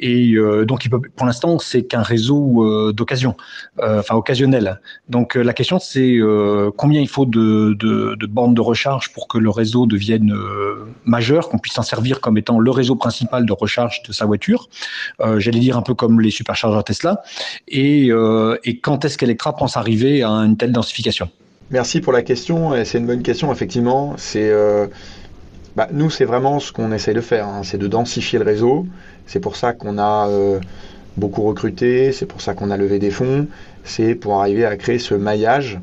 et 0.00 0.34
donc 0.66 0.84
il 0.84 0.90
peut, 0.90 1.00
pour 1.00 1.24
l'instant, 1.24 1.60
c'est 1.60 1.84
qu'un 1.84 2.02
réseau 2.02 2.92
d'occasion, 2.92 3.36
enfin 3.80 4.16
occasionnel. 4.16 4.80
Donc 5.08 5.36
la 5.36 5.52
question, 5.52 5.78
c'est 5.78 6.18
combien 6.76 7.00
il 7.00 7.08
faut 7.08 7.24
de, 7.24 7.76
de, 7.78 8.16
de, 8.18 8.26
bornes 8.26 8.54
de 8.54 8.60
recharge 8.60 9.12
pour 9.12 9.28
que 9.28 9.38
le 9.38 9.50
réseau 9.50 9.86
devienne 9.86 10.34
majeur, 11.04 11.48
qu'on 11.48 11.58
puisse 11.58 11.74
s'en 11.74 11.82
servir 11.82 12.20
comme 12.20 12.36
étant 12.38 12.58
le 12.58 12.70
réseau 12.72 12.96
principal 12.96 13.46
de 13.46 13.52
recharge 13.52 14.02
de 14.02 14.12
sa 14.12 14.24
voiture? 14.24 14.68
J'allais 15.36 15.60
dire 15.60 15.76
un 15.76 15.82
peu 15.82 15.94
comme 15.94 16.20
les 16.20 16.30
superchargeurs 16.30 16.82
Tesla. 16.82 17.22
Et 17.68 18.10
quand 18.82 19.04
est-ce 19.04 19.16
qu'Electra 19.16 19.43
pense 19.52 19.76
arriver 19.76 20.22
à 20.22 20.30
une 20.30 20.56
telle 20.56 20.72
densification 20.72 21.28
Merci 21.70 22.00
pour 22.00 22.12
la 22.12 22.22
question, 22.22 22.72
c'est 22.84 22.98
une 22.98 23.06
bonne 23.06 23.22
question, 23.22 23.50
effectivement. 23.50 24.14
C'est, 24.18 24.50
euh, 24.50 24.86
bah, 25.76 25.88
nous, 25.92 26.10
c'est 26.10 26.26
vraiment 26.26 26.60
ce 26.60 26.72
qu'on 26.72 26.92
essaye 26.92 27.14
de 27.14 27.20
faire, 27.22 27.48
hein. 27.48 27.62
c'est 27.64 27.78
de 27.78 27.86
densifier 27.86 28.38
le 28.38 28.44
réseau. 28.44 28.86
C'est 29.26 29.40
pour 29.40 29.56
ça 29.56 29.72
qu'on 29.72 29.96
a 29.96 30.28
euh, 30.28 30.60
beaucoup 31.16 31.42
recruté, 31.42 32.12
c'est 32.12 32.26
pour 32.26 32.42
ça 32.42 32.54
qu'on 32.54 32.70
a 32.70 32.76
levé 32.76 32.98
des 32.98 33.10
fonds, 33.10 33.46
c'est 33.82 34.14
pour 34.14 34.40
arriver 34.40 34.66
à 34.66 34.76
créer 34.76 34.98
ce 34.98 35.14
maillage. 35.14 35.80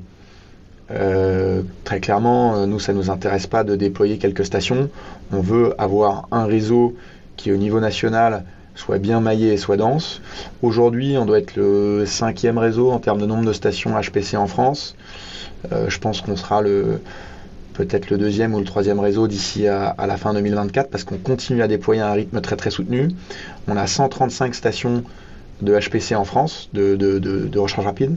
Euh, 0.92 1.64
très 1.84 2.00
clairement, 2.00 2.68
nous, 2.68 2.80
ça 2.80 2.94
ne 2.94 2.98
nous 3.00 3.10
intéresse 3.10 3.48
pas 3.48 3.64
de 3.64 3.76
déployer 3.76 4.18
quelques 4.18 4.46
stations. 4.46 4.90
On 5.32 5.42
veut 5.42 5.74
avoir 5.82 6.28
un 6.32 6.46
réseau 6.46 6.96
qui, 7.38 7.52
au 7.52 7.58
niveau 7.58 7.80
national, 7.80 8.44
soit 8.76 8.98
bien 8.98 9.20
maillé 9.20 9.54
et 9.54 9.58
soit 9.58 9.78
dense. 9.78 10.22
Aujourd'hui, 10.62 11.18
on 11.18 11.26
doit 11.26 11.40
être 11.40 11.56
le 11.56 12.06
cinquième 12.06 12.58
réseau 12.58 12.92
en 12.92 13.00
termes 13.00 13.20
de 13.20 13.26
nombre 13.26 13.46
de 13.46 13.54
stations 13.54 14.00
HPC 14.00 14.38
en 14.38 14.48
France. 14.48 14.96
Euh, 15.72 15.90
je 15.90 16.00
pense 16.00 16.22
qu'on 16.22 16.36
sera 16.36 16.64
peut-être 17.74 18.10
le 18.10 18.18
deuxième 18.18 18.54
ou 18.54 18.60
le 18.60 18.66
troisième 18.66 19.00
réseau 19.00 19.28
d'ici 19.28 19.68
à, 19.68 19.96
la 19.98 20.18
fin 20.18 20.34
2024 20.34 20.90
parce 20.90 21.04
qu'on 21.04 21.18
continue 21.18 21.62
à 21.62 21.68
déployer 21.68 22.02
un 22.02 22.14
rythme 22.14 22.42
très 22.42 22.56
très 22.56 22.72
soutenu. 22.72 23.10
On 23.68 23.78
a 23.78 23.88
135 23.88 24.56
stations 24.56 25.04
de 25.62 25.78
HPC 25.78 26.16
en 26.16 26.26
France, 26.26 26.70
de, 26.74 27.58
recharge 27.58 27.86
rapide. 27.86 28.16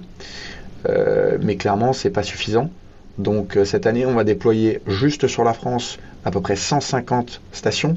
Euh, 0.89 1.39
mais 1.41 1.57
clairement, 1.57 1.93
c'est 1.93 2.11
pas 2.11 2.23
suffisant. 2.23 2.71
Donc 3.19 3.57
euh, 3.57 3.65
cette 3.65 3.87
année, 3.87 4.07
on 4.07 4.15
va 4.15 4.25
déployer 4.25 4.81
juste 4.87 5.29
sur 5.29 5.45
la 5.45 5.55
France 5.55 5.99
à 6.25 6.31
peu 6.31 6.41
près 6.41 6.57
150 6.57 7.41
stations. 7.53 7.97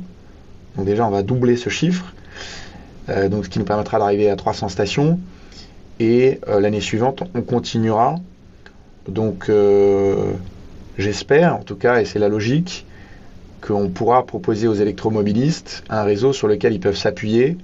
Donc 0.76 0.86
déjà, 0.86 1.08
on 1.08 1.12
va 1.12 1.24
doubler 1.24 1.58
ce 1.58 1.70
chiffre. 1.70 2.13
Donc 3.30 3.45
ce 3.45 3.50
qui 3.50 3.60
nous 3.60 3.65
permettra 3.65 4.00
d'arriver 4.00 4.30
à 4.30 4.36
300 4.36 4.69
stations. 4.69 5.19
Et 6.00 6.39
l'année 6.47 6.82
suivante, 6.82 7.23
on 7.34 7.41
continuera 7.41 8.17
donc 9.08 9.50
euh, 9.50 10.34
j'espère, 10.97 11.56
en 11.56 11.63
tout 11.63 11.76
cas, 11.76 12.02
et 12.02 12.06
c'est 12.06 12.19
la 12.19 12.30
logique, 12.30 12.86
qu'on 13.62 13.89
pourra 13.89 14.26
proposer 14.26 14.67
aux 14.67 14.73
électromobilistes 14.73 15.84
un 15.89 16.04
réseau 16.04 16.34
sur 16.34 16.47
lequel 16.47 16.73
ils 16.73 16.80
peuvent 16.80 16.97
s'appuyer 16.97 17.58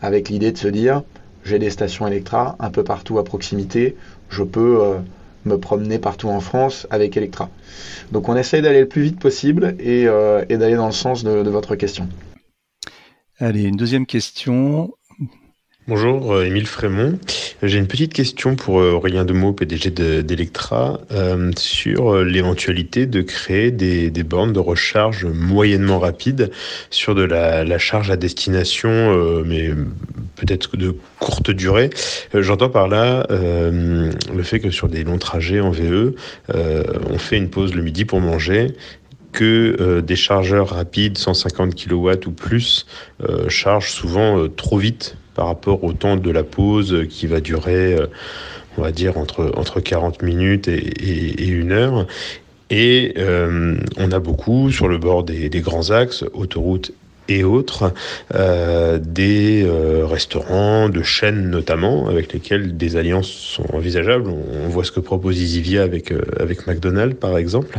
avec 0.00 0.28
l'idée 0.28 0.52
de 0.52 0.58
se 0.58 0.68
dire 0.68 1.02
j'ai 1.44 1.58
des 1.58 1.70
stations 1.70 2.06
Electra 2.06 2.56
un 2.58 2.70
peu 2.70 2.82
partout 2.82 3.18
à 3.18 3.24
proximité, 3.24 3.96
je 4.30 4.42
peux 4.42 4.80
euh, 4.82 4.98
me 5.44 5.58
promener 5.58 5.98
partout 5.98 6.28
en 6.28 6.40
France 6.40 6.86
avec 6.90 7.16
Electra. 7.16 7.50
Donc 8.12 8.28
on 8.28 8.36
essaye 8.36 8.62
d'aller 8.62 8.80
le 8.80 8.88
plus 8.88 9.02
vite 9.02 9.18
possible 9.18 9.76
et, 9.78 10.06
euh, 10.06 10.44
d'aller 10.44 10.76
dans 10.76 10.86
le 10.86 10.92
sens 10.92 11.22
de 11.22 11.50
votre 11.50 11.76
question. 11.76 12.08
Allez, 13.38 13.64
une 13.64 13.76
deuxième 13.76 14.06
question. 14.06 14.94
Bonjour, 15.88 16.32
euh, 16.32 16.46
Émile 16.46 16.66
Frémont. 16.66 17.18
J'ai 17.62 17.76
une 17.76 17.86
petite 17.86 18.14
question 18.14 18.56
pour 18.56 18.80
euh, 18.80 18.92
Aurélien 18.92 19.26
Demeaux, 19.26 19.52
PDG 19.52 19.90
d'Electra, 20.22 21.02
euh, 21.12 21.52
sur 21.58 22.24
l'éventualité 22.24 23.04
de 23.04 23.20
créer 23.20 23.70
des, 23.70 24.10
bornes 24.22 24.54
de 24.54 24.58
recharge 24.58 25.26
moyennement 25.26 25.98
rapides 25.98 26.50
sur 26.88 27.14
de 27.14 27.24
la, 27.24 27.78
charge 27.78 28.10
à 28.10 28.16
destination, 28.16 29.44
mais 29.44 29.68
peut-être 30.36 30.78
de 30.78 30.96
courte 31.20 31.50
durée. 31.50 31.90
J'entends 32.32 32.70
par 32.70 32.88
là 32.88 33.26
le 33.30 34.42
fait 34.42 34.60
que 34.60 34.70
sur 34.70 34.88
des 34.88 35.04
longs 35.04 35.18
trajets 35.18 35.60
en 35.60 35.70
VE, 35.70 36.14
on 36.54 37.18
fait 37.18 37.36
une 37.36 37.50
pause 37.50 37.74
le 37.74 37.82
midi 37.82 38.06
pour 38.06 38.20
manger 38.20 38.74
que 39.36 40.00
des 40.00 40.16
chargeurs 40.16 40.70
rapides 40.70 41.18
150 41.18 41.74
kW 41.74 42.10
ou 42.26 42.30
plus 42.30 42.86
chargent 43.48 43.90
souvent 43.90 44.48
trop 44.48 44.78
vite 44.78 45.16
par 45.36 45.46
rapport 45.46 45.84
au 45.84 45.92
temps 45.92 46.16
de 46.16 46.30
la 46.30 46.42
pause 46.42 47.04
qui 47.10 47.26
va 47.26 47.40
durer, 47.40 47.94
euh, 47.94 48.06
on 48.78 48.82
va 48.82 48.90
dire, 48.90 49.18
entre, 49.18 49.52
entre 49.56 49.80
40 49.80 50.22
minutes 50.22 50.66
et, 50.66 51.46
une 51.46 51.72
heure. 51.72 52.06
Et 52.70 53.14
euh, 53.18 53.76
on 53.98 54.10
a 54.10 54.18
beaucoup 54.18 54.72
sur 54.72 54.88
le 54.88 54.98
bord 54.98 55.22
des, 55.22 55.48
grands 55.60 55.90
axes, 55.90 56.24
autoroutes 56.32 56.92
et 57.28 57.44
autres, 57.44 57.92
euh, 58.34 58.98
des 58.98 59.68
restaurants, 60.02 60.88
de 60.88 61.02
chaînes 61.02 61.50
notamment, 61.50 62.08
avec 62.08 62.32
lesquels 62.32 62.76
des 62.76 62.96
alliances 62.96 63.30
sont 63.30 63.66
envisageables. 63.74 64.28
On, 64.28 64.68
voit 64.68 64.84
ce 64.84 64.90
que 64.90 65.00
propose 65.00 65.40
EasyVia 65.40 65.82
avec, 65.82 66.12
avec 66.40 66.66
McDonald's, 66.66 67.18
par 67.20 67.36
exemple. 67.36 67.78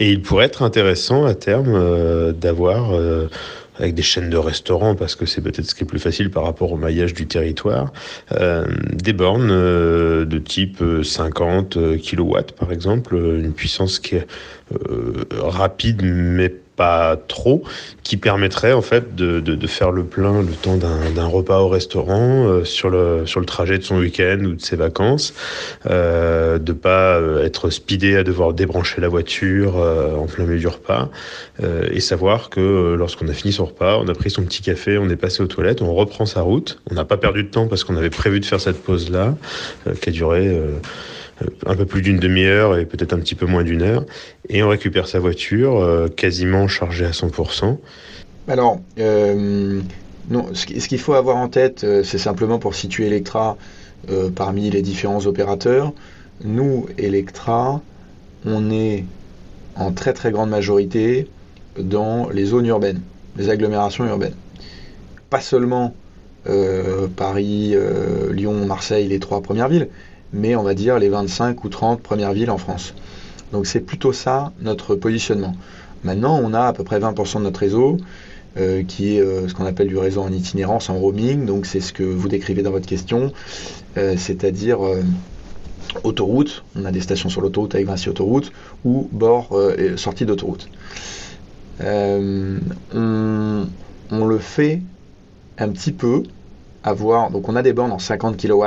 Et 0.00 0.10
il 0.10 0.22
pourrait 0.22 0.46
être 0.46 0.62
intéressant 0.62 1.24
à 1.24 1.34
terme 1.34 2.32
d'avoir 2.32 2.92
avec 3.78 3.94
des 3.94 4.02
chaînes 4.02 4.30
de 4.30 4.36
restaurants, 4.36 4.94
parce 4.94 5.14
que 5.14 5.26
c'est 5.26 5.40
peut-être 5.40 5.64
ce 5.64 5.74
qui 5.74 5.84
est 5.84 5.86
plus 5.86 5.98
facile 5.98 6.30
par 6.30 6.44
rapport 6.44 6.72
au 6.72 6.76
maillage 6.76 7.14
du 7.14 7.26
territoire, 7.26 7.92
euh, 8.32 8.66
des 8.92 9.12
bornes 9.12 9.50
euh, 9.50 10.24
de 10.24 10.38
type 10.38 10.82
50 11.02 11.76
euh, 11.76 11.98
kW 11.98 12.52
par 12.58 12.72
exemple, 12.72 13.16
une 13.16 13.52
puissance 13.52 13.98
qui 13.98 14.16
est 14.16 14.26
rapide 15.32 16.02
mais 16.02 16.54
pas 16.76 17.16
trop, 17.28 17.62
qui 18.02 18.16
permettrait 18.16 18.72
en 18.72 18.82
fait 18.82 19.14
de, 19.14 19.40
de, 19.40 19.66
faire 19.66 19.90
le 19.90 20.04
plein 20.04 20.42
le 20.42 20.52
temps 20.52 20.76
d'un 20.76 21.26
repas 21.26 21.60
au 21.60 21.68
restaurant 21.68 22.46
euh, 22.46 22.64
sur, 22.64 22.90
le, 22.90 23.26
sur 23.26 23.40
le 23.40 23.46
trajet 23.46 23.78
de 23.78 23.84
son 23.84 23.98
week-end 23.98 24.38
ou 24.44 24.54
de 24.54 24.60
ses 24.60 24.76
vacances, 24.76 25.34
euh, 25.86 26.58
de 26.58 26.72
pas 26.72 27.16
euh, 27.16 27.44
être 27.44 27.70
speedé 27.70 28.16
à 28.16 28.24
devoir 28.24 28.54
débrancher 28.54 29.00
la 29.00 29.08
voiture 29.08 29.78
euh, 29.78 30.14
en 30.16 30.26
plein 30.26 30.44
milieu 30.44 30.58
du 30.58 30.68
repas, 30.68 31.08
et 31.92 32.00
savoir 32.00 32.50
que 32.50 32.94
lorsqu'on 32.98 33.28
a 33.28 33.32
fini 33.32 33.52
son 33.52 33.66
repas, 33.66 33.98
on 33.98 34.08
a 34.08 34.14
pris 34.14 34.30
son 34.30 34.42
petit 34.42 34.62
café, 34.62 34.98
on 34.98 35.08
est 35.08 35.16
passé 35.16 35.42
aux 35.42 35.46
toilettes, 35.46 35.80
on 35.80 35.94
reprend 35.94 36.26
sa 36.26 36.40
route, 36.40 36.80
on 36.90 36.94
n'a 36.94 37.04
pas 37.04 37.16
perdu 37.16 37.44
de 37.44 37.48
temps 37.48 37.68
parce 37.68 37.84
qu'on 37.84 37.96
avait 37.96 38.10
prévu 38.10 38.40
de 38.40 38.44
faire 38.44 38.60
cette 38.60 38.82
pause-là, 38.82 39.36
qui 40.00 40.08
a 40.08 40.12
duré 40.12 40.58
un 41.66 41.76
peu 41.76 41.86
plus 41.86 42.02
d'une 42.02 42.18
demi-heure 42.18 42.76
et 42.76 42.86
peut-être 42.86 43.12
un 43.12 43.18
petit 43.18 43.34
peu 43.34 43.46
moins 43.46 43.64
d'une 43.64 43.82
heure, 43.82 44.04
et 44.48 44.62
on 44.62 44.68
récupère 44.68 45.08
sa 45.08 45.18
voiture 45.18 45.78
euh, 45.78 46.08
quasiment 46.08 46.68
chargée 46.68 47.04
à 47.04 47.10
100%. 47.10 47.78
Alors, 48.48 48.80
euh, 48.98 49.80
ce 50.52 50.88
qu'il 50.88 50.98
faut 50.98 51.14
avoir 51.14 51.36
en 51.36 51.48
tête, 51.48 51.84
euh, 51.84 52.02
c'est 52.02 52.18
simplement 52.18 52.58
pour 52.58 52.74
situer 52.74 53.06
Electra 53.06 53.56
parmi 54.34 54.68
les 54.68 54.82
différents 54.82 55.26
opérateurs. 55.26 55.92
Nous, 56.42 56.88
Electra, 56.98 57.80
on 58.44 58.72
est 58.72 59.04
en 59.76 59.92
très 59.92 60.12
très 60.12 60.32
grande 60.32 60.50
majorité 60.50 61.28
dans 61.78 62.28
les 62.28 62.46
zones 62.46 62.66
urbaines, 62.66 63.00
les 63.36 63.48
agglomérations 63.48 64.04
urbaines. 64.04 64.34
Pas 65.30 65.40
seulement 65.40 65.94
Paris, 67.14 67.76
Lyon, 68.32 68.66
Marseille, 68.66 69.06
les 69.06 69.20
trois 69.20 69.40
premières 69.40 69.68
villes, 69.68 69.88
mais 70.32 70.56
on 70.56 70.62
va 70.62 70.74
dire 70.74 70.98
les 70.98 71.08
25 71.08 71.62
ou 71.64 71.68
30 71.68 72.00
premières 72.00 72.32
villes 72.32 72.50
en 72.50 72.58
France. 72.58 72.94
Donc 73.52 73.66
c'est 73.66 73.80
plutôt 73.80 74.12
ça 74.12 74.52
notre 74.60 74.94
positionnement. 74.94 75.54
Maintenant, 76.04 76.40
on 76.42 76.52
a 76.54 76.62
à 76.62 76.72
peu 76.72 76.84
près 76.84 76.98
20% 76.98 77.38
de 77.38 77.44
notre 77.44 77.60
réseau 77.60 77.98
euh, 78.58 78.82
qui 78.82 79.16
est 79.16 79.20
euh, 79.20 79.48
ce 79.48 79.54
qu'on 79.54 79.64
appelle 79.64 79.88
du 79.88 79.96
réseau 79.96 80.20
en 80.20 80.30
itinérance, 80.30 80.90
en 80.90 80.98
roaming. 80.98 81.46
Donc 81.46 81.64
c'est 81.64 81.80
ce 81.80 81.92
que 81.92 82.02
vous 82.02 82.28
décrivez 82.28 82.62
dans 82.62 82.70
votre 82.70 82.86
question, 82.86 83.32
euh, 83.96 84.14
c'est-à-dire 84.16 84.80
autoroute. 86.04 86.64
On 86.76 86.84
a 86.84 86.90
des 86.90 87.00
stations 87.00 87.28
sur 87.28 87.40
l'autoroute 87.40 87.74
avec 87.74 87.86
Vinci 87.86 88.08
Autoroute 88.08 88.52
ou 88.84 89.08
bord 89.12 89.58
sortie 89.96 90.26
d'autoroute. 90.26 90.68
On, 91.80 92.58
on, 94.10 94.24
le 94.26 94.38
fait 94.38 94.82
un 95.58 95.68
petit 95.68 95.92
peu 95.92 96.22
avoir. 96.84 97.30
Donc 97.30 97.48
on 97.48 97.56
a 97.56 97.62
des 97.62 97.72
bornes 97.72 97.92
en 97.92 97.98
50 97.98 98.36
kW 98.36 98.64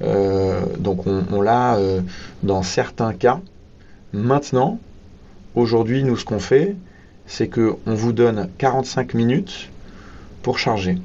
donc 0.00 1.06
on, 1.06 1.40
l'a 1.40 1.76
euh, 1.76 2.00
dans 2.42 2.62
certains 2.62 3.12
cas. 3.12 3.40
Maintenant, 4.12 4.78
aujourd'hui, 5.54 6.04
nous, 6.04 6.16
ce 6.16 6.24
qu'on 6.24 6.38
fait, 6.38 6.76
c'est 7.26 7.48
qu'on 7.48 7.78
vous 7.86 8.12
donne 8.12 8.48
45 8.58 9.14
minutes 9.14 9.70
pour 10.42 10.58
charger. 10.58 10.98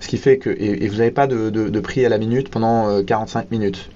Ce 0.00 0.08
qui 0.08 0.18
fait 0.18 0.38
que, 0.38 0.50
et, 0.50 0.88
vous 0.88 0.96
n'avez 0.96 1.10
pas 1.10 1.26
de, 1.26 1.80
prix 1.80 2.04
à 2.04 2.08
la 2.08 2.18
minute 2.18 2.50
pendant 2.50 3.02
45 3.02 3.40
euh, 3.40 3.44
minutes. 3.50 3.90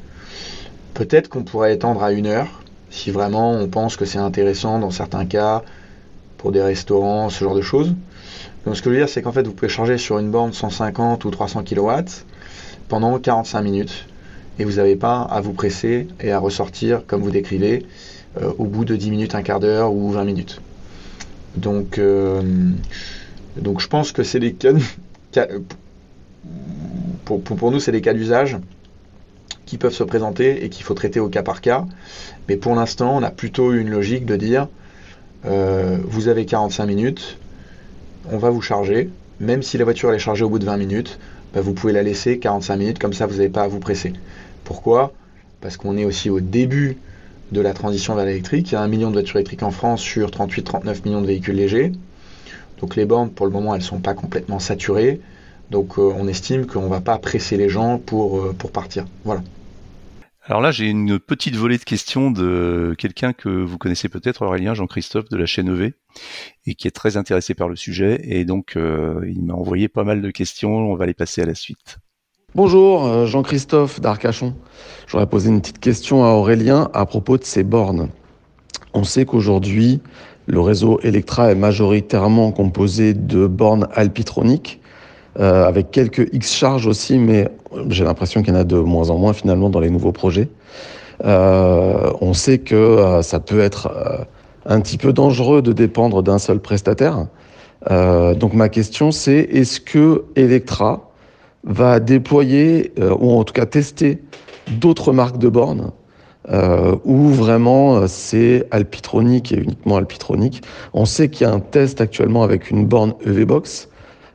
Peut-être 0.95 1.29
qu'on 1.29 1.45
pourrait 1.45 1.75
étendre 1.75 2.03
à 2.03 2.13
une 2.13 2.27
heure, 2.27 2.63
si 2.91 3.11
vraiment 3.11 3.53
on 3.53 3.69
pense 3.69 3.97
que 3.97 4.05
c'est 4.05 4.19
intéressant 4.19 4.79
dans 4.79 4.91
certains 4.91 5.25
cas, 5.25 5.63
pour 6.39 6.53
des 6.53 6.63
restaurants, 6.63 7.29
ce 7.29 7.45
genre 7.45 7.55
de 7.55 7.63
choses. 7.63 7.95
Donc 8.65 8.77
ce 8.77 8.83
que 8.83 8.91
je 8.91 8.95
veux 8.95 9.01
dire, 9.01 9.09
c'est 9.09 9.23
qu'en 9.23 9.33
fait, 9.33 9.47
vous 9.47 9.53
pouvez 9.53 9.69
charger 9.69 9.99
sur 9.99 10.19
une 10.19 10.31
borne 10.31 10.53
150 10.53 11.25
ou 11.25 11.31
300 11.31 11.65
kW, 11.65 11.91
pendant 12.91 13.19
45 13.19 13.63
minutes. 13.63 14.07
Et 14.59 14.65
vous 14.65 14.73
n'avez 14.73 14.97
pas 14.97 15.23
à 15.23 15.41
vous 15.41 15.55
presser 15.55 16.09
et 16.21 16.33
à 16.33 16.39
ressortir, 16.39 17.07
comme 17.07 17.23
vous 17.23 17.31
décrivez, 17.31 17.87
euh, 18.43 18.53
au 18.59 18.65
bout 18.65 18.85
de 18.85 18.97
10 18.97 19.11
minutes, 19.11 19.35
un 19.35 19.43
quart 19.43 19.61
d'heure 19.61 19.95
ou 19.95 20.11
20 20.11 20.25
minutes. 20.25 20.61
Donc, 21.57 21.97
euh, 21.97 22.43
donc 23.57 23.81
je 23.81 23.89
pense 23.89 24.13
que 24.13 24.23
c'est 24.23 24.41
des 24.41 24.53
cas, 24.53 24.73
pour, 27.25 27.41
pour, 27.41 27.71
nous, 27.71 27.81
c'est 27.81 27.93
des 27.93 28.03
cas 28.03 28.13
d'usage 28.13 28.59
qui 29.65 29.79
peuvent 29.79 29.95
se 29.95 30.05
présenter 30.05 30.65
et 30.65 30.69
qu'il 30.69 30.85
faut 30.85 30.95
traiter 30.95 31.21
au 31.21 31.29
cas 31.29 31.43
par 31.43 31.61
cas. 31.61 31.87
Mais 32.49 32.57
pour 32.57 32.75
l'instant, 32.75 33.17
on 33.17 33.23
a 33.23 33.31
plutôt 33.31 33.73
une 33.73 33.89
logique 33.89 34.27
de 34.27 34.37
dire 34.37 34.69
euh, 35.47 35.97
vous 36.05 36.29
avez 36.29 36.45
45 36.45 36.87
minutes, 36.87 37.39
on 38.31 38.37
va 38.37 38.51
vous 38.51 38.61
charger. 38.61 39.11
Même 39.39 39.63
si 39.63 39.79
la 39.79 39.85
voiture 39.85 40.13
est 40.13 40.19
chargée 40.19 40.45
au 40.45 40.51
bout 40.51 40.59
de 40.59 40.67
20 40.67 40.77
minutes, 40.77 41.19
bah, 41.55 41.61
vous 41.61 41.73
pouvez 41.73 41.93
la 41.93 42.03
laisser 42.03 42.39
45 42.39 42.77
minutes, 42.77 42.99
comme 42.99 43.13
ça 43.13 43.27
vous 43.27 43.37
n'avez 43.37 43.49
pas 43.49 43.63
à 43.63 43.69
vous 43.69 43.81
presser. 43.81 44.13
Pourquoi? 44.65 45.13
Parce 45.61 45.77
qu'on 45.77 45.97
est 45.97 46.05
aussi 46.05 46.31
au 46.31 46.41
début 46.41 46.99
de 47.53 47.61
la 47.61 47.75
transition 47.75 48.15
vers 48.15 48.25
l'électrique. 48.25 48.71
Il 48.71 48.75
y 48.75 48.77
a 48.77 48.83
un 48.83 48.89
million 48.89 49.09
de 49.09 49.15
voitures 49.15 49.37
électriques 49.37 49.63
en 49.63 49.71
France 49.71 50.01
sur 50.01 50.31
38-39 50.31 51.05
millions 51.05 51.21
de 51.21 51.27
véhicules 51.27 51.57
légers. 51.57 51.93
Donc 52.81 52.97
les 52.97 53.05
bornes, 53.05 53.31
pour 53.31 53.47
le 53.47 53.53
moment, 53.53 53.75
elles 53.75 53.81
ne 53.81 53.87
sont 53.87 54.01
pas 54.01 54.15
complètement 54.15 54.59
saturées. 54.59 55.21
Donc 55.71 55.99
euh, 55.99 56.13
on 56.17 56.27
estime 56.29 56.67
qu'on 56.67 56.83
ne 56.83 56.89
va 56.89 57.01
pas 57.01 57.19
presser 57.19 57.57
les 57.57 57.69
gens 57.69 57.99
pour, 57.99 58.39
euh, 58.39 58.55
pour 58.57 58.71
partir. 58.73 59.05
Voilà. 59.25 59.43
Alors 60.51 60.61
là, 60.61 60.73
j'ai 60.73 60.87
une 60.87 61.21
petite 61.21 61.55
volée 61.55 61.79
de 61.79 61.85
questions 61.85 62.33
de 62.33 62.97
quelqu'un 62.99 63.33
que 63.33 63.49
vous 63.49 63.79
connaissez 63.79 64.09
peut-être, 64.09 64.43
Aurélien 64.43 64.75
Jean-Christophe 64.75 65.29
de 65.29 65.37
la 65.37 65.47
chaîne 65.47 65.69
EV, 65.69 65.93
et 66.67 66.75
qui 66.75 66.89
est 66.89 66.91
très 66.91 67.17
intéressé 67.17 67.55
par 67.55 67.69
le 67.69 67.77
sujet. 67.77 68.21
Et 68.25 68.45
donc, 68.45 68.73
euh, 68.75 69.25
il 69.29 69.45
m'a 69.45 69.55
envoyé 69.55 69.87
pas 69.87 70.03
mal 70.03 70.21
de 70.21 70.31
questions. 70.33 70.73
On 70.91 70.97
va 70.97 71.07
les 71.07 71.15
passer 71.15 71.41
à 71.41 71.47
la 71.47 71.55
suite. 71.55 71.99
Bonjour, 72.57 73.07
euh, 73.07 73.27
Jean-Christophe 73.27 74.01
d'Arcachon. 74.01 74.57
J'aurais 75.07 75.29
posé 75.29 75.51
une 75.51 75.61
petite 75.61 75.79
question 75.79 76.25
à 76.25 76.31
Aurélien 76.31 76.91
à 76.95 77.07
propos 77.07 77.39
de 77.39 77.45
ces 77.45 77.63
bornes. 77.63 78.09
On 78.93 79.05
sait 79.05 79.27
qu'aujourd'hui, 79.27 80.01
le 80.47 80.61
réseau 80.61 80.99
Electra 81.05 81.53
est 81.53 81.55
majoritairement 81.55 82.51
composé 82.51 83.15
de 83.15 83.47
bornes 83.47 83.87
alpitroniques, 83.93 84.80
euh, 85.39 85.65
avec 85.65 85.91
quelques 85.91 86.29
X-charges 86.33 86.87
aussi, 86.87 87.19
mais 87.19 87.49
j'ai 87.89 88.05
l'impression 88.05 88.43
qu'il 88.43 88.53
y 88.53 88.57
en 88.57 88.61
a 88.61 88.65
de 88.65 88.77
moins 88.77 89.11
en 89.11 89.19
moins 89.19 89.33
finalement 89.33 89.71
dans 89.71 89.81
les 89.81 89.91
nouveaux 89.91 90.13
projets. 90.13 90.49
Euh, 91.25 92.11
on 92.21 92.33
sait 92.33 92.59
que 92.59 93.21
ça 93.23 93.41
peut 93.41 93.61
être 93.61 94.27
un 94.67 94.81
petit 94.81 94.97
peu 94.97 95.13
dangereux 95.13 95.63
de 95.63 95.73
dépendre 95.73 96.23
d'un 96.23 96.39
seul 96.39 96.59
prestataire. 96.61 97.27
donc 97.91 98.55
ma 98.55 98.69
question 98.69 99.13
c'est, 99.13 99.39
est-ce 99.39 99.81
que 99.81 100.25
Electra 100.37 101.11
va 101.65 102.01
déployer, 102.01 102.93
euh, 102.99 103.15
ou 103.19 103.33
en 103.33 103.45
tout 103.45 103.53
cas 103.53 103.67
tester, 103.67 104.23
d'autres 104.71 105.13
marques 105.13 105.39
de 105.39 105.49
bornes 105.49 105.91
euh, 106.51 106.97
où 107.05 107.29
vraiment 107.29 107.97
euh, 107.97 108.07
c'est 108.09 108.67
Alpitronic 108.71 109.53
et 109.53 109.59
uniquement 109.59 109.97
Alpitronic? 109.97 110.63
On 110.95 111.05
sait 111.05 111.29
qu'il 111.29 111.47
y 111.47 111.51
a 111.51 111.53
un 111.53 111.61
test 111.61 112.01
actuellement 112.01 112.43
avec 112.43 112.71
une 112.71 112.87
borne 112.87 113.15
EVBox. 113.27 113.89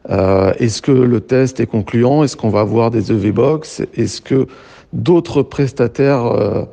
Euh, 0.10 0.54
Est-ce 0.60 0.82
que 0.82 0.92
le 0.92 1.22
test 1.22 1.60
est 1.60 1.66
concluant? 1.66 2.24
Est-ce 2.24 2.38
qu'on 2.38 2.50
va 2.50 2.62
avoir 2.62 2.92
des 2.92 3.12
EVBox 3.12 3.82
Est-ce 3.96 4.22
que 4.22 4.48
d'autres 4.94 5.42
prestataires 5.42 6.26
euh, 6.26 6.64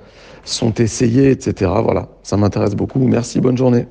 sont 0.44 0.74
essayés, 0.74 1.30
etc. 1.30 1.70
Voilà, 1.82 2.08
ça 2.22 2.36
m'intéresse 2.36 2.74
beaucoup. 2.74 3.00
Merci, 3.00 3.40
bonne 3.40 3.56
journée. 3.56 3.86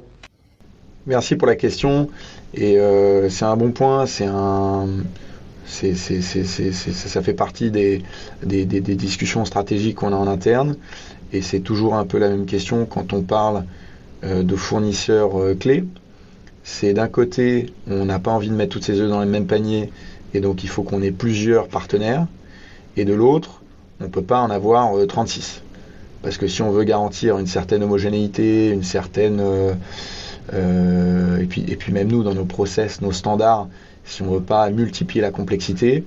Merci 1.08 1.36
pour 1.36 1.48
la 1.48 1.56
question. 1.56 2.10
Et 2.54 2.78
euh, 2.78 3.30
c'est 3.30 3.46
un 3.46 3.58
bon 3.58 3.72
point. 3.72 4.06
C'est 4.06 4.26
un 4.26 4.88
ça 5.72 7.22
fait 7.22 7.34
partie 7.34 7.72
des, 7.72 8.04
des, 8.44 8.66
discussions 8.96 9.46
stratégiques 9.46 9.96
qu'on 9.96 10.12
a 10.12 10.16
en 10.16 10.28
interne. 10.28 10.76
Et 11.34 11.42
c'est 11.42 11.62
toujours 11.62 11.96
un 11.96 12.06
peu 12.06 12.18
la 12.18 12.30
même 12.30 12.46
question 12.46 12.86
quand 12.86 13.14
on 13.14 13.22
parle 13.22 13.64
euh, 14.24 14.44
de 14.44 14.56
fournisseurs 14.56 15.40
euh, 15.40 15.56
clés. 15.56 15.86
C'est 16.64 16.94
d'un 16.94 17.08
côté, 17.08 17.74
on 17.90 18.06
n'a 18.06 18.20
pas 18.20 18.32
envie 18.32 18.50
de 18.50 18.56
mettre 18.56 18.74
toutes 18.74 18.84
ses 18.84 19.00
œufs 19.00 19.10
dans 19.10 19.20
le 19.20 19.26
même 19.26 19.48
panier, 19.48 19.92
et 20.34 20.40
donc 20.40 20.64
il 20.64 20.70
faut 20.70 20.84
qu'on 20.84 21.02
ait 21.02 21.12
plusieurs 21.12 21.68
partenaires. 21.68 22.28
Et 22.98 23.06
de 23.06 23.14
l'autre, 23.14 23.62
on 24.00 24.06
ne 24.06 24.10
peut 24.10 24.22
pas 24.22 24.42
en 24.42 24.50
avoir 24.50 24.92
36. 25.08 25.62
Euh, 25.64 25.68
Parce 26.22 26.38
que 26.38 26.48
si 26.48 26.62
on 26.62 26.72
veut 26.72 26.84
garantir 26.84 27.38
une 27.38 27.48
certaine 27.48 27.84
homogénéité, 27.84 28.70
une 28.70 28.84
certaine... 28.84 29.42
et, 30.52 31.46
puis, 31.46 31.66
et 31.68 31.76
puis 31.76 31.94
même 31.94 32.08
nous, 32.10 32.24
dans 32.24 32.34
nos 32.34 32.46
process, 32.46 33.02
nos 33.02 33.12
standards, 33.12 33.68
si 34.06 34.22
on 34.22 34.26
ne 34.26 34.36
veut 34.36 34.44
pas 34.44 34.70
multiplier 34.70 35.22
la 35.22 35.32
complexité, 35.32 36.04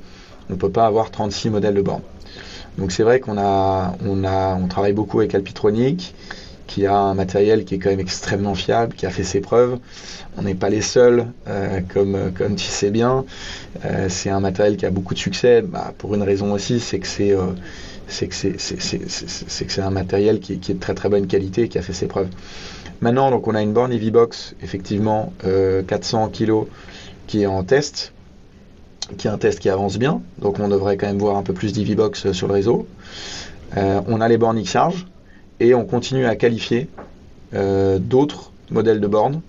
on 0.51 0.55
ne 0.55 0.59
peut 0.59 0.71
pas 0.71 0.87
avoir 0.87 1.11
36 1.11 1.51
modèles 1.51 1.75
de 1.75 1.83
bornes. 1.83 2.03
Donc 2.79 2.93
c'est 2.93 3.03
vrai 3.03 3.21
qu'on 3.21 3.39
a, 3.39 3.97
on 4.05 4.25
a, 4.25 4.57
on 4.57 4.67
travaille 4.67 4.93
beaucoup 4.93 5.21
avec 5.21 5.35
Alpitronic, 5.35 6.15
qui 6.67 6.87
a 6.87 6.97
un 6.97 7.15
matériel 7.15 7.65
qui 7.65 7.75
est 7.75 7.79
quand 7.79 7.91
même 7.91 8.01
extrêmement 8.01 8.55
fiable, 8.55 8.95
qui 8.95 9.07
a 9.07 9.11
fait 9.11 9.25
ses 9.25 9.41
preuves. 9.41 9.79
On 10.37 10.43
n'est 10.43 10.55
pas 10.55 10.71
les 10.71 10.81
seuls, 10.81 11.27
euh, 11.49 11.81
comme, 11.93 12.33
comme 12.37 12.57
tu 12.57 12.67
sais 12.67 12.91
bien. 12.91 13.25
Euh, 13.85 14.09
c'est 14.09 14.31
un 14.31 14.41
matériel 14.41 14.77
qui 14.77 14.87
a 14.87 14.91
beaucoup 14.91 15.15
de 15.15 15.19
succès, 15.19 15.63
bah, 15.63 15.93
pour 15.99 16.15
une 16.15 16.23
raison 16.23 16.53
aussi, 16.53 16.81
c'est 16.81 16.99
que 16.99 17.07
c'est 17.07 17.33
euh, 17.33 17.53
c'est 18.07 18.29
que 18.29 18.35
c'est 19.73 19.81
un 19.81 19.91
matériel 19.91 20.41
qui, 20.41 20.59
qui, 20.59 20.73
est 20.73 20.75
de 20.75 20.81
très 20.81 20.95
très 20.95 21.09
bonne 21.09 21.27
qualité, 21.27 21.69
qui 21.69 21.79
a 21.79 21.83
fait 21.83 21.95
ses 21.95 22.07
preuves. 22.07 22.29
Maintenant, 23.01 23.31
donc 23.31 23.49
on 23.49 23.55
a 23.55 23.63
une 23.63 23.73
borne 23.73 23.93
EVBox, 23.93 24.55
effectivement, 24.63 25.33
400 25.43 26.29
kg 26.29 26.67
qui 27.27 27.43
est 27.43 27.47
en 27.47 27.65
test, 27.65 28.13
qui 29.17 29.27
est 29.27 29.31
un 29.31 29.39
test 29.39 29.59
qui 29.59 29.71
avance 29.71 29.99
bien, 29.99 30.21
donc 30.39 30.59
on 30.61 30.69
devrait 30.69 30.99
quand 30.99 31.07
même 31.07 31.19
voir 31.19 31.37
un 31.37 31.43
peu 31.43 31.55
plus 31.55 31.73
d'EVBox 31.73 32.33
sur 32.33 32.47
le 32.47 32.53
réseau. 32.53 32.87
Euh, 33.77 34.01
on 34.07 34.21
a 34.21 34.29
les 34.29 34.39
bornes 34.39 34.59
X-Charge 34.59 35.07
et 35.61 35.75
on 35.75 35.85
continue 35.85 36.27
à 36.27 36.37
qualifier 36.37 36.89
euh, 37.55 37.99
d'autres 37.99 38.53
modèles 38.71 39.01
de 39.01 39.07
bornes 39.07 39.41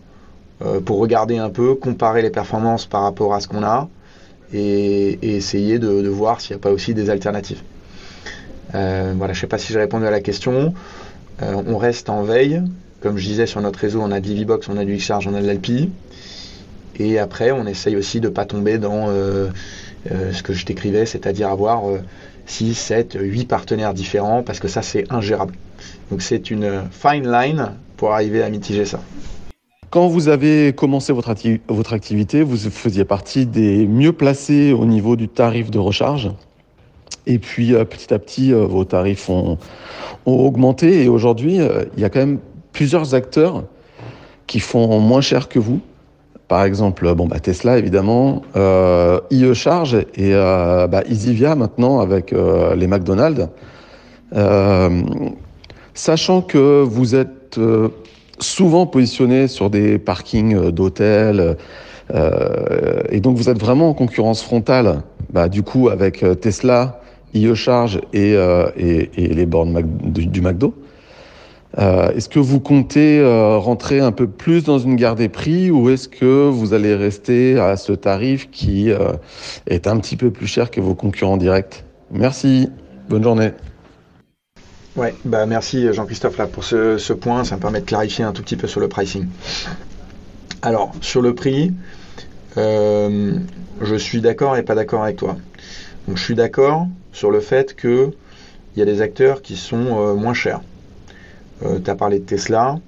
euh, 0.62 0.80
pour 0.80 0.99
regarder 0.99 1.38
un 1.38 1.49
peu, 1.49 1.76
comparer 1.76 2.22
les 2.22 2.30
performances 2.30 2.86
par 2.86 3.01
rapport 3.01 3.34
à 3.34 3.39
ce 3.39 3.47
qu'on 3.47 3.64
a 3.64 3.89
et, 4.53 5.36
essayer 5.36 5.80
de, 5.80 6.08
voir 6.08 6.39
s'il 6.41 6.56
n'y 6.56 6.60
a 6.60 6.64
pas 6.64 6.72
aussi 6.72 6.93
des 6.93 7.10
alternatives. 7.10 7.62
voilà, 8.72 9.16
je 9.20 9.30
ne 9.30 9.34
sais 9.34 9.47
pas 9.47 9.58
si 9.58 9.74
j'ai 9.74 9.80
répondu 9.80 10.06
à 10.06 10.12
la 10.12 10.22
question. 10.22 10.74
on 11.41 11.78
reste 11.78 12.10
en 12.10 12.24
veille. 12.24 12.62
Comme 13.01 13.18
je 13.18 13.26
disais 13.28 13.45
sur 13.45 13.62
notre 13.62 13.80
réseau, 13.80 14.01
on 14.01 14.12
a 14.12 14.20
de 14.20 14.28
l'EVBox, 14.28 14.68
on 14.70 14.78
a 14.78 14.86
du 14.86 14.95
X-Charge, 14.95 15.28
on 15.28 15.36
a 15.36 15.41
de 15.41 15.45
l'Alpi. 15.45 15.91
Et 16.97 17.20
après, 17.20 17.51
on 17.51 17.68
essaye 17.68 17.95
aussi 17.95 18.20
de 18.20 18.30
ne 18.30 18.34
pas 18.34 18.45
tomber 18.45 18.78
dans 18.78 19.10
euh, 19.10 19.49
euh, 20.12 20.34
ce 20.34 20.41
que 20.41 20.53
je 20.53 20.66
décrivais, 20.66 21.06
c'est-à-dire 21.06 21.49
avoir 21.49 21.84
6, 22.45 22.74
7, 22.74 23.18
8 23.20 23.45
partenaires 23.45 23.93
différents, 23.93 24.43
parce 24.43 24.60
que 24.60 24.68
ça, 24.68 24.82
c'est 24.82 25.12
ingérable. 25.12 25.53
Donc 26.11 26.21
c'est 26.21 26.51
une 26.51 26.83
fine 26.91 27.29
line 27.29 27.71
pour 27.97 28.13
arriver 28.13 28.43
à 28.43 28.49
mitiger 28.49 28.86
ça. 28.86 28.99
Quand 29.89 30.07
vous 30.07 30.27
avez 30.27 30.73
commencé 30.73 31.13
votre, 31.13 31.29
activité, 31.93 32.43
vous 32.43 32.57
faisiez 32.57 33.05
partie 33.05 33.45
des 33.45 33.88
mieux 33.88 34.11
placés 34.11 34.73
au 34.73 34.86
niveau 34.86 35.15
du 35.15 35.29
tarif 35.29 35.71
de 35.71 35.79
recharge. 35.79 36.31
Et 37.27 37.39
puis 37.39 37.73
euh, 37.73 37.86
petit 37.86 38.13
à 38.13 38.19
petit, 38.19 38.51
vos 38.51 38.83
tarifs 38.83 39.29
ont, 39.29 39.57
augmenté. 40.25 41.03
Et 41.03 41.07
aujourd'hui, 41.07 41.59
il 41.95 42.01
y 42.01 42.03
a 42.03 42.09
quand 42.09 42.19
même 42.19 42.39
plusieurs 42.73 43.13
acteurs 43.13 43.63
qui 44.47 44.59
font 44.59 44.99
moins 44.99 45.21
cher 45.21 45.47
que 45.47 45.59
vous. 45.59 45.79
Par 46.47 46.63
exemple, 46.63 47.11
bon, 47.15 47.25
bah, 47.27 47.39
Tesla, 47.39 47.77
évidemment, 47.77 48.43
euh, 48.55 49.19
IE 49.31 49.53
Charge 49.55 49.95
et 49.95 50.33
euh, 50.36 50.86
bah, 50.88 51.01
EasyVia 51.09 51.55
maintenant 51.55 51.99
avec 51.99 52.33
euh, 52.33 52.75
les 52.75 52.88
McDonald's. 52.88 53.47
Euh, 55.95 56.05
sachant 56.05 56.41
que 56.41 56.83
vous 56.83 57.15
êtes 57.15 57.57
euh, 57.57 57.89
souvent 58.39 58.85
positionné 58.85 59.47
sur 59.47 59.69
des 59.69 59.97
parkings 59.97 60.71
d'hôtels 60.71 61.57
et 63.09 63.19
donc 63.19 63.35
vous 63.35 63.49
êtes 63.49 63.57
vraiment 63.57 63.89
en 63.89 63.93
concurrence 63.95 64.43
frontale, 64.43 65.01
bah, 65.31 65.49
du 65.49 65.63
coup, 65.63 65.89
avec 65.89 66.23
Tesla, 66.39 67.01
IE 67.33 67.55
Charge 67.55 67.99
et, 68.13 68.33
et, 68.77 69.09
et 69.17 69.33
les 69.33 69.45
bornes 69.47 69.81
du, 70.03 70.41
McDo. 70.41 70.75
Euh, 71.77 72.11
est-ce 72.11 72.29
que 72.29 72.39
vous 72.39 72.59
comptez 72.59 73.19
euh, 73.19 73.57
rentrer 73.57 73.99
un 73.99 74.11
peu 74.11 74.27
plus 74.27 74.63
dans 74.63 74.79
une 74.79 74.95
guerre 74.95 75.15
des 75.15 75.27
prix 75.27 75.71
ou 75.71 75.89
est-ce 75.89 76.07
que 76.07 76.47
vous 76.47 76.73
allez 76.73 76.95
rester 76.95 77.59
à 77.59 77.75
ce 77.75 77.91
tarif 77.91 78.49
qui 78.49 78.91
euh, 78.91 79.13
est 79.67 79.87
un 79.87 79.97
petit 79.97 80.15
peu 80.15 80.31
plus 80.31 80.47
cher 80.47 80.71
que 80.71 80.79
vos 80.79 80.95
concurrents 80.95 81.37
directs? 81.37 81.83
Merci, 82.11 82.69
bonne 83.09 83.23
journée. 83.23 83.51
Ouais, 84.95 85.13
bah 85.25 85.45
merci 85.45 85.91
Jean-Christophe 85.93 86.37
là 86.37 86.47
pour 86.47 86.63
ce, 86.63 87.13
point, 87.13 87.43
ça 87.43 87.57
me 87.57 87.61
permet 87.61 87.81
de 87.81 87.85
clarifier 87.85 88.23
un 88.23 88.31
tout 88.31 88.41
petit 88.41 88.55
peu 88.55 88.67
sur 88.67 88.79
le 88.79 88.87
pricing. 88.87 89.27
Alors 90.61 90.93
sur 91.01 91.21
le 91.21 91.35
prix, 91.35 91.73
je 92.55 93.95
suis 93.97 94.21
d'accord 94.21 94.55
et 94.55 94.63
pas 94.63 94.73
d'accord 94.73 95.03
avec 95.03 95.17
toi. 95.17 95.35
Donc 96.07 96.17
je 96.17 96.23
suis 96.23 96.35
d'accord 96.35 96.87
sur 97.11 97.29
le 97.29 97.41
fait 97.41 97.75
qu'il 97.75 98.11
y 98.77 98.81
a 98.81 98.85
des 98.85 99.01
acteurs 99.01 99.41
qui 99.41 99.57
sont 99.57 100.15
moins 100.15 100.33
chers. 100.33 100.61
Euh, 101.63 101.79
tu 101.83 101.89
as 101.89 101.95
parlé 101.95 102.19
de 102.19 102.25
Tesla, 102.25 102.79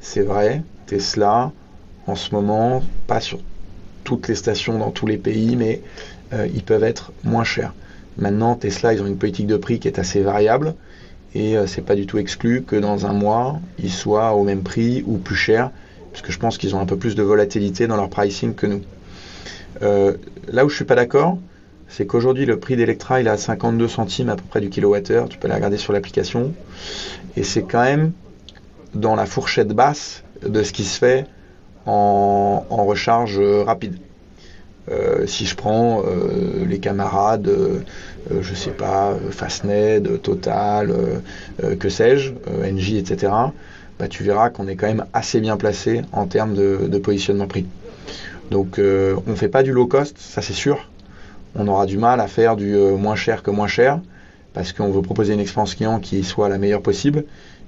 c'est 0.00 0.22
vrai, 0.22 0.62
Tesla, 0.86 1.52
en 2.06 2.16
ce 2.16 2.34
moment, 2.34 2.82
pas 3.06 3.20
sur 3.20 3.38
toutes 4.04 4.28
les 4.28 4.34
stations 4.34 4.78
dans 4.78 4.90
tous 4.90 5.06
les 5.06 5.18
pays, 5.18 5.56
mais 5.56 5.82
euh, 6.32 6.46
ils 6.54 6.62
peuvent 6.62 6.84
être 6.84 7.12
moins 7.24 7.44
chers. 7.44 7.74
Maintenant, 8.16 8.54
Tesla, 8.54 8.94
ils 8.94 9.02
ont 9.02 9.06
une 9.06 9.18
politique 9.18 9.46
de 9.46 9.56
prix 9.56 9.78
qui 9.80 9.88
est 9.88 9.98
assez 9.98 10.22
variable 10.22 10.74
et 11.34 11.56
c'est 11.66 11.82
pas 11.82 11.94
du 11.94 12.06
tout 12.06 12.18
exclu 12.18 12.62
que 12.62 12.76
dans 12.76 13.06
un 13.06 13.12
mois, 13.12 13.60
ils 13.78 13.92
soient 13.92 14.34
au 14.34 14.42
même 14.42 14.62
prix 14.62 15.02
ou 15.06 15.18
plus 15.18 15.36
cher, 15.36 15.70
parce 16.12 16.22
que 16.22 16.32
je 16.32 16.38
pense 16.38 16.56
qu'ils 16.56 16.74
ont 16.74 16.80
un 16.80 16.86
peu 16.86 16.96
plus 16.96 17.14
de 17.14 17.22
volatilité 17.22 17.86
dans 17.86 17.96
leur 17.96 18.08
pricing 18.08 18.54
que 18.54 18.66
nous. 18.66 18.82
là 19.80 20.64
où 20.64 20.68
je 20.68 20.76
suis 20.76 20.84
pas 20.84 20.94
d'accord, 20.94 21.38
c'est 21.88 22.06
qu'aujourd'hui 22.06 22.46
le 22.46 22.58
prix 22.58 22.76
d'Electra 22.76 23.20
il 23.20 23.26
est 23.26 23.30
à 23.30 23.36
52 23.36 23.88
centimes 23.88 24.28
à 24.28 24.36
peu 24.36 24.42
près 24.48 24.60
du 24.60 24.70
kilowattheure, 24.70 25.28
tu 25.28 25.38
peux 25.38 25.48
la 25.48 25.56
regarder 25.56 25.76
sur 25.76 25.92
l'application, 25.92 26.52
et 27.36 27.42
c'est 27.42 27.62
quand 27.62 27.82
même 27.82 28.12
dans 28.94 29.14
la 29.14 29.26
fourchette 29.26 29.68
basse 29.68 30.24
de 30.42 30.62
ce 30.62 30.72
qui 30.72 30.84
se 30.84 30.98
fait 30.98 31.26
en, 31.86 32.64
recharge 32.86 33.38
rapide. 33.38 33.98
Euh, 34.90 35.26
si 35.26 35.46
je 35.46 35.56
prends 35.56 36.02
euh, 36.06 36.64
les 36.66 36.78
camarades, 36.78 37.48
euh, 37.48 37.80
je 38.40 38.54
sais 38.54 38.70
pas, 38.70 39.16
Fastned, 39.30 40.20
Total, 40.22 40.92
que 41.78 41.88
sais-je, 41.88 42.32
NJ, 42.64 42.94
etc., 42.94 43.32
bah, 43.98 44.08
tu 44.08 44.24
verras 44.24 44.50
qu'on 44.50 44.68
est 44.68 44.76
quand 44.76 44.88
même 44.88 45.06
assez 45.12 45.40
bien 45.40 45.56
placé 45.56 46.02
en 46.12 46.26
termes 46.26 46.54
de, 46.54 46.86
de 46.86 46.98
positionnement 46.98 47.46
prix. 47.46 47.66
Donc 48.50 48.78
on 48.78 49.30
ne 49.30 49.36
fait 49.36 49.48
pas 49.48 49.62
du 49.62 49.72
low 49.72 49.86
cost, 49.86 50.18
ça 50.18 50.42
c'est 50.42 50.52
sûr. 50.52 50.88
On 51.54 51.66
aura 51.68 51.86
du 51.86 51.98
mal 51.98 52.20
à 52.20 52.26
faire 52.26 52.56
du 52.56 52.74
moins 52.76 53.16
cher 53.16 53.42
que 53.42 53.50
moins 53.50 53.68
cher, 53.68 54.00
parce 54.54 54.72
qu'on 54.72 54.90
veut 54.90 55.02
proposer 55.02 55.34
une 55.34 55.40
expérience 55.40 55.74
client 55.74 56.00
qui 56.00 56.24
soit 56.24 56.48
la 56.48 56.58
meilleure 56.58 56.82
possible, 56.82 57.24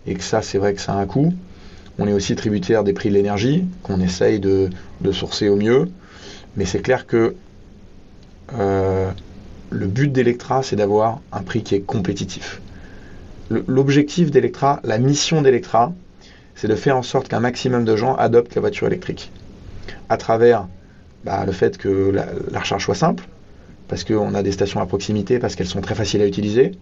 et 0.06 0.14
que 0.14 0.22
ça 0.22 0.42
c'est 0.42 0.58
vrai 0.58 0.74
que 0.74 0.80
ça 0.80 0.92
a 0.92 0.96
un 0.96 1.06
coût. 1.06 1.32
On 1.98 2.06
est 2.06 2.12
aussi 2.12 2.36
tributaire 2.36 2.84
des 2.84 2.92
prix 2.92 3.08
de 3.08 3.14
l'énergie, 3.14 3.64
qu'on 3.82 4.00
essaye 4.00 4.38
de, 4.38 4.70
sourcer 5.12 5.48
au 5.48 5.56
mieux. 5.56 5.88
Mais 6.56 6.64
c'est 6.64 6.80
clair 6.80 7.06
que 7.06 7.34
euh, 8.54 9.10
le 9.70 9.86
but 9.86 10.10
d'Electra, 10.10 10.62
c'est 10.62 10.76
d'avoir 10.76 11.20
un 11.32 11.42
prix 11.42 11.62
qui 11.62 11.74
est 11.74 11.80
compétitif. 11.80 12.60
L'objectif 13.50 14.30
d'Electra, 14.30 14.80
la 14.84 14.98
mission 14.98 15.40
d'Electra, 15.40 15.94
c'est 16.54 16.68
de 16.68 16.74
faire 16.74 16.96
en 16.96 17.02
sorte 17.02 17.28
qu'un 17.28 17.40
maximum 17.40 17.84
de 17.84 17.96
gens 17.96 18.14
adoptent 18.16 18.54
la 18.54 18.60
voiture 18.60 18.86
électrique. 18.86 19.32
À 20.08 20.16
travers 20.16 20.66
bah, 21.24 21.44
le 21.46 21.52
fait 21.52 21.78
que 21.78 22.10
la, 22.10 22.60
recharge 22.60 22.84
soit 22.84 22.94
simple, 22.94 23.24
parce 23.86 24.04
qu'on 24.04 24.34
a 24.34 24.42
des 24.42 24.52
stations 24.52 24.80
à 24.80 24.86
proximité, 24.86 25.38
parce 25.38 25.54
qu'elles 25.54 25.66
sont 25.66 25.80
très 25.80 25.94
faciles 25.94 26.20
à 26.20 26.26
utiliser, 26.26 26.72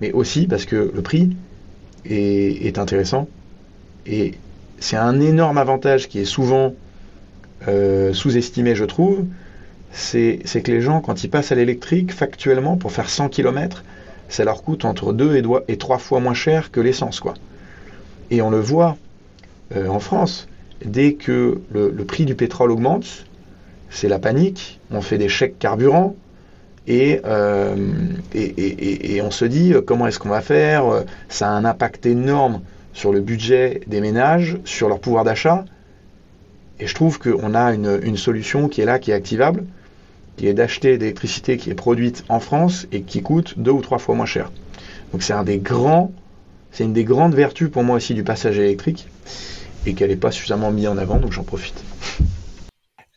mais 0.00 0.12
aussi 0.12 0.46
parce 0.46 0.64
que 0.64 0.92
le 0.94 1.02
prix 1.02 1.36
est, 2.04 2.66
est 2.66 2.78
intéressant 2.78 3.28
et 4.06 4.34
c'est 4.78 4.96
un 4.96 5.20
énorme 5.20 5.58
avantage 5.58 6.08
qui 6.08 6.20
est 6.20 6.24
souvent 6.24 6.74
euh, 7.68 8.12
sous-estimé, 8.12 8.74
je 8.74 8.84
trouve. 8.84 9.24
C'est 9.92 10.42
que 10.44 10.70
les 10.70 10.82
gens, 10.82 11.00
quand 11.00 11.24
ils 11.24 11.30
passent 11.30 11.52
à 11.52 11.54
l'électrique, 11.54 12.12
factuellement, 12.12 12.76
pour 12.76 12.92
faire 12.92 13.08
100 13.08 13.30
km, 13.30 13.82
ça 14.28 14.44
leur 14.44 14.62
coûte 14.62 14.84
entre 14.84 15.12
2 15.12 15.42
et 15.68 15.76
3 15.76 15.98
fois 15.98 16.20
moins 16.20 16.34
cher 16.34 16.70
que 16.70 16.80
l'essence. 16.80 17.20
quoi. 17.20 17.34
Et 18.30 18.42
on 18.42 18.50
le 18.50 18.60
voit 18.60 18.98
euh, 19.74 19.88
en 19.88 20.00
France. 20.00 20.48
Dès 20.84 21.14
que 21.14 21.60
le, 21.72 22.04
prix 22.04 22.26
du 22.26 22.34
pétrole 22.34 22.70
augmente, 22.70 23.24
c'est 23.88 24.08
la 24.08 24.18
panique. 24.18 24.80
On 24.90 25.00
fait 25.00 25.18
des 25.18 25.28
chèques 25.28 25.58
carburant. 25.58 26.14
Et, 26.88 27.20
euh, 27.24 27.74
et, 28.34 29.16
et, 29.16 29.22
on 29.22 29.32
se 29.32 29.44
dit 29.44 29.74
comment 29.86 30.06
est-ce 30.06 30.18
qu'on 30.20 30.28
va 30.28 30.42
faire? 30.42 31.04
Ça 31.28 31.48
a 31.48 31.50
un 31.50 31.64
impact 31.64 32.06
énorme 32.06 32.60
sur 32.92 33.12
le 33.12 33.20
budget 33.20 33.80
des 33.86 34.00
ménages, 34.00 34.58
sur 34.64 34.88
leur 34.88 35.00
pouvoir 35.00 35.24
d'achat. 35.24 35.64
Et 36.78 36.86
je 36.86 36.94
trouve 36.94 37.18
qu'on 37.18 37.54
a 37.54 37.72
une, 37.72 38.16
solution 38.16 38.68
qui 38.68 38.80
est 38.80 38.84
là, 38.84 38.98
qui 38.98 39.10
est 39.10 39.14
activable, 39.14 39.64
qui 40.36 40.46
est 40.46 40.54
d'acheter 40.54 40.96
de 40.96 41.02
l'électricité 41.02 41.56
qui 41.56 41.70
est 41.70 41.74
produite 41.74 42.24
en 42.28 42.40
France 42.40 42.86
et 42.92 43.02
qui 43.02 43.22
coûte 43.22 43.54
deux 43.58 43.70
ou 43.70 43.80
trois 43.80 43.98
fois 43.98 44.14
moins 44.14 44.26
cher. 44.26 44.50
Donc 45.12 45.22
c'est 45.22 45.32
un 45.32 45.44
des 45.44 45.58
grands, 45.58 46.12
c'est 46.72 46.84
une 46.84 46.92
des 46.92 47.04
grandes 47.04 47.34
vertus 47.34 47.70
pour 47.70 47.82
moi 47.82 47.96
aussi 47.96 48.12
du 48.12 48.24
passage 48.24 48.58
électrique 48.58 49.08
et 49.86 49.94
qu'elle 49.94 50.10
n'est 50.10 50.16
pas 50.16 50.30
suffisamment 50.30 50.70
mise 50.70 50.88
en 50.88 50.98
avant, 50.98 51.16
donc 51.16 51.32
j'en 51.32 51.44
profite. 51.44 51.82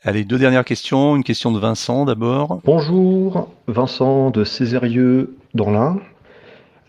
Allez, 0.03 0.23
deux 0.23 0.37
dernières 0.37 0.63
questions. 0.63 1.17
Une 1.17 1.25
question 1.25 1.51
de 1.51 1.59
Vincent 1.59 2.05
d'abord. 2.05 2.61
Bonjour, 2.63 3.49
Vincent 3.67 4.29
de 4.29 4.45
Césarieux 4.45 5.35
dans 5.53 5.71
l'Ain. 5.71 5.99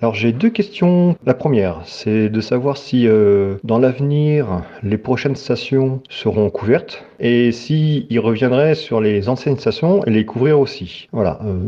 Alors 0.03 0.15
j'ai 0.15 0.33
deux 0.33 0.49
questions. 0.49 1.15
La 1.27 1.35
première, 1.35 1.83
c'est 1.85 2.31
de 2.31 2.41
savoir 2.41 2.79
si 2.79 3.07
euh, 3.07 3.57
dans 3.65 3.79
l'avenir 3.79 4.63
les 4.83 4.97
prochaines 4.97 5.37
stations 5.37 6.01
seront 6.09 6.49
couvertes 6.49 7.05
et 7.19 7.53
si 7.53 8.07
ils 8.09 8.19
reviendraient 8.19 8.75
sur 8.75 9.03
les 9.03 9.29
anciennes 9.29 9.59
stations 9.59 10.03
et 10.05 10.11
les 10.11 10.25
couvrir 10.25 10.59
aussi. 10.59 11.07
Voilà. 11.13 11.39
Euh, 11.45 11.59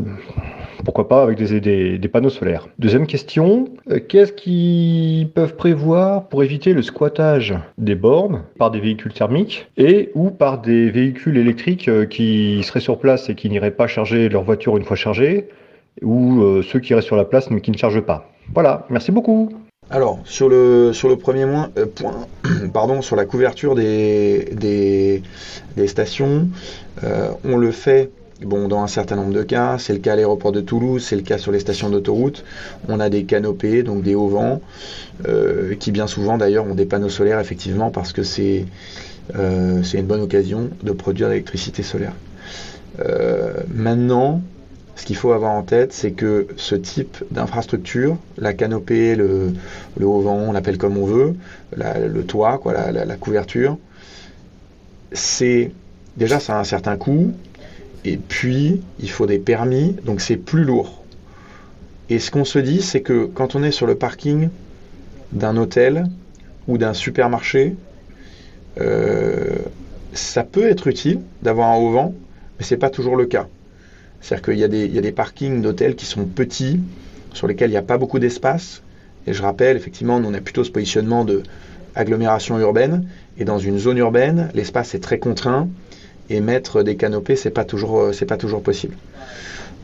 pourquoi 0.82 1.08
pas 1.08 1.22
avec 1.22 1.36
des, 1.36 1.98
des, 1.98 2.08
panneaux 2.08 2.30
solaires. 2.30 2.68
Deuxième 2.78 3.06
question, 3.06 3.66
euh, 3.90 4.00
qu'est-ce 4.00 4.32
qu'ils 4.32 5.28
peuvent 5.28 5.54
prévoir 5.54 6.26
pour 6.28 6.42
éviter 6.42 6.72
le 6.72 6.80
squattage 6.80 7.54
des 7.76 7.94
bornes 7.94 8.44
par 8.58 8.70
des 8.70 8.80
véhicules 8.80 9.12
thermiques 9.12 9.68
et 9.76 10.10
ou 10.14 10.30
par 10.30 10.62
des 10.62 10.88
véhicules 10.90 11.36
électriques 11.36 11.90
qui 12.08 12.62
seraient 12.62 12.80
sur 12.80 12.98
place 12.98 13.28
et 13.28 13.34
qui 13.34 13.50
n'iraient 13.50 13.72
pas 13.72 13.88
charger 13.88 14.30
leur 14.30 14.42
voiture 14.42 14.78
une 14.78 14.84
fois 14.84 14.96
chargée 14.96 15.48
ou 16.00 16.40
euh, 16.40 16.62
ceux 16.62 16.80
qui 16.80 16.94
restent 16.94 17.06
sur 17.06 17.16
la 17.16 17.24
place 17.24 17.50
mais 17.50 17.60
qui 17.60 17.70
ne 17.70 17.76
chargent 17.76 18.00
pas. 18.00 18.30
Voilà, 18.54 18.86
merci 18.88 19.12
beaucoup. 19.12 19.50
Alors, 19.90 20.20
sur 20.24 20.48
le, 20.48 20.92
sur 20.92 21.08
le 21.08 21.16
premier 21.16 21.44
euh, 21.44 21.86
point, 21.86 22.26
pardon, 22.72 23.02
sur 23.02 23.16
la 23.16 23.26
couverture 23.26 23.74
des, 23.74 24.48
des, 25.76 25.86
stations, 25.86 26.48
euh, 27.04 27.30
on 27.44 27.58
le 27.58 27.70
fait 27.72 28.10
bon, 28.42 28.68
dans 28.68 28.82
un 28.82 28.86
certain 28.86 29.16
nombre 29.16 29.34
de 29.34 29.42
cas. 29.42 29.76
C'est 29.78 29.92
le 29.92 29.98
cas 29.98 30.14
à 30.14 30.16
l'aéroport 30.16 30.52
de 30.52 30.60
Toulouse, 30.62 31.04
c'est 31.04 31.16
le 31.16 31.22
cas 31.22 31.36
sur 31.36 31.52
les 31.52 31.60
stations 31.60 31.90
d'autoroute. 31.90 32.44
On 32.88 33.00
a 33.00 33.10
des 33.10 33.24
canopées, 33.24 33.82
donc 33.82 34.02
des 34.02 34.14
hauts 34.14 34.28
vents, 34.28 34.62
qui 35.78 35.92
bien 35.92 36.06
souvent 36.06 36.38
d'ailleurs 36.38 36.66
ont 36.66 36.74
des 36.74 36.86
panneaux 36.86 37.10
solaires, 37.10 37.38
effectivement, 37.38 37.90
parce 37.90 38.12
que 38.12 38.22
c'est 38.22 38.64
une 39.34 40.06
bonne 40.06 40.22
occasion 40.22 40.70
de 40.82 40.92
produire 40.92 41.28
de 41.28 41.32
l'électricité 41.32 41.82
solaire. 41.82 42.14
maintenant, 43.68 44.40
ce 44.96 45.04
qu'il 45.06 45.16
faut 45.16 45.32
avoir 45.32 45.52
en 45.52 45.62
tête, 45.62 45.92
c'est 45.92 46.12
que 46.12 46.46
ce 46.56 46.74
type 46.74 47.24
d'infrastructure, 47.30 48.16
la 48.36 48.52
canopée, 48.52 49.16
le, 49.16 49.52
haut 50.00 50.20
vent, 50.20 50.36
on 50.36 50.52
l'appelle 50.52 50.78
comme 50.78 50.98
on 50.98 51.06
veut, 51.06 51.34
le 51.76 52.22
toit, 52.22 52.58
quoi, 52.58 52.90
la, 52.92 53.16
couverture, 53.16 53.78
c'est 55.12 55.72
déjà 56.16 56.40
ça 56.40 56.56
a 56.56 56.60
un 56.60 56.64
certain 56.64 56.96
coût, 56.96 57.32
et 58.04 58.16
puis 58.16 58.82
il 59.00 59.10
faut 59.10 59.26
des 59.26 59.38
permis, 59.38 59.96
donc 60.04 60.20
c'est 60.20 60.36
plus 60.36 60.64
lourd. 60.64 61.02
Et 62.10 62.18
ce 62.18 62.30
qu'on 62.30 62.44
se 62.44 62.58
dit, 62.58 62.82
c'est 62.82 63.00
que 63.00 63.24
quand 63.24 63.54
on 63.54 63.62
est 63.62 63.70
sur 63.70 63.86
le 63.86 63.94
parking 63.94 64.50
d'un 65.32 65.56
hôtel 65.56 66.06
ou 66.68 66.76
d'un 66.76 66.92
supermarché, 66.92 67.76
euh, 68.80 69.56
ça 70.12 70.44
peut 70.44 70.68
être 70.68 70.88
utile 70.88 71.20
d'avoir 71.42 71.70
un 71.70 71.76
haut 71.76 71.90
vent, 71.90 72.14
mais 72.58 72.64
c'est 72.64 72.76
pas 72.76 72.90
toujours 72.90 73.16
le 73.16 73.24
cas. 73.24 73.48
C'est-à-dire 74.22 74.42
qu'il 74.44 74.58
y, 74.58 74.64
a 74.98 75.00
des 75.00 75.12
parkings 75.12 75.60
d'hôtels 75.60 75.96
qui 75.96 76.06
sont 76.06 76.24
petits, 76.24 76.80
sur 77.34 77.48
lesquels 77.48 77.70
il 77.70 77.72
n'y 77.72 77.78
a 77.78 77.82
pas 77.82 77.98
beaucoup 77.98 78.20
d'espace. 78.20 78.82
Et 79.26 79.32
je 79.32 79.42
rappelle, 79.42 79.76
effectivement, 79.76 80.16
on 80.16 80.32
a 80.32 80.40
plutôt 80.40 80.62
ce 80.62 80.70
positionnement 80.70 81.24
de 81.24 81.42
agglomération 81.96 82.58
urbaine. 82.58 83.08
Et 83.36 83.44
dans 83.44 83.58
une 83.58 83.78
zone 83.78 83.98
urbaine, 83.98 84.48
l'espace 84.54 84.94
est 84.94 85.00
très 85.00 85.18
contraint. 85.18 85.68
Et 86.30 86.40
mettre 86.40 86.84
des 86.84 86.96
canopées, 86.96 87.34
c'est 87.34 87.50
pas 87.50 87.64
toujours, 87.64 88.00
euh, 88.00 88.12
pas 88.26 88.36
toujours 88.36 88.62
possible. 88.62 88.96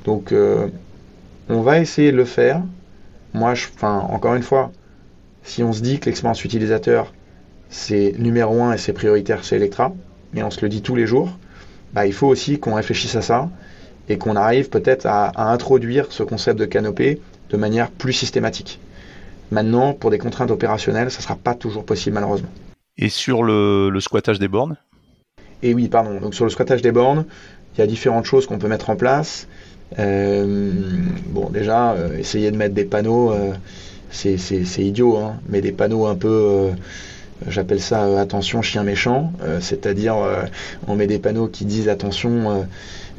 Donc, 0.05 0.33
euh, 0.33 0.69
on 1.49 1.61
va 1.61 1.81
essayer 1.81 2.13
de 2.13 2.17
le 2.17 2.25
faire. 2.25 2.63
Moi, 3.35 3.53
enfin, 3.53 4.07
encore 4.11 4.37
une 4.37 4.43
fois, 4.43 4.71
si 5.43 5.65
on 5.65 5.73
se 5.73 5.81
dit 5.83 5.99
que 5.99 6.07
l'expérience 6.07 6.45
utilisateur, 6.45 7.13
c'est 7.71 8.15
numéro 8.19 8.63
un 8.63 8.73
et 8.73 8.79
c'est 8.79 8.93
prioritaire, 8.93 9.45
c'est 9.45 9.57
Electra, 9.57 9.93
et 10.35 10.43
on 10.43 10.51
se 10.51 10.61
le 10.63 10.69
dit 10.69 10.81
tous 10.81 10.95
les 10.95 11.07
jours, 11.07 11.37
bah, 11.93 12.07
il 12.07 12.13
faut 12.13 12.29
aussi 12.29 12.59
qu'on 12.59 12.75
réfléchisse 12.75 13.17
à 13.17 13.23
ça 13.23 13.51
et 14.09 14.19
qu'on 14.19 14.37
arrive 14.37 14.71
peut-être 14.71 15.07
à, 15.07 15.33
introduire 15.51 16.07
ce 16.11 16.23
concept 16.23 16.59
de 16.59 16.65
canopée 16.65 17.21
de 17.51 17.57
manière 17.57 17.91
plus 17.91 18.13
systématique. 18.13 18.81
Maintenant, 19.51 19.95
pour 19.95 20.11
des 20.11 20.19
contraintes 20.19 20.51
opérationnelles, 20.51 21.11
ça 21.11 21.19
ne 21.19 21.23
sera 21.23 21.37
pas 21.37 21.55
toujours 21.55 21.85
possible 21.85 22.15
malheureusement. 22.15 22.51
Et 22.97 23.09
sur 23.09 23.43
le, 23.43 23.97
squattage 24.01 24.39
des 24.39 24.49
bornes? 24.49 24.77
Et 25.63 25.75
oui, 25.75 25.89
pardon. 25.89 26.21
Donc 26.21 26.35
sur 26.35 26.45
le 26.45 26.51
squattage 26.51 26.83
des 26.83 26.93
bornes, 26.93 27.25
il 27.75 27.81
y 27.81 27.85
a 27.85 27.87
différentes 27.87 28.25
choses 28.25 28.47
qu'on 28.47 28.59
peut 28.59 28.69
mettre 28.69 28.91
en 28.91 28.97
place. 28.97 29.47
Euh, 29.99 30.71
bon, 31.27 31.49
déjà, 31.51 31.93
euh, 31.93 32.19
essayer 32.19 32.51
de 32.51 32.57
mettre 32.57 32.75
des 32.75 32.85
panneaux, 32.85 33.33
euh, 33.33 33.53
c'est 34.11 34.37
idiot, 34.79 35.17
hein, 35.17 35.37
mais 35.49 35.61
des 35.61 35.73
panneaux 35.73 36.07
un 36.07 36.17
peu 36.17 36.71
J'appelle 37.47 37.81
ça 37.81 38.21
attention 38.21 38.63
chien 38.63 38.83
méchant, 38.83 39.33
c'est-à-dire 39.61 40.17
on 40.89 40.97
met 40.97 41.07
des 41.07 41.21
panneaux 41.21 41.47
qui 41.47 41.65
disent 41.65 41.89
attention 41.89 42.67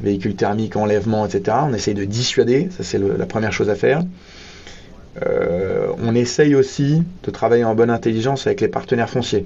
véhicule 0.02 0.34
thermique, 0.34 0.76
enlèvement, 0.76 1.26
etc. 1.26 1.56
On 1.62 1.74
essaye 1.74 1.94
de 1.94 2.04
dissuader, 2.04 2.68
ça 2.76 2.84
c'est 2.84 2.98
la 2.98 3.26
première 3.26 3.52
chose 3.52 3.70
à 3.70 3.74
faire. 3.74 4.02
Euh, 5.26 5.88
on 5.98 6.14
essaye 6.14 6.54
aussi 6.54 7.02
de 7.24 7.30
travailler 7.30 7.64
en 7.64 7.74
bonne 7.74 7.90
intelligence 7.90 8.46
avec 8.46 8.60
les 8.60 8.68
partenaires 8.68 9.10
fonciers. 9.10 9.44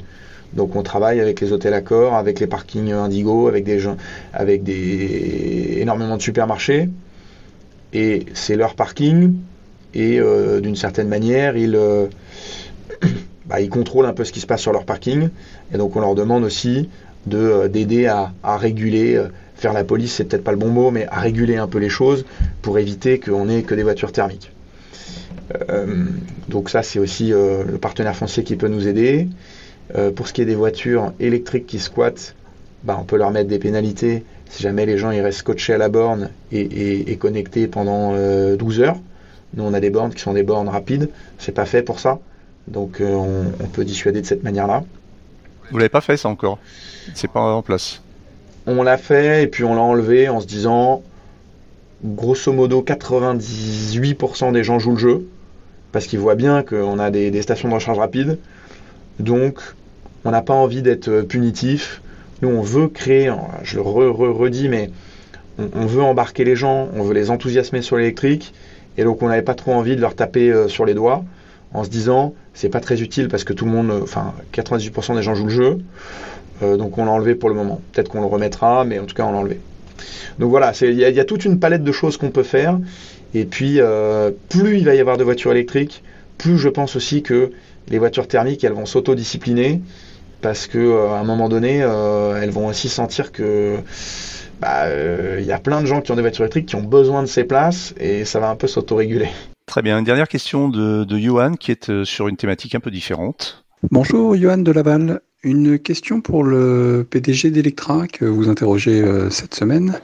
Donc 0.52 0.76
on 0.76 0.82
travaille 0.82 1.20
avec 1.20 1.40
les 1.40 1.52
hôtels 1.52 1.74
Accor, 1.74 2.14
avec 2.14 2.38
les 2.38 2.46
parkings 2.46 2.92
Indigo, 2.92 3.48
avec 3.48 3.64
des 3.64 3.78
gens, 3.78 3.96
avec 4.32 4.62
des 4.62 5.78
énormément 5.80 6.16
de 6.16 6.22
supermarchés. 6.22 6.88
et 7.92 8.26
c'est 8.34 8.56
leur 8.56 8.74
parking, 8.74 9.34
et 9.94 10.20
d'une 10.60 10.76
certaine 10.76 11.08
manière, 11.08 11.56
ils, 11.56 11.78
bah, 13.46 13.60
ils 13.60 13.70
contrôlent 13.70 14.06
un 14.06 14.12
peu 14.12 14.24
ce 14.24 14.32
qui 14.32 14.40
se 14.40 14.46
passe 14.46 14.60
sur 14.60 14.72
leur 14.72 14.84
parking, 14.84 15.28
et 15.72 15.78
donc 15.78 15.96
on 15.96 16.00
leur 16.00 16.14
demande 16.14 16.44
aussi 16.44 16.88
d'aider 17.26 18.06
à, 18.06 18.32
à, 18.42 18.56
réguler 18.56 19.20
faire 19.54 19.72
la 19.72 19.84
police, 19.84 20.14
c'est 20.14 20.24
peut-être 20.24 20.44
pas 20.44 20.52
le 20.52 20.58
bon 20.58 20.68
mot, 20.68 20.90
mais 20.90 21.06
à 21.08 21.20
réguler 21.20 21.56
un 21.56 21.66
peu 21.66 21.78
les 21.78 21.88
choses 21.88 22.24
pour 22.62 22.78
éviter 22.78 23.20
qu'on 23.20 23.48
ait 23.48 23.62
que 23.62 23.74
des 23.74 23.82
voitures 23.82 24.12
thermiques. 24.12 24.50
Euh, 25.70 26.04
donc 26.48 26.70
ça, 26.70 26.82
c'est 26.82 26.98
aussi 26.98 27.32
euh, 27.32 27.64
le 27.64 27.78
partenaire 27.78 28.16
foncier 28.16 28.44
qui 28.44 28.56
peut 28.56 28.68
nous 28.68 28.88
aider. 28.88 29.28
Euh, 29.94 30.10
pour 30.10 30.26
ce 30.28 30.32
qui 30.32 30.40
est 30.40 30.46
des 30.46 30.54
voitures 30.54 31.12
électriques 31.20 31.66
qui 31.66 31.78
squattent, 31.78 32.34
bah, 32.84 32.96
on 33.00 33.04
peut 33.04 33.16
leur 33.16 33.30
mettre 33.30 33.48
des 33.48 33.58
pénalités 33.58 34.24
si 34.48 34.62
jamais 34.62 34.86
les 34.86 34.98
gens 34.98 35.10
ils 35.10 35.20
restent 35.20 35.40
scotchés 35.40 35.74
à 35.74 35.78
la 35.78 35.88
borne 35.88 36.30
et, 36.52 37.16
connectés 37.18 37.66
pendant 37.66 38.12
12 38.56 38.80
heures. 38.80 38.96
Nous, 39.54 39.64
on 39.64 39.74
a 39.74 39.80
des 39.80 39.90
bornes 39.90 40.12
qui 40.14 40.20
sont 40.20 40.32
des 40.32 40.44
bornes 40.44 40.68
rapides. 40.68 41.10
C'est 41.38 41.52
pas 41.52 41.64
fait 41.64 41.82
pour 41.82 41.98
ça. 41.98 42.20
Donc, 42.68 42.98
on, 43.00 43.46
on, 43.60 43.66
peut 43.66 43.84
dissuader 43.84 44.20
de 44.20 44.26
cette 44.26 44.44
manière-là. 44.44 44.84
Vous 45.72 45.78
l'avez 45.78 45.88
pas 45.88 46.02
fait 46.02 46.16
ça 46.16 46.28
encore? 46.28 46.58
C'est 47.14 47.30
pas 47.30 47.40
en 47.40 47.62
place? 47.62 48.03
On 48.66 48.82
l'a 48.82 48.96
fait 48.96 49.42
et 49.42 49.46
puis 49.46 49.64
on 49.64 49.74
l'a 49.74 49.82
enlevé 49.82 50.28
en 50.28 50.40
se 50.40 50.46
disant, 50.46 51.02
grosso 52.04 52.52
modo, 52.52 52.82
98% 52.82 54.52
des 54.52 54.64
gens 54.64 54.78
jouent 54.78 54.92
le 54.92 54.98
jeu 54.98 55.26
parce 55.92 56.06
qu'ils 56.06 56.18
voient 56.18 56.34
bien 56.34 56.62
qu'on 56.62 56.98
a 56.98 57.10
des, 57.10 57.42
stations 57.42 57.68
de 57.68 57.74
recharge 57.74 57.98
rapide. 57.98 58.38
Donc, 59.20 59.60
on 60.24 60.32
n'a 60.32 60.42
pas 60.42 60.54
envie 60.54 60.82
d'être 60.82 61.22
punitif. 61.22 62.02
Nous, 62.42 62.48
on 62.48 62.62
veut 62.62 62.88
créer, 62.88 63.32
je 63.62 63.76
le 63.76 63.82
redis, 63.82 64.68
mais 64.68 64.90
on, 65.58 65.86
veut 65.86 66.02
embarquer 66.02 66.42
les 66.42 66.56
gens, 66.56 66.88
on 66.96 67.04
veut 67.04 67.14
les 67.14 67.30
enthousiasmer 67.30 67.80
sur 67.80 67.96
l'électrique. 67.96 68.52
Et 68.98 69.04
donc, 69.04 69.22
on 69.22 69.28
n'avait 69.28 69.42
pas 69.42 69.54
trop 69.54 69.72
envie 69.72 69.94
de 69.94 70.00
leur 70.00 70.16
taper 70.16 70.50
euh, 70.50 70.68
sur 70.68 70.84
les 70.84 70.94
doigts 70.94 71.24
en 71.72 71.84
se 71.84 71.90
disant, 71.90 72.34
c'est 72.54 72.68
pas 72.68 72.80
très 72.80 73.00
utile 73.00 73.28
parce 73.28 73.44
que 73.44 73.52
tout 73.52 73.64
le 73.64 73.70
monde, 73.70 73.92
enfin, 74.02 74.34
98% 74.52 75.14
des 75.14 75.22
gens 75.22 75.34
jouent 75.34 75.44
le 75.44 75.50
jeu. 75.50 75.78
Euh, 76.62 76.76
donc 76.76 76.98
on 76.98 77.04
l'a 77.04 77.10
enlevé 77.10 77.34
pour 77.34 77.48
le 77.48 77.54
moment. 77.54 77.80
Peut-être 77.92 78.08
qu'on 78.08 78.20
le 78.20 78.26
remettra, 78.26 78.84
mais 78.84 78.98
en 78.98 79.06
tout 79.06 79.14
cas 79.14 79.24
on 79.24 79.32
l'a 79.32 79.38
enlevé. 79.38 79.60
Donc 80.38 80.50
voilà, 80.50 80.72
il 80.82 80.94
y, 80.94 81.20
a 81.20 81.24
toute 81.24 81.44
une 81.44 81.60
palette 81.60 81.84
de 81.84 81.92
choses 81.92 82.16
qu'on 82.16 82.30
peut 82.30 82.42
faire. 82.42 82.78
Et 83.34 83.44
puis, 83.44 83.76
euh, 83.80 84.30
plus 84.48 84.78
il 84.78 84.84
va 84.84 84.94
y 84.94 85.00
avoir 85.00 85.16
de 85.16 85.24
voitures 85.24 85.52
électriques, 85.52 86.02
plus 86.38 86.58
je 86.58 86.68
pense 86.68 86.96
aussi 86.96 87.22
que 87.22 87.52
les 87.88 87.98
voitures 87.98 88.26
thermiques, 88.26 88.64
elles 88.64 88.72
vont 88.72 88.86
s'autodiscipliner 88.86 89.80
parce 90.40 90.66
que 90.66 90.78
euh, 90.78 91.10
à 91.10 91.18
un 91.18 91.24
moment 91.24 91.48
donné, 91.48 91.78
elles 91.78 92.50
vont 92.50 92.66
aussi 92.66 92.88
sentir 92.88 93.32
que 93.32 93.76
bah, 94.60 94.86
il 95.38 95.44
y 95.44 95.52
a 95.52 95.58
plein 95.58 95.80
de 95.80 95.86
gens 95.86 96.00
qui 96.00 96.10
ont 96.12 96.16
des 96.16 96.22
voitures 96.22 96.44
électriques 96.44 96.66
qui 96.66 96.76
ont 96.76 96.82
besoin 96.82 97.22
de 97.22 97.28
ces 97.28 97.44
places 97.44 97.94
et 97.98 98.24
ça 98.24 98.40
va 98.40 98.50
un 98.50 98.56
peu 98.56 98.66
s'autoréguler. 98.66 99.28
Très 99.66 99.82
bien. 99.82 99.98
Une 99.98 100.04
dernière 100.04 100.28
question 100.28 100.68
de, 100.68 101.04
de 101.04 101.18
Johan 101.18 101.54
qui 101.54 101.70
est 101.70 102.04
sur 102.04 102.28
une 102.28 102.36
thématique 102.36 102.74
un 102.74 102.80
peu 102.80 102.90
différente. 102.90 103.63
Bonjour, 103.90 104.34
Johan 104.34 104.58
de 104.58 104.72
Laval. 104.72 105.20
Une 105.42 105.78
question 105.78 106.22
pour 106.22 106.42
le 106.42 107.06
PDG 107.08 107.50
d'Electra 107.50 108.06
que 108.08 108.24
vous 108.24 108.48
interrogez 108.48 109.02
euh, 109.02 109.28
cette 109.28 109.54
semaine. 109.54 110.00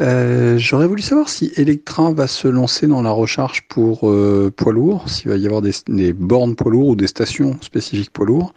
Euh, 0.00 0.58
j'aurais 0.58 0.86
voulu 0.86 1.02
savoir 1.02 1.28
si 1.28 1.52
Electra 1.56 2.12
va 2.12 2.28
se 2.28 2.46
lancer 2.46 2.86
dans 2.86 3.02
la 3.02 3.10
recharge 3.10 3.66
pour 3.68 4.08
euh, 4.08 4.52
poids 4.56 4.72
lourds, 4.72 5.08
s'il 5.08 5.28
va 5.30 5.36
y 5.36 5.46
avoir 5.46 5.60
des, 5.60 6.12
bornes 6.12 6.54
poids 6.54 6.70
lourds 6.70 6.88
ou 6.88 6.96
des 6.96 7.06
stations 7.08 7.56
spécifiques 7.62 8.10
poids 8.10 8.26
lourds. 8.26 8.54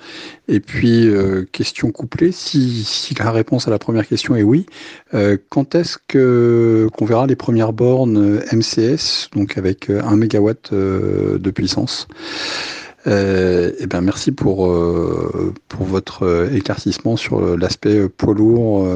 Et 0.47 0.59
puis, 0.59 1.09
question 1.51 1.91
couplée, 1.91 2.31
si, 2.31 3.15
la 3.17 3.31
réponse 3.31 3.67
à 3.67 3.71
la 3.71 3.79
première 3.79 4.07
question 4.07 4.35
est 4.35 4.43
oui, 4.43 4.65
quand 5.49 5.75
est-ce 5.75 5.97
qu'on 5.97 7.05
verra 7.05 7.27
les 7.27 7.35
premières 7.35 7.73
bornes 7.73 8.39
MCS, 8.51 9.29
donc 9.33 9.57
avec 9.57 9.89
1 9.89 10.15
MW 10.15 10.53
de 10.71 11.51
puissance? 11.51 12.07
Euh, 13.07 13.71
eh 13.79 13.87
ben 13.87 14.01
merci 14.01 14.31
pour, 14.31 14.69
euh, 14.69 15.53
pour 15.69 15.85
votre 15.85 16.23
euh, 16.23 16.53
éclaircissement 16.53 17.15
sur 17.15 17.57
l'aspect 17.57 18.09
poids 18.09 18.33
lourd 18.33 18.87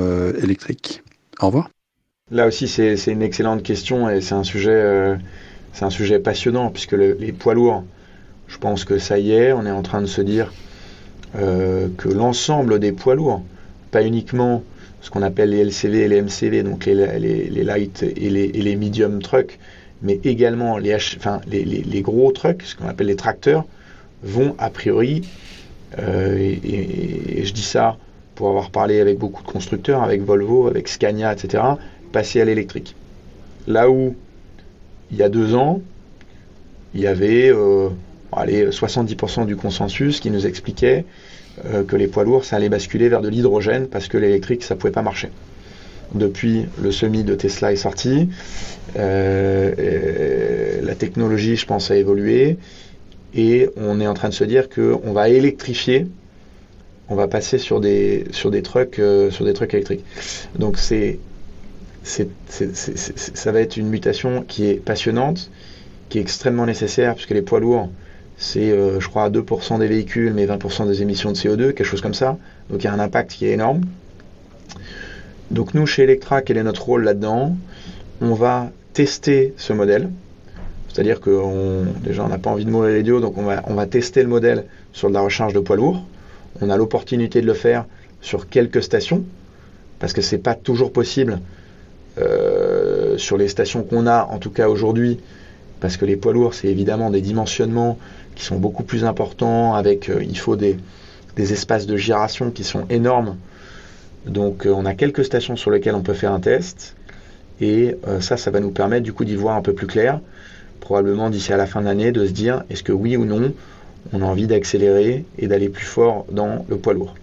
électrique. 0.42 1.04
Au 1.40 1.48
revoir. 1.48 1.70
Là 2.30 2.48
aussi, 2.48 2.68
c'est 2.68 2.96
une 3.08 3.22
excellente 3.22 3.64
question 3.64 4.10
et 4.10 4.22
c'est 4.22 4.36
un 4.36 4.44
sujet, 4.44 5.18
un 5.82 5.90
sujet 5.90 6.20
passionnant 6.20 6.70
puisque 6.70 6.94
les 6.94 7.34
poids 7.34 7.54
lourds, 7.54 7.84
je 8.48 8.58
pense 8.58 8.86
que 8.86 8.98
ça 9.00 9.20
y 9.20 9.32
est, 9.32 9.52
on 9.52 9.66
est 9.66 9.72
en 9.72 9.82
train 9.82 10.02
de 10.02 10.08
se 10.08 10.22
dire 10.22 10.54
que 11.34 12.10
l'ensemble 12.10 12.80
des 12.80 12.92
poids 12.92 13.16
lourds, 13.16 13.44
pas 13.92 14.04
uniquement 14.04 14.64
ce 15.02 15.10
qu'on 15.10 15.24
appelle 15.24 15.50
les 15.50 15.64
LCV 15.66 16.02
et 16.02 16.08
les 16.08 16.22
MCV, 16.22 16.64
donc 16.64 16.86
les, 16.86 17.20
les, 17.20 17.50
les 17.50 17.64
light 17.64 18.04
et 18.04 18.30
les, 18.30 18.44
et 18.44 18.62
les, 18.62 18.76
medium 18.76 19.22
trucks, 19.22 19.60
mais 20.02 20.20
également 20.24 20.78
les, 20.78 20.96
enfin, 20.96 21.42
les, 21.48 21.66
les 21.66 22.02
gros 22.02 22.32
trucks, 22.32 22.62
ce 22.64 22.76
qu'on 22.76 22.88
appelle 22.88 23.08
les 23.08 23.16
tracteurs, 23.16 23.66
vont 24.24 24.56
a 24.58 24.70
priori, 24.70 25.24
euh, 26.00 26.38
et, 26.38 27.44
je 27.44 27.54
dis 27.54 27.64
ça 27.64 27.98
pour 28.36 28.50
avoir 28.50 28.72
parlé 28.72 29.00
avec 29.00 29.18
beaucoup 29.18 29.44
de 29.44 29.48
constructeurs, 29.48 30.04
avec 30.04 30.22
Volvo, 30.22 30.68
avec 30.68 30.88
Scania, 30.88 31.34
etc., 31.34 31.64
passer 32.12 32.42
à 32.42 32.46
l'électrique. 32.46 32.96
Là 33.68 33.90
où, 33.90 34.16
il 35.12 35.18
y 35.18 35.24
a 35.24 35.30
deux 35.30 35.56
ans, 35.56 35.82
il 36.94 37.02
y 37.02 37.08
avait 37.08 37.50
euh, 37.52 37.90
allez, 38.32 38.70
70% 38.70 39.46
du 39.46 39.56
consensus 39.56 40.20
qui 40.20 40.32
nous 40.32 40.46
expliquait 40.46 41.06
euh, 41.66 41.84
que 41.84 41.96
les 41.96 42.08
poids 42.08 42.24
lourds, 42.24 42.46
ça 42.46 42.56
allait 42.56 42.70
basculer 42.70 43.10
vers 43.10 43.22
de 43.22 43.28
l'hydrogène 43.28 43.88
parce 43.88 44.08
que 44.08 44.18
l'électrique, 44.18 44.64
ça 44.64 44.76
ne 44.76 44.80
pouvait 44.80 44.94
pas 44.94 45.02
marcher. 45.02 45.30
Depuis, 46.14 46.66
le 46.82 46.92
semi 46.92 47.24
de 47.24 47.36
Tesla 47.36 47.72
est 47.72 47.78
sorti. 47.78 48.30
la 48.96 49.72
technologie, 50.98 51.56
je 51.56 51.66
pense, 51.66 51.90
a 51.90 51.96
évolué 51.96 52.58
et 53.34 53.70
on 53.78 54.00
est 54.00 54.08
en 54.08 54.14
train 54.14 54.30
de 54.30 54.34
se 54.34 54.44
dire 54.44 54.70
qu'on 54.70 55.14
va 55.14 55.30
électrifier, 55.30 56.08
on 57.10 57.16
va 57.16 57.28
passer 57.28 57.58
sur 57.58 57.80
des, 57.80 58.26
sur 58.32 58.52
des, 58.52 58.62
trucks, 58.62 59.00
euh, 59.00 59.32
sur 59.32 59.46
des 59.46 59.54
trucks 59.54 59.74
électriques. 59.74 60.06
Donc 60.58 60.78
c'est, 60.78 61.20
c'est, 62.04 62.28
ça 62.48 63.52
va 63.52 63.60
être 63.62 63.78
une 63.78 63.90
mutation 63.90 64.44
qui 64.48 64.66
est 64.68 64.76
passionnante, 64.76 65.52
qui 66.10 66.18
est 66.18 66.22
extrêmement 66.22 66.66
nécessaire, 66.66 67.16
puisque 67.16 67.32
les 67.32 67.42
poids 67.42 67.60
lourds, 67.60 67.90
c'est 68.38 68.72
euh, 68.72 69.00
je 69.00 69.08
crois 69.08 69.30
2% 69.30 69.80
des 69.80 69.88
véhicules, 69.88 70.34
mais 70.34 70.46
20% 70.46 70.88
des 70.88 71.02
émissions 71.02 71.32
de 71.32 71.38
CO2, 71.38 71.74
quelque 71.74 71.84
chose 71.84 72.02
comme 72.02 72.14
ça. 72.14 72.38
Donc 72.70 72.84
il 72.84 72.86
y 72.86 72.88
a 72.88 72.94
un 72.94 73.00
impact 73.00 73.32
qui 73.32 73.46
est 73.46 73.52
énorme. 73.52 73.82
Donc 75.52 75.74
nous, 75.74 75.86
chez 75.86 76.04
Electra, 76.04 76.42
quel 76.42 76.58
est 76.58 76.64
notre 76.64 76.84
rôle 76.84 77.04
là-dedans? 77.04 77.56
On 78.22 78.34
va 78.34 78.72
tester 78.94 79.54
ce 79.58 79.74
modèle, 79.74 80.10
c'est-à-dire 80.92 81.22
que 81.22 81.84
déjà 82.04 82.26
on 82.26 82.28
n'a 82.28 82.38
pas 82.38 82.50
envie 82.50 82.66
de 82.66 82.70
mourir 82.70 82.94
les 82.94 83.04
donc 83.04 83.38
on 83.38 83.44
va, 83.44 83.64
on 83.68 83.76
va 83.76 83.86
tester 83.86 84.22
le 84.24 84.28
modèle 84.28 84.66
sur 84.92 85.08
de 85.08 85.14
la 85.14 85.22
recharge 85.22 85.54
de 85.54 85.60
poids 85.60 85.78
lourd. 85.78 86.04
On 86.60 86.70
a 86.70 86.76
l'opportunité 86.76 87.42
de 87.42 87.48
le 87.48 87.54
faire 87.54 87.86
sur 88.20 88.50
quelques 88.50 88.84
stations, 88.84 89.24
parce 90.00 90.12
que 90.12 90.22
ce 90.22 90.36
n'est 90.36 90.42
pas 90.42 90.54
toujours 90.54 90.92
possible 90.92 91.40
euh, 92.18 93.18
sur 93.18 93.38
les 93.38 93.48
stations 93.48 93.84
qu'on 93.84 94.06
a, 94.06 94.26
en 94.26 94.38
tout 94.38 94.50
cas 94.50 94.68
aujourd'hui, 94.68 95.20
parce 95.80 95.96
que 95.96 96.06
les 96.06 96.18
poids 96.18 96.34
lourds, 96.34 96.54
c'est 96.54 96.68
évidemment 96.68 97.10
des 97.10 97.22
dimensionnements 97.22 97.98
qui 98.36 98.44
sont 98.44 98.58
beaucoup 98.58 98.84
plus 98.84 99.06
importants, 99.06 99.74
avec 99.76 100.10
euh, 100.10 100.22
il 100.22 100.38
faut 100.38 100.58
des, 100.58 100.78
espaces 101.38 101.88
de 101.88 101.96
giration 101.96 102.52
qui 102.52 102.64
sont 102.64 102.86
énormes. 102.90 103.38
Donc 104.28 104.68
euh, 104.68 104.72
on 104.72 104.86
a 104.86 104.94
quelques 104.94 105.24
stations 105.24 105.56
sur 105.56 105.72
lesquelles 105.72 105.96
on 105.96 106.04
peut 106.04 106.14
faire 106.14 106.34
un 106.34 106.42
test, 106.42 106.96
et 107.62 107.96
ça, 108.22 108.38
ça 108.38 108.50
va 108.50 108.60
nous 108.60 108.72
permettre 108.72 109.04
du 109.04 109.14
coup 109.14 109.24
d'y 109.24 109.36
voir 109.36 109.56
un 109.56 109.62
peu 109.62 109.74
plus 109.74 109.86
clair 109.86 110.20
probablement 110.92 111.30
d'ici 111.30 111.54
à 111.54 111.58
la 111.58 111.68
fin 111.68 111.80
de 111.80 111.86
l'année, 111.86 112.12
de 112.12 112.26
se 112.26 112.34
dire 112.34 112.66
est-ce 112.70 112.84
que 112.84 112.92
oui 112.92 113.16
ou 113.16 113.24
non, 113.24 113.54
on 114.12 114.22
a 114.22 114.26
envie 114.26 114.46
d'accélérer 114.46 115.24
et 115.40 115.48
d'aller 115.48 115.70
plus 115.70 115.86
fort 115.86 116.26
dans 116.30 116.66
le 116.68 116.76
poids 116.76 116.92
lourd. 116.92 117.16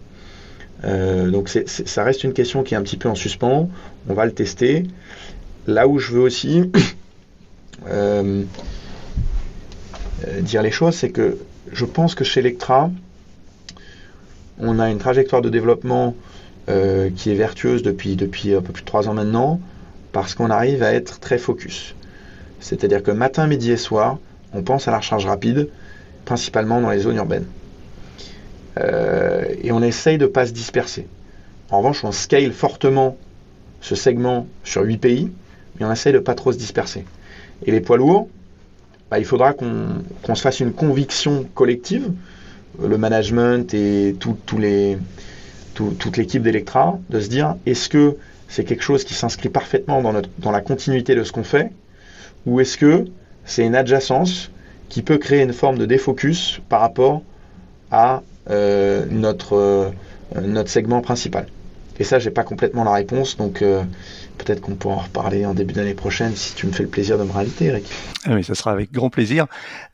Euh, 0.84 1.28
donc 1.28 1.50
ça 1.50 2.02
reste 2.02 2.24
une 2.24 2.32
question 2.32 2.62
qui 2.62 2.72
est 2.72 2.78
un 2.78 2.82
petit 2.82 2.96
peu 2.96 3.10
en 3.10 3.14
suspens. 3.14 3.68
On 4.08 4.14
va 4.14 4.24
le 4.24 4.32
tester. 4.32 4.86
Là 5.66 5.86
où 5.86 5.98
je 5.98 6.12
veux 6.12 6.22
aussi 6.22 6.72
euh, 7.88 8.42
euh, 10.26 10.40
dire 10.40 10.62
les 10.62 10.70
choses, 10.70 10.94
c'est 10.94 11.10
que 11.10 11.36
je 11.70 11.84
pense 11.84 12.14
que 12.14 12.24
chez 12.24 12.40
Electra, 12.40 12.90
on 14.58 14.78
a 14.78 14.88
une 14.88 14.98
trajectoire 14.98 15.42
de 15.42 15.50
développement 15.50 16.14
qui 17.16 17.30
est 17.30 17.34
vertueuse 17.34 17.82
depuis, 17.82 18.14
depuis 18.16 18.54
un 18.54 18.60
peu 18.60 18.72
plus 18.74 18.82
de 18.82 18.86
trois 18.86 19.08
ans 19.08 19.14
maintenant, 19.14 19.58
parce 20.12 20.34
qu'on 20.34 20.50
arrive 20.50 20.82
à 20.82 20.92
être 20.92 21.18
très 21.18 21.38
focus. 21.38 21.94
C'est-à-dire 22.60 23.02
que 23.02 23.10
matin, 23.10 23.46
midi 23.46 23.70
et 23.70 23.76
soir, 23.76 24.18
on 24.52 24.62
pense 24.62 24.88
à 24.88 24.90
la 24.90 24.98
recharge 24.98 25.26
rapide, 25.26 25.68
principalement 26.24 26.80
dans 26.80 26.90
les 26.90 27.00
zones 27.00 27.16
urbaines. 27.16 27.46
Euh, 28.78 29.44
et 29.62 29.72
on 29.72 29.82
essaye 29.82 30.18
de 30.18 30.24
ne 30.24 30.30
pas 30.30 30.46
se 30.46 30.52
disperser. 30.52 31.06
En 31.70 31.78
revanche, 31.78 32.04
on 32.04 32.12
scale 32.12 32.52
fortement 32.52 33.16
ce 33.80 33.94
segment 33.94 34.46
sur 34.64 34.82
8 34.82 34.98
pays, 34.98 35.32
mais 35.78 35.86
on 35.86 35.92
essaye 35.92 36.12
de 36.12 36.18
ne 36.18 36.22
pas 36.22 36.34
trop 36.34 36.52
se 36.52 36.58
disperser. 36.58 37.04
Et 37.66 37.70
les 37.70 37.80
poids 37.80 37.96
lourds, 37.96 38.28
bah, 39.10 39.18
il 39.18 39.24
faudra 39.24 39.52
qu'on 39.52 40.34
se 40.34 40.40
fasse 40.40 40.60
une 40.60 40.72
conviction 40.72 41.46
collective, 41.54 42.10
le 42.80 42.98
management 42.98 43.72
et 43.74 44.14
toute 44.18 44.52
l'équipe 46.16 46.42
d'Electra, 46.42 46.98
de 47.10 47.20
se 47.20 47.28
dire 47.28 47.56
est-ce 47.66 47.88
que 47.88 48.16
c'est 48.48 48.64
quelque 48.64 48.82
chose 48.82 49.04
qui 49.04 49.14
s'inscrit 49.14 49.48
parfaitement 49.48 50.02
dans, 50.02 50.14
dans 50.38 50.50
la 50.50 50.60
continuité 50.60 51.14
de 51.14 51.24
ce 51.24 51.32
qu'on 51.32 51.44
fait? 51.44 51.72
Ou 52.46 52.60
est-ce 52.60 52.76
que 52.76 53.04
c'est 53.44 53.64
une 53.64 53.74
adjacence 53.74 54.50
qui 54.88 55.02
peut 55.02 55.18
créer 55.18 55.42
une 55.42 55.52
forme 55.52 55.78
de 55.78 55.86
défocus 55.86 56.60
par 56.68 56.80
rapport 56.80 57.22
à 57.90 58.22
euh, 58.50 59.04
notre, 59.10 59.54
euh, 59.56 59.90
notre 60.42 60.70
segment 60.70 61.00
principal? 61.00 61.46
Et 61.98 62.04
ça, 62.04 62.18
j'ai 62.18 62.30
pas 62.30 62.44
complètement 62.44 62.84
la 62.84 62.92
réponse, 62.92 63.36
donc 63.36 63.60
euh, 63.62 63.82
peut-être 64.38 64.60
qu'on 64.60 64.74
pourra 64.74 64.94
en 64.94 64.98
reparler 64.98 65.44
en 65.44 65.54
début 65.54 65.74
d'année 65.74 65.94
prochaine 65.94 66.34
si 66.34 66.54
tu 66.54 66.66
me 66.66 66.72
fais 66.72 66.84
le 66.84 66.88
plaisir 66.88 67.18
de 67.18 67.24
me 67.24 67.32
réinviter, 67.32 67.66
Eric. 67.66 67.84
Ah 68.24 68.34
oui, 68.34 68.44
ça 68.44 68.54
sera 68.54 68.70
avec 68.70 68.92
grand 68.92 69.10
plaisir. 69.10 69.46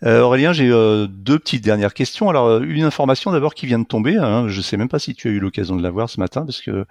Euh, 0.04 0.20
Aurélien, 0.20 0.52
j'ai 0.52 0.70
euh, 0.70 1.06
deux 1.08 1.38
petites 1.38 1.64
dernières 1.64 1.94
questions. 1.94 2.28
Alors, 2.28 2.46
euh, 2.46 2.60
une 2.60 2.84
information 2.84 3.32
d'abord 3.32 3.54
qui 3.54 3.66
vient 3.66 3.78
de 3.78 3.84
tomber. 3.84 4.16
Hein, 4.16 4.48
je 4.48 4.60
sais 4.60 4.76
même 4.76 4.88
pas 4.88 4.98
si 4.98 5.14
tu 5.14 5.28
as 5.28 5.30
eu 5.32 5.40
l'occasion 5.40 5.76
de 5.76 5.82
la 5.82 5.90
voir 5.90 6.08
ce 6.08 6.20
matin, 6.20 6.44
parce 6.44 6.60
que 6.60 6.84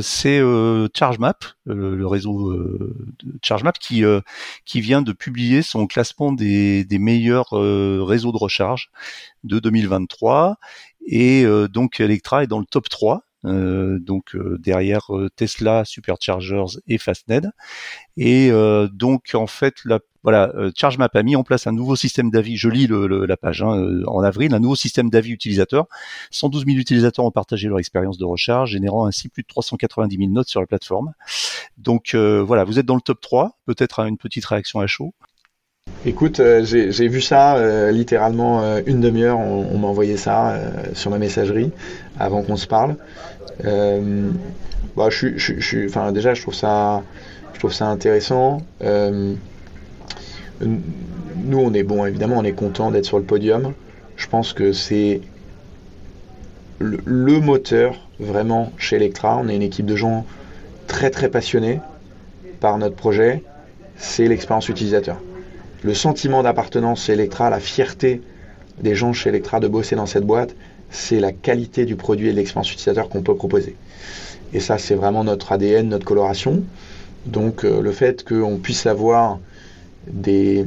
c'est 0.00 0.40
ChargeMap, 0.94 1.44
le 1.66 2.06
réseau 2.06 2.54
ChargeMap, 3.42 3.78
qui 3.78 4.04
qui 4.64 4.80
vient 4.80 5.02
de 5.02 5.12
publier 5.12 5.62
son 5.62 5.86
classement 5.86 6.32
des, 6.32 6.84
des 6.84 6.98
meilleurs 6.98 7.50
réseaux 7.50 8.32
de 8.32 8.38
recharge 8.38 8.90
de 9.44 9.58
2023. 9.58 10.56
Et 11.06 11.44
donc 11.70 12.00
Electra 12.00 12.44
est 12.44 12.46
dans 12.46 12.58
le 12.58 12.66
top 12.66 12.88
3 12.88 13.16
euh, 13.16 13.29
donc 13.44 14.34
euh, 14.34 14.58
derrière 14.58 15.14
euh, 15.16 15.28
Tesla, 15.34 15.84
Superchargers 15.84 16.78
et 16.86 16.98
Fastned. 16.98 17.50
Et 18.16 18.50
donc 18.92 19.30
en 19.34 19.46
fait, 19.46 19.76
la, 19.86 20.00
voilà, 20.22 20.52
ChargeMap 20.76 21.16
a 21.16 21.22
mis 21.22 21.36
en 21.36 21.42
place 21.42 21.66
un 21.66 21.72
nouveau 21.72 21.96
système 21.96 22.30
d'avis. 22.30 22.56
Je 22.56 22.68
lis 22.68 22.86
le, 22.86 23.24
la 23.24 23.36
page 23.38 23.62
hein, 23.62 24.02
en 24.06 24.20
avril, 24.22 24.52
un 24.54 24.60
nouveau 24.60 24.76
système 24.76 25.08
d'avis 25.08 25.30
utilisateur. 25.30 25.86
112 26.30 26.66
000 26.66 26.76
utilisateurs 26.76 27.24
ont 27.24 27.30
partagé 27.30 27.68
leur 27.68 27.78
expérience 27.78 28.18
de 28.18 28.26
recharge, 28.26 28.72
générant 28.72 29.06
ainsi 29.06 29.30
plus 29.30 29.42
de 29.42 29.48
390 29.48 30.16
000 30.18 30.30
notes 30.30 30.48
sur 30.48 30.60
la 30.60 30.66
plateforme. 30.66 31.14
Donc 31.78 32.14
voilà, 32.14 32.64
vous 32.64 32.78
êtes 32.78 32.86
dans 32.86 32.96
le 32.96 33.00
top 33.00 33.22
3. 33.22 33.58
Peut-être 33.64 34.00
une 34.00 34.18
petite 34.18 34.44
réaction 34.44 34.80
à 34.80 34.86
chaud. 34.86 35.14
Écoute, 36.06 36.40
j'ai 36.62 37.08
vu 37.08 37.20
ça 37.20 37.90
littéralement 37.90 38.62
une 38.86 39.00
demi-heure. 39.00 39.38
On, 39.38 39.76
m'a 39.78 39.88
envoyé 39.88 40.16
ça 40.16 40.58
sur 40.94 41.10
ma 41.10 41.18
messagerie 41.18 41.72
avant 42.18 42.42
qu'on 42.42 42.56
se 42.56 42.66
parle. 42.66 42.96
Euh, 43.64 44.30
bah, 44.96 45.08
déjà, 46.12 46.34
je 46.34 46.42
trouve 46.42 46.54
ça, 46.54 47.02
je 47.54 47.58
trouve 47.58 47.72
ça 47.72 47.86
intéressant. 47.86 48.62
Euh, 48.82 49.34
nous, 50.60 51.58
on 51.58 51.72
est 51.72 51.82
bon, 51.82 52.04
évidemment, 52.04 52.38
on 52.38 52.44
est 52.44 52.52
content 52.52 52.90
d'être 52.90 53.06
sur 53.06 53.18
le 53.18 53.24
podium. 53.24 53.72
Je 54.16 54.26
pense 54.26 54.52
que 54.52 54.72
c'est 54.72 55.20
le, 56.78 56.98
le, 57.04 57.40
moteur 57.40 58.08
vraiment 58.18 58.72
chez 58.76 58.96
Electra. 58.96 59.38
On 59.42 59.48
est 59.48 59.56
une 59.56 59.62
équipe 59.62 59.86
de 59.86 59.96
gens 59.96 60.26
très 60.86 61.10
très 61.10 61.28
passionnés 61.28 61.80
par 62.60 62.76
notre 62.78 62.96
projet. 62.96 63.42
C'est 63.96 64.26
l'expérience 64.26 64.68
utilisateur. 64.68 65.18
Le 65.82 65.94
sentiment 65.94 66.42
d'appartenance 66.42 67.04
chez 67.04 67.14
Electra, 67.14 67.48
la 67.48 67.60
fierté 67.60 68.20
des 68.82 68.94
gens 68.94 69.12
chez 69.12 69.30
Electra 69.30 69.60
de 69.60 69.68
bosser 69.68 69.96
dans 69.96 70.06
cette 70.06 70.24
boîte, 70.24 70.54
c'est 70.90 71.20
la 71.20 71.32
qualité 71.32 71.86
du 71.86 71.96
produit 71.96 72.28
et 72.28 72.32
de 72.32 72.36
l'expérience 72.36 72.70
utilisateur 72.70 73.08
qu'on 73.08 73.22
peut 73.22 73.34
proposer. 73.34 73.76
Et 74.52 74.60
ça, 74.60 74.76
c'est 74.78 74.94
vraiment 74.94 75.24
notre 75.24 75.52
ADN, 75.52 75.88
notre 75.88 76.04
coloration. 76.04 76.62
Donc 77.26 77.64
euh, 77.64 77.80
le 77.80 77.92
fait 77.92 78.24
qu'on 78.24 78.58
puisse 78.58 78.86
avoir 78.86 79.38
des, 80.06 80.66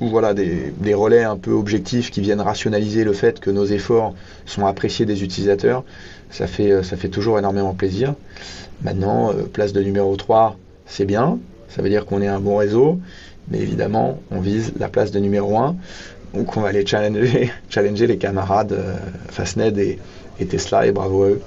voilà, 0.00 0.34
des, 0.34 0.94
relais 0.94 1.22
un 1.22 1.36
peu 1.36 1.52
objectifs 1.52 2.10
qui 2.10 2.20
viennent 2.20 2.40
rationaliser 2.40 3.04
le 3.04 3.12
fait 3.12 3.40
que 3.40 3.50
nos 3.50 3.64
efforts 3.64 4.14
sont 4.46 4.66
appréciés 4.66 5.06
des 5.06 5.22
utilisateurs, 5.22 5.84
ça 6.30 6.46
fait, 6.46 6.70
euh, 6.70 7.08
toujours 7.10 7.38
énormément 7.38 7.74
plaisir. 7.74 8.14
Maintenant, 8.82 9.30
euh, 9.30 9.44
place 9.44 9.72
de 9.72 9.82
numéro 9.82 10.16
3, 10.16 10.56
c'est 10.86 11.04
bien, 11.04 11.38
ça 11.68 11.82
veut 11.82 11.88
dire 11.88 12.04
qu'on 12.06 12.20
est 12.20 12.28
un 12.28 12.40
bon 12.40 12.56
réseau, 12.56 12.98
mais 13.48 13.58
évidemment, 13.58 14.20
on 14.30 14.40
vise 14.40 14.72
la 14.78 14.88
place 14.88 15.10
de 15.10 15.18
numéro 15.18 15.58
1. 15.58 15.76
Donc 16.34 16.56
on 16.56 16.60
va 16.60 16.68
aller 16.68 16.84
challenger, 17.68 18.06
les 18.06 18.18
camarades 18.18 18.72
euh, 18.72 18.96
Fastned 19.28 19.78
et, 19.78 19.98
Tesla 20.48 20.86
et 20.86 20.92
bravo 20.92 21.24
eux. 21.24 21.40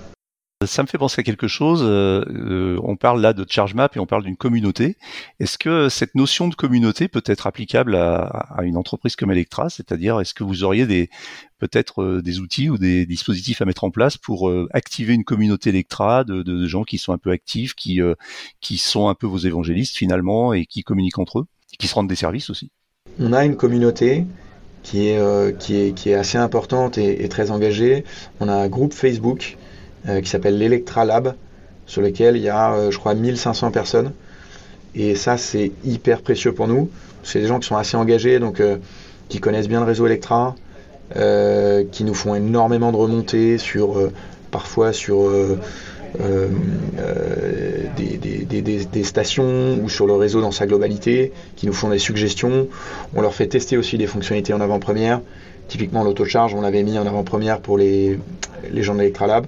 Ça 0.65 0.81
me 0.83 0.87
fait 0.87 0.97
penser 0.97 1.19
à 1.19 1.23
quelque 1.23 1.49
chose. 1.49 1.81
Euh, 1.83 2.23
euh, 2.29 2.79
on 2.81 2.95
parle 2.95 3.19
là 3.21 3.33
de 3.33 3.45
ChargeMap 3.47 3.97
et 3.97 3.99
on 3.99 4.05
parle 4.05 4.23
d'une 4.23 4.37
communauté. 4.37 4.95
Est-ce 5.41 5.57
que 5.57 5.89
cette 5.89 6.15
notion 6.15 6.47
de 6.47 6.55
communauté 6.55 7.09
peut 7.09 7.23
être 7.25 7.45
applicable 7.45 7.93
à, 7.95 8.57
une 8.63 8.77
entreprise 8.77 9.17
comme 9.17 9.31
Electra? 9.31 9.69
C'est-à-dire, 9.69 10.21
est-ce 10.21 10.33
que 10.33 10.45
vous 10.45 10.63
auriez 10.63 10.87
des 10.87 11.09
peut-être 11.57 12.21
des 12.21 12.39
outils 12.39 12.69
ou 12.69 12.77
des 12.77 13.05
dispositifs 13.05 13.61
à 13.61 13.65
mettre 13.65 13.83
en 13.83 13.91
place 13.91 14.17
pour 14.17 14.49
activer 14.71 15.13
une 15.13 15.25
communauté 15.25 15.71
Electra 15.71 16.23
de, 16.23 16.65
gens 16.67 16.83
qui 16.83 16.99
sont 16.99 17.11
un 17.11 17.17
peu 17.17 17.31
actifs, 17.31 17.75
qui 17.75 18.77
sont 18.77 19.09
un 19.09 19.13
peu 19.13 19.27
vos 19.27 19.39
évangélistes 19.39 19.97
finalement 19.97 20.53
et 20.53 20.65
qui 20.65 20.83
communiquent 20.83 21.19
entre 21.19 21.39
eux, 21.39 21.47
qui 21.77 21.87
se 21.87 21.95
rendent 21.95 22.07
des 22.07 22.15
services 22.15 22.49
aussi 22.49 22.71
On 23.19 23.33
a 23.33 23.45
une 23.45 23.55
communauté 23.55 24.25
qui 24.85 25.09
est, 25.09 25.17
euh, 25.17 25.51
assez 26.17 26.37
importante 26.37 26.97
et, 26.97 27.27
très 27.27 27.51
engagée. 27.51 28.03
On 28.39 28.47
a 28.47 28.53
un 28.53 28.67
groupe 28.67 28.93
Facebook 28.93 29.57
euh, 30.07 30.21
qui 30.21 30.29
s'appelle 30.29 30.57
l'Electra 30.57 31.05
Lab, 31.05 31.35
sur 31.87 32.01
lequel 32.01 32.37
il 32.37 32.43
y 32.43 32.49
a, 32.49 32.73
euh, 32.73 32.91
je 32.91 32.97
crois, 32.99 33.15
1500 33.15 33.71
personnes. 33.71 34.13
Et 34.93 35.15
ça, 35.15 35.37
c'est 35.37 35.71
hyper 35.83 36.21
précieux 36.21 36.53
pour 36.53 36.67
nous. 36.67 36.89
C'est 37.23 37.41
des 37.41 37.47
gens 37.47 37.59
qui 37.59 37.67
sont 37.67 37.75
assez 37.75 37.97
engagés, 37.97 38.39
donc 38.39 38.61
qui 39.27 39.39
connaissent 39.39 39.67
bien 39.67 39.79
le 39.79 39.85
réseau 39.85 40.05
Electra, 40.05 40.55
qui 41.11 42.03
nous 42.03 42.13
font 42.13 42.35
énormément 42.35 42.91
de 42.91 42.97
remontées 42.97 43.57
sur, 43.57 44.11
parfois 44.51 44.93
sur 44.93 45.27
euh, 46.21 46.49
euh, 46.99 47.83
des, 47.95 49.03
stations 49.03 49.79
ou 49.81 49.89
sur 49.89 50.07
le 50.07 50.13
réseau 50.13 50.41
dans 50.41 50.51
sa 50.51 50.65
globalité, 50.65 51.31
qui 51.55 51.67
nous 51.67 51.73
font 51.73 51.89
des 51.89 51.99
suggestions. 51.99 52.67
On 53.15 53.21
leur 53.21 53.33
fait 53.33 53.47
tester 53.47 53.77
aussi 53.77 53.97
des 53.97 54.07
fonctionnalités 54.07 54.53
en 54.53 54.61
avant-première. 54.61 55.21
Typiquement, 55.67 56.03
l'autocharge, 56.03 56.53
on 56.53 56.61
l'avait 56.61 56.83
mis 56.83 56.97
en 56.97 57.05
avant-première 57.05 57.59
pour 57.59 57.77
les, 57.77 58.19
les 58.71 58.83
gens 58.83 58.95
d'Electralab. 58.95 59.45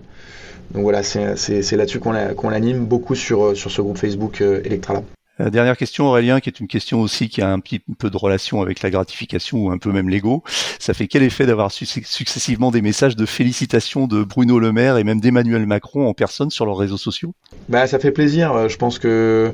Donc 0.72 0.84
voilà, 0.84 1.02
c'est 1.04 1.72
là-dessus 1.72 2.00
qu'on 2.00 2.50
l'anime 2.50 2.86
beaucoup 2.86 3.16
sur, 3.16 3.56
sur 3.56 3.72
ce 3.72 3.82
groupe 3.82 3.98
Facebook 3.98 4.42
euh, 4.42 4.62
Electralab. 4.66 5.04
Euh, 5.40 5.50
dernière 5.50 5.78
question, 5.78 6.08
Aurélien, 6.08 6.40
qui 6.40 6.50
est 6.50 6.60
une 6.60 6.68
question 6.68 7.02
aussi 7.02 7.30
qui 7.30 7.42
a 7.42 7.52
un 7.52 7.60
petit 7.60 7.80
peu 7.80 8.10
de 8.10 8.18
relation 8.18 8.62
avec 8.62 8.82
la 8.82 8.90
gratification 8.90 9.66
ou 9.66 9.72
un 9.72 9.78
peu 9.78 9.92
même 9.92 10.10
l'ego. 10.10 10.44
Ça 10.80 10.94
fait 10.94 11.08
quel 11.08 11.24
effet 11.24 11.46
d'avoir 11.46 11.72
successivement 11.72 12.72
des 12.72 12.82
messages 12.82 13.16
de 13.16 13.26
félicitations 13.26 14.08
de 14.08 14.24
Bruno 14.24 14.60
Le 14.60 14.72
Maire 14.72 14.98
et 14.98 15.04
même 15.04 15.20
d'Emmanuel 15.20 15.66
Macron 15.66 16.08
en 16.08 16.14
personne 16.14 16.50
sur 16.50 16.66
leurs 16.66 16.78
réseaux 16.78 16.98
sociaux? 16.98 17.34
Bah, 17.70 17.88
Ça 17.88 18.00
fait 18.00 18.12
plaisir. 18.12 18.54
Euh, 18.54 18.68
je 18.68 18.78
pense 18.78 19.00
que 19.00 19.54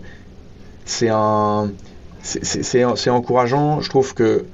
c'est 0.85 1.09
encourageant. 3.09 3.81
Je 3.81 3.89
trouve 3.89 4.13
que 4.13 4.45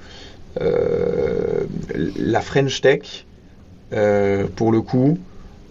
euh, 0.60 1.64
la 1.94 2.42
French 2.42 2.82
Tech, 2.82 3.26
pour 4.56 4.72
le 4.72 4.82
coup, 4.82 5.18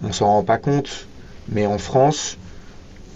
on 0.03 0.13
s'en 0.13 0.27
rend 0.27 0.45
pas 0.45 0.59
compte, 0.59 1.07
mais 1.49 1.67
en 1.67 1.79
France, 1.79 2.37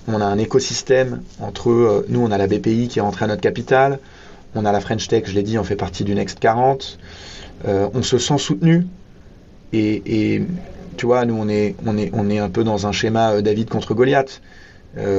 on 0.08 0.20
a 0.20 0.24
un 0.24 0.38
écosystème 0.38 1.22
entre 1.40 1.70
euh, 1.70 2.06
nous, 2.08 2.20
on 2.20 2.30
a 2.30 2.38
la 2.38 2.46
BPI 2.46 2.88
qui 2.88 2.98
est 2.98 3.02
rentrée 3.02 3.24
à 3.24 3.28
notre 3.28 3.40
capital, 3.40 3.98
on 4.54 4.64
a 4.64 4.72
la 4.72 4.80
French 4.80 5.08
Tech, 5.08 5.24
je 5.26 5.32
l'ai 5.32 5.42
dit, 5.42 5.58
on 5.58 5.64
fait 5.64 5.76
partie 5.76 6.04
du 6.04 6.14
Next 6.14 6.38
40. 6.38 6.98
Euh, 7.66 7.88
on 7.94 8.02
se 8.02 8.18
sent 8.18 8.38
soutenu 8.38 8.86
et, 9.72 10.42
tu 10.96 11.06
vois, 11.06 11.24
nous 11.24 11.36
on 11.36 11.48
est, 11.48 11.74
on 11.86 11.96
est, 11.96 12.10
on 12.12 12.28
est 12.28 12.38
un 12.38 12.50
peu 12.50 12.64
dans 12.64 12.86
un 12.86 12.92
schéma 12.92 13.32
euh, 13.32 13.40
David 13.40 13.68
contre 13.68 13.94
Goliath. 13.94 14.40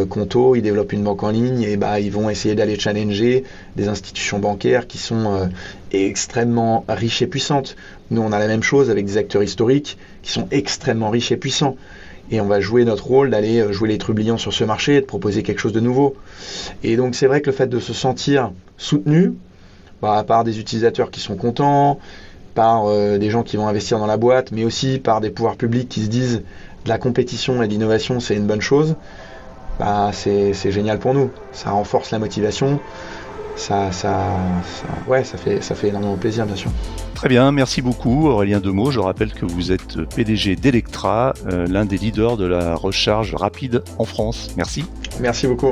Conto, 0.08 0.54
ils 0.54 0.62
développent 0.62 0.94
une 0.94 1.04
banque 1.04 1.24
en 1.24 1.32
ligne 1.32 1.64
et 1.64 1.78
bah 1.78 2.00
ils 2.00 2.12
vont 2.12 2.30
essayer 2.30 2.54
d'aller 2.54 2.78
challenger 2.78 3.44
des 3.76 3.88
institutions 3.88 4.38
bancaires 4.38 4.86
qui 4.86 5.00
sont 5.00 5.50
extrêmement 5.92 6.86
riches 6.88 7.24
et 7.24 7.28
puissantes. 7.28 7.76
Nous 8.12 8.22
on 8.22 8.32
a 8.32 8.38
la 8.38 8.46
même 8.46 8.62
chose 8.62 8.92
avec 8.92 9.08
des 9.08 9.18
acteurs 9.18 9.42
historiques 9.42 9.98
qui 10.22 10.32
sont 10.32 10.48
extrêmement 10.52 11.10
riches 11.10 11.32
et 11.32 11.38
puissants 11.38 11.76
et 12.32 12.42
on 12.42 12.46
va 12.46 12.60
jouer 12.60 12.86
notre 12.86 13.06
rôle 13.06 13.30
d'aller 13.30 13.60
euh, 13.60 13.72
jouer 13.72 13.90
les 13.90 13.98
trublions 13.98 14.38
sur 14.38 14.54
ce 14.54 14.64
marché, 14.64 15.02
de 15.02 15.06
proposer 15.06 15.44
quelque 15.44 15.60
chose 15.60 15.74
de 15.74 15.80
nouveau. 15.80 16.16
Et 16.84 16.96
donc 16.96 17.16
c'est 17.16 17.28
vrai 17.28 17.42
que 17.42 17.48
le 17.48 17.56
fait 17.56 17.68
de 17.68 17.80
se 17.80 17.94
sentir 17.94 18.52
soutenu 18.78 19.34
bah, 20.02 20.24
par 20.26 20.44
des 20.44 20.60
utilisateurs 20.60 21.12
qui 21.12 21.20
sont 21.20 21.36
contents, 21.36 22.00
par 22.56 22.86
euh, 22.86 23.18
des 23.18 23.30
gens 23.30 23.44
qui 23.44 23.58
vont 23.58 23.68
investir 23.68 24.00
dans 24.00 24.08
la 24.08 24.18
boîte, 24.18 24.52
mais 24.52 24.64
aussi 24.64 25.00
par 25.00 25.22
des 25.22 25.30
pouvoirs 25.30 25.56
publics 25.56 25.90
qui 25.90 26.02
se 26.02 26.10
disent 26.10 26.44
la 26.86 26.98
compétition 26.98 27.64
et 27.64 27.68
l'innovation 27.68 28.20
c'est 28.20 28.36
une 28.36 28.48
bonne 28.48 28.62
chose, 28.62 28.96
bah, 29.80 30.12
c'est 30.14 30.54
génial 30.72 31.00
pour 31.00 31.14
nous. 31.14 31.32
Ça 31.52 31.72
renforce 31.72 32.12
la 32.12 32.20
motivation, 32.20 32.80
ça, 33.56 33.92
ça, 33.92 34.38
ouais, 35.08 35.24
ça, 35.24 35.38
fait, 35.38 35.62
ça 35.62 35.76
fait 35.76 35.90
énormément 35.90 36.16
plaisir 36.18 36.46
bien 36.46 36.56
sûr. 36.56 36.72
Très 37.16 37.30
bien, 37.30 37.52
merci 37.52 37.82
beaucoup 37.82 38.28
Aurélien 38.28 38.60
Demeaux. 38.60 38.92
Je 38.92 39.00
rappelle 39.00 39.34
que 39.34 39.46
vous 39.46 39.72
êtes 39.72 40.02
PDG 40.16 40.56
d'Electra, 40.56 41.34
euh, 41.52 41.68
l'un 41.68 41.86
des 41.86 41.98
leaders 41.98 42.38
de 42.38 42.46
la 42.46 42.76
recharge 42.76 43.36
rapide 43.36 43.84
en 43.98 44.06
France. 44.06 44.52
Merci. 44.58 44.86
Merci 45.20 45.48
beaucoup. 45.48 45.72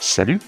Salut. 0.00 0.40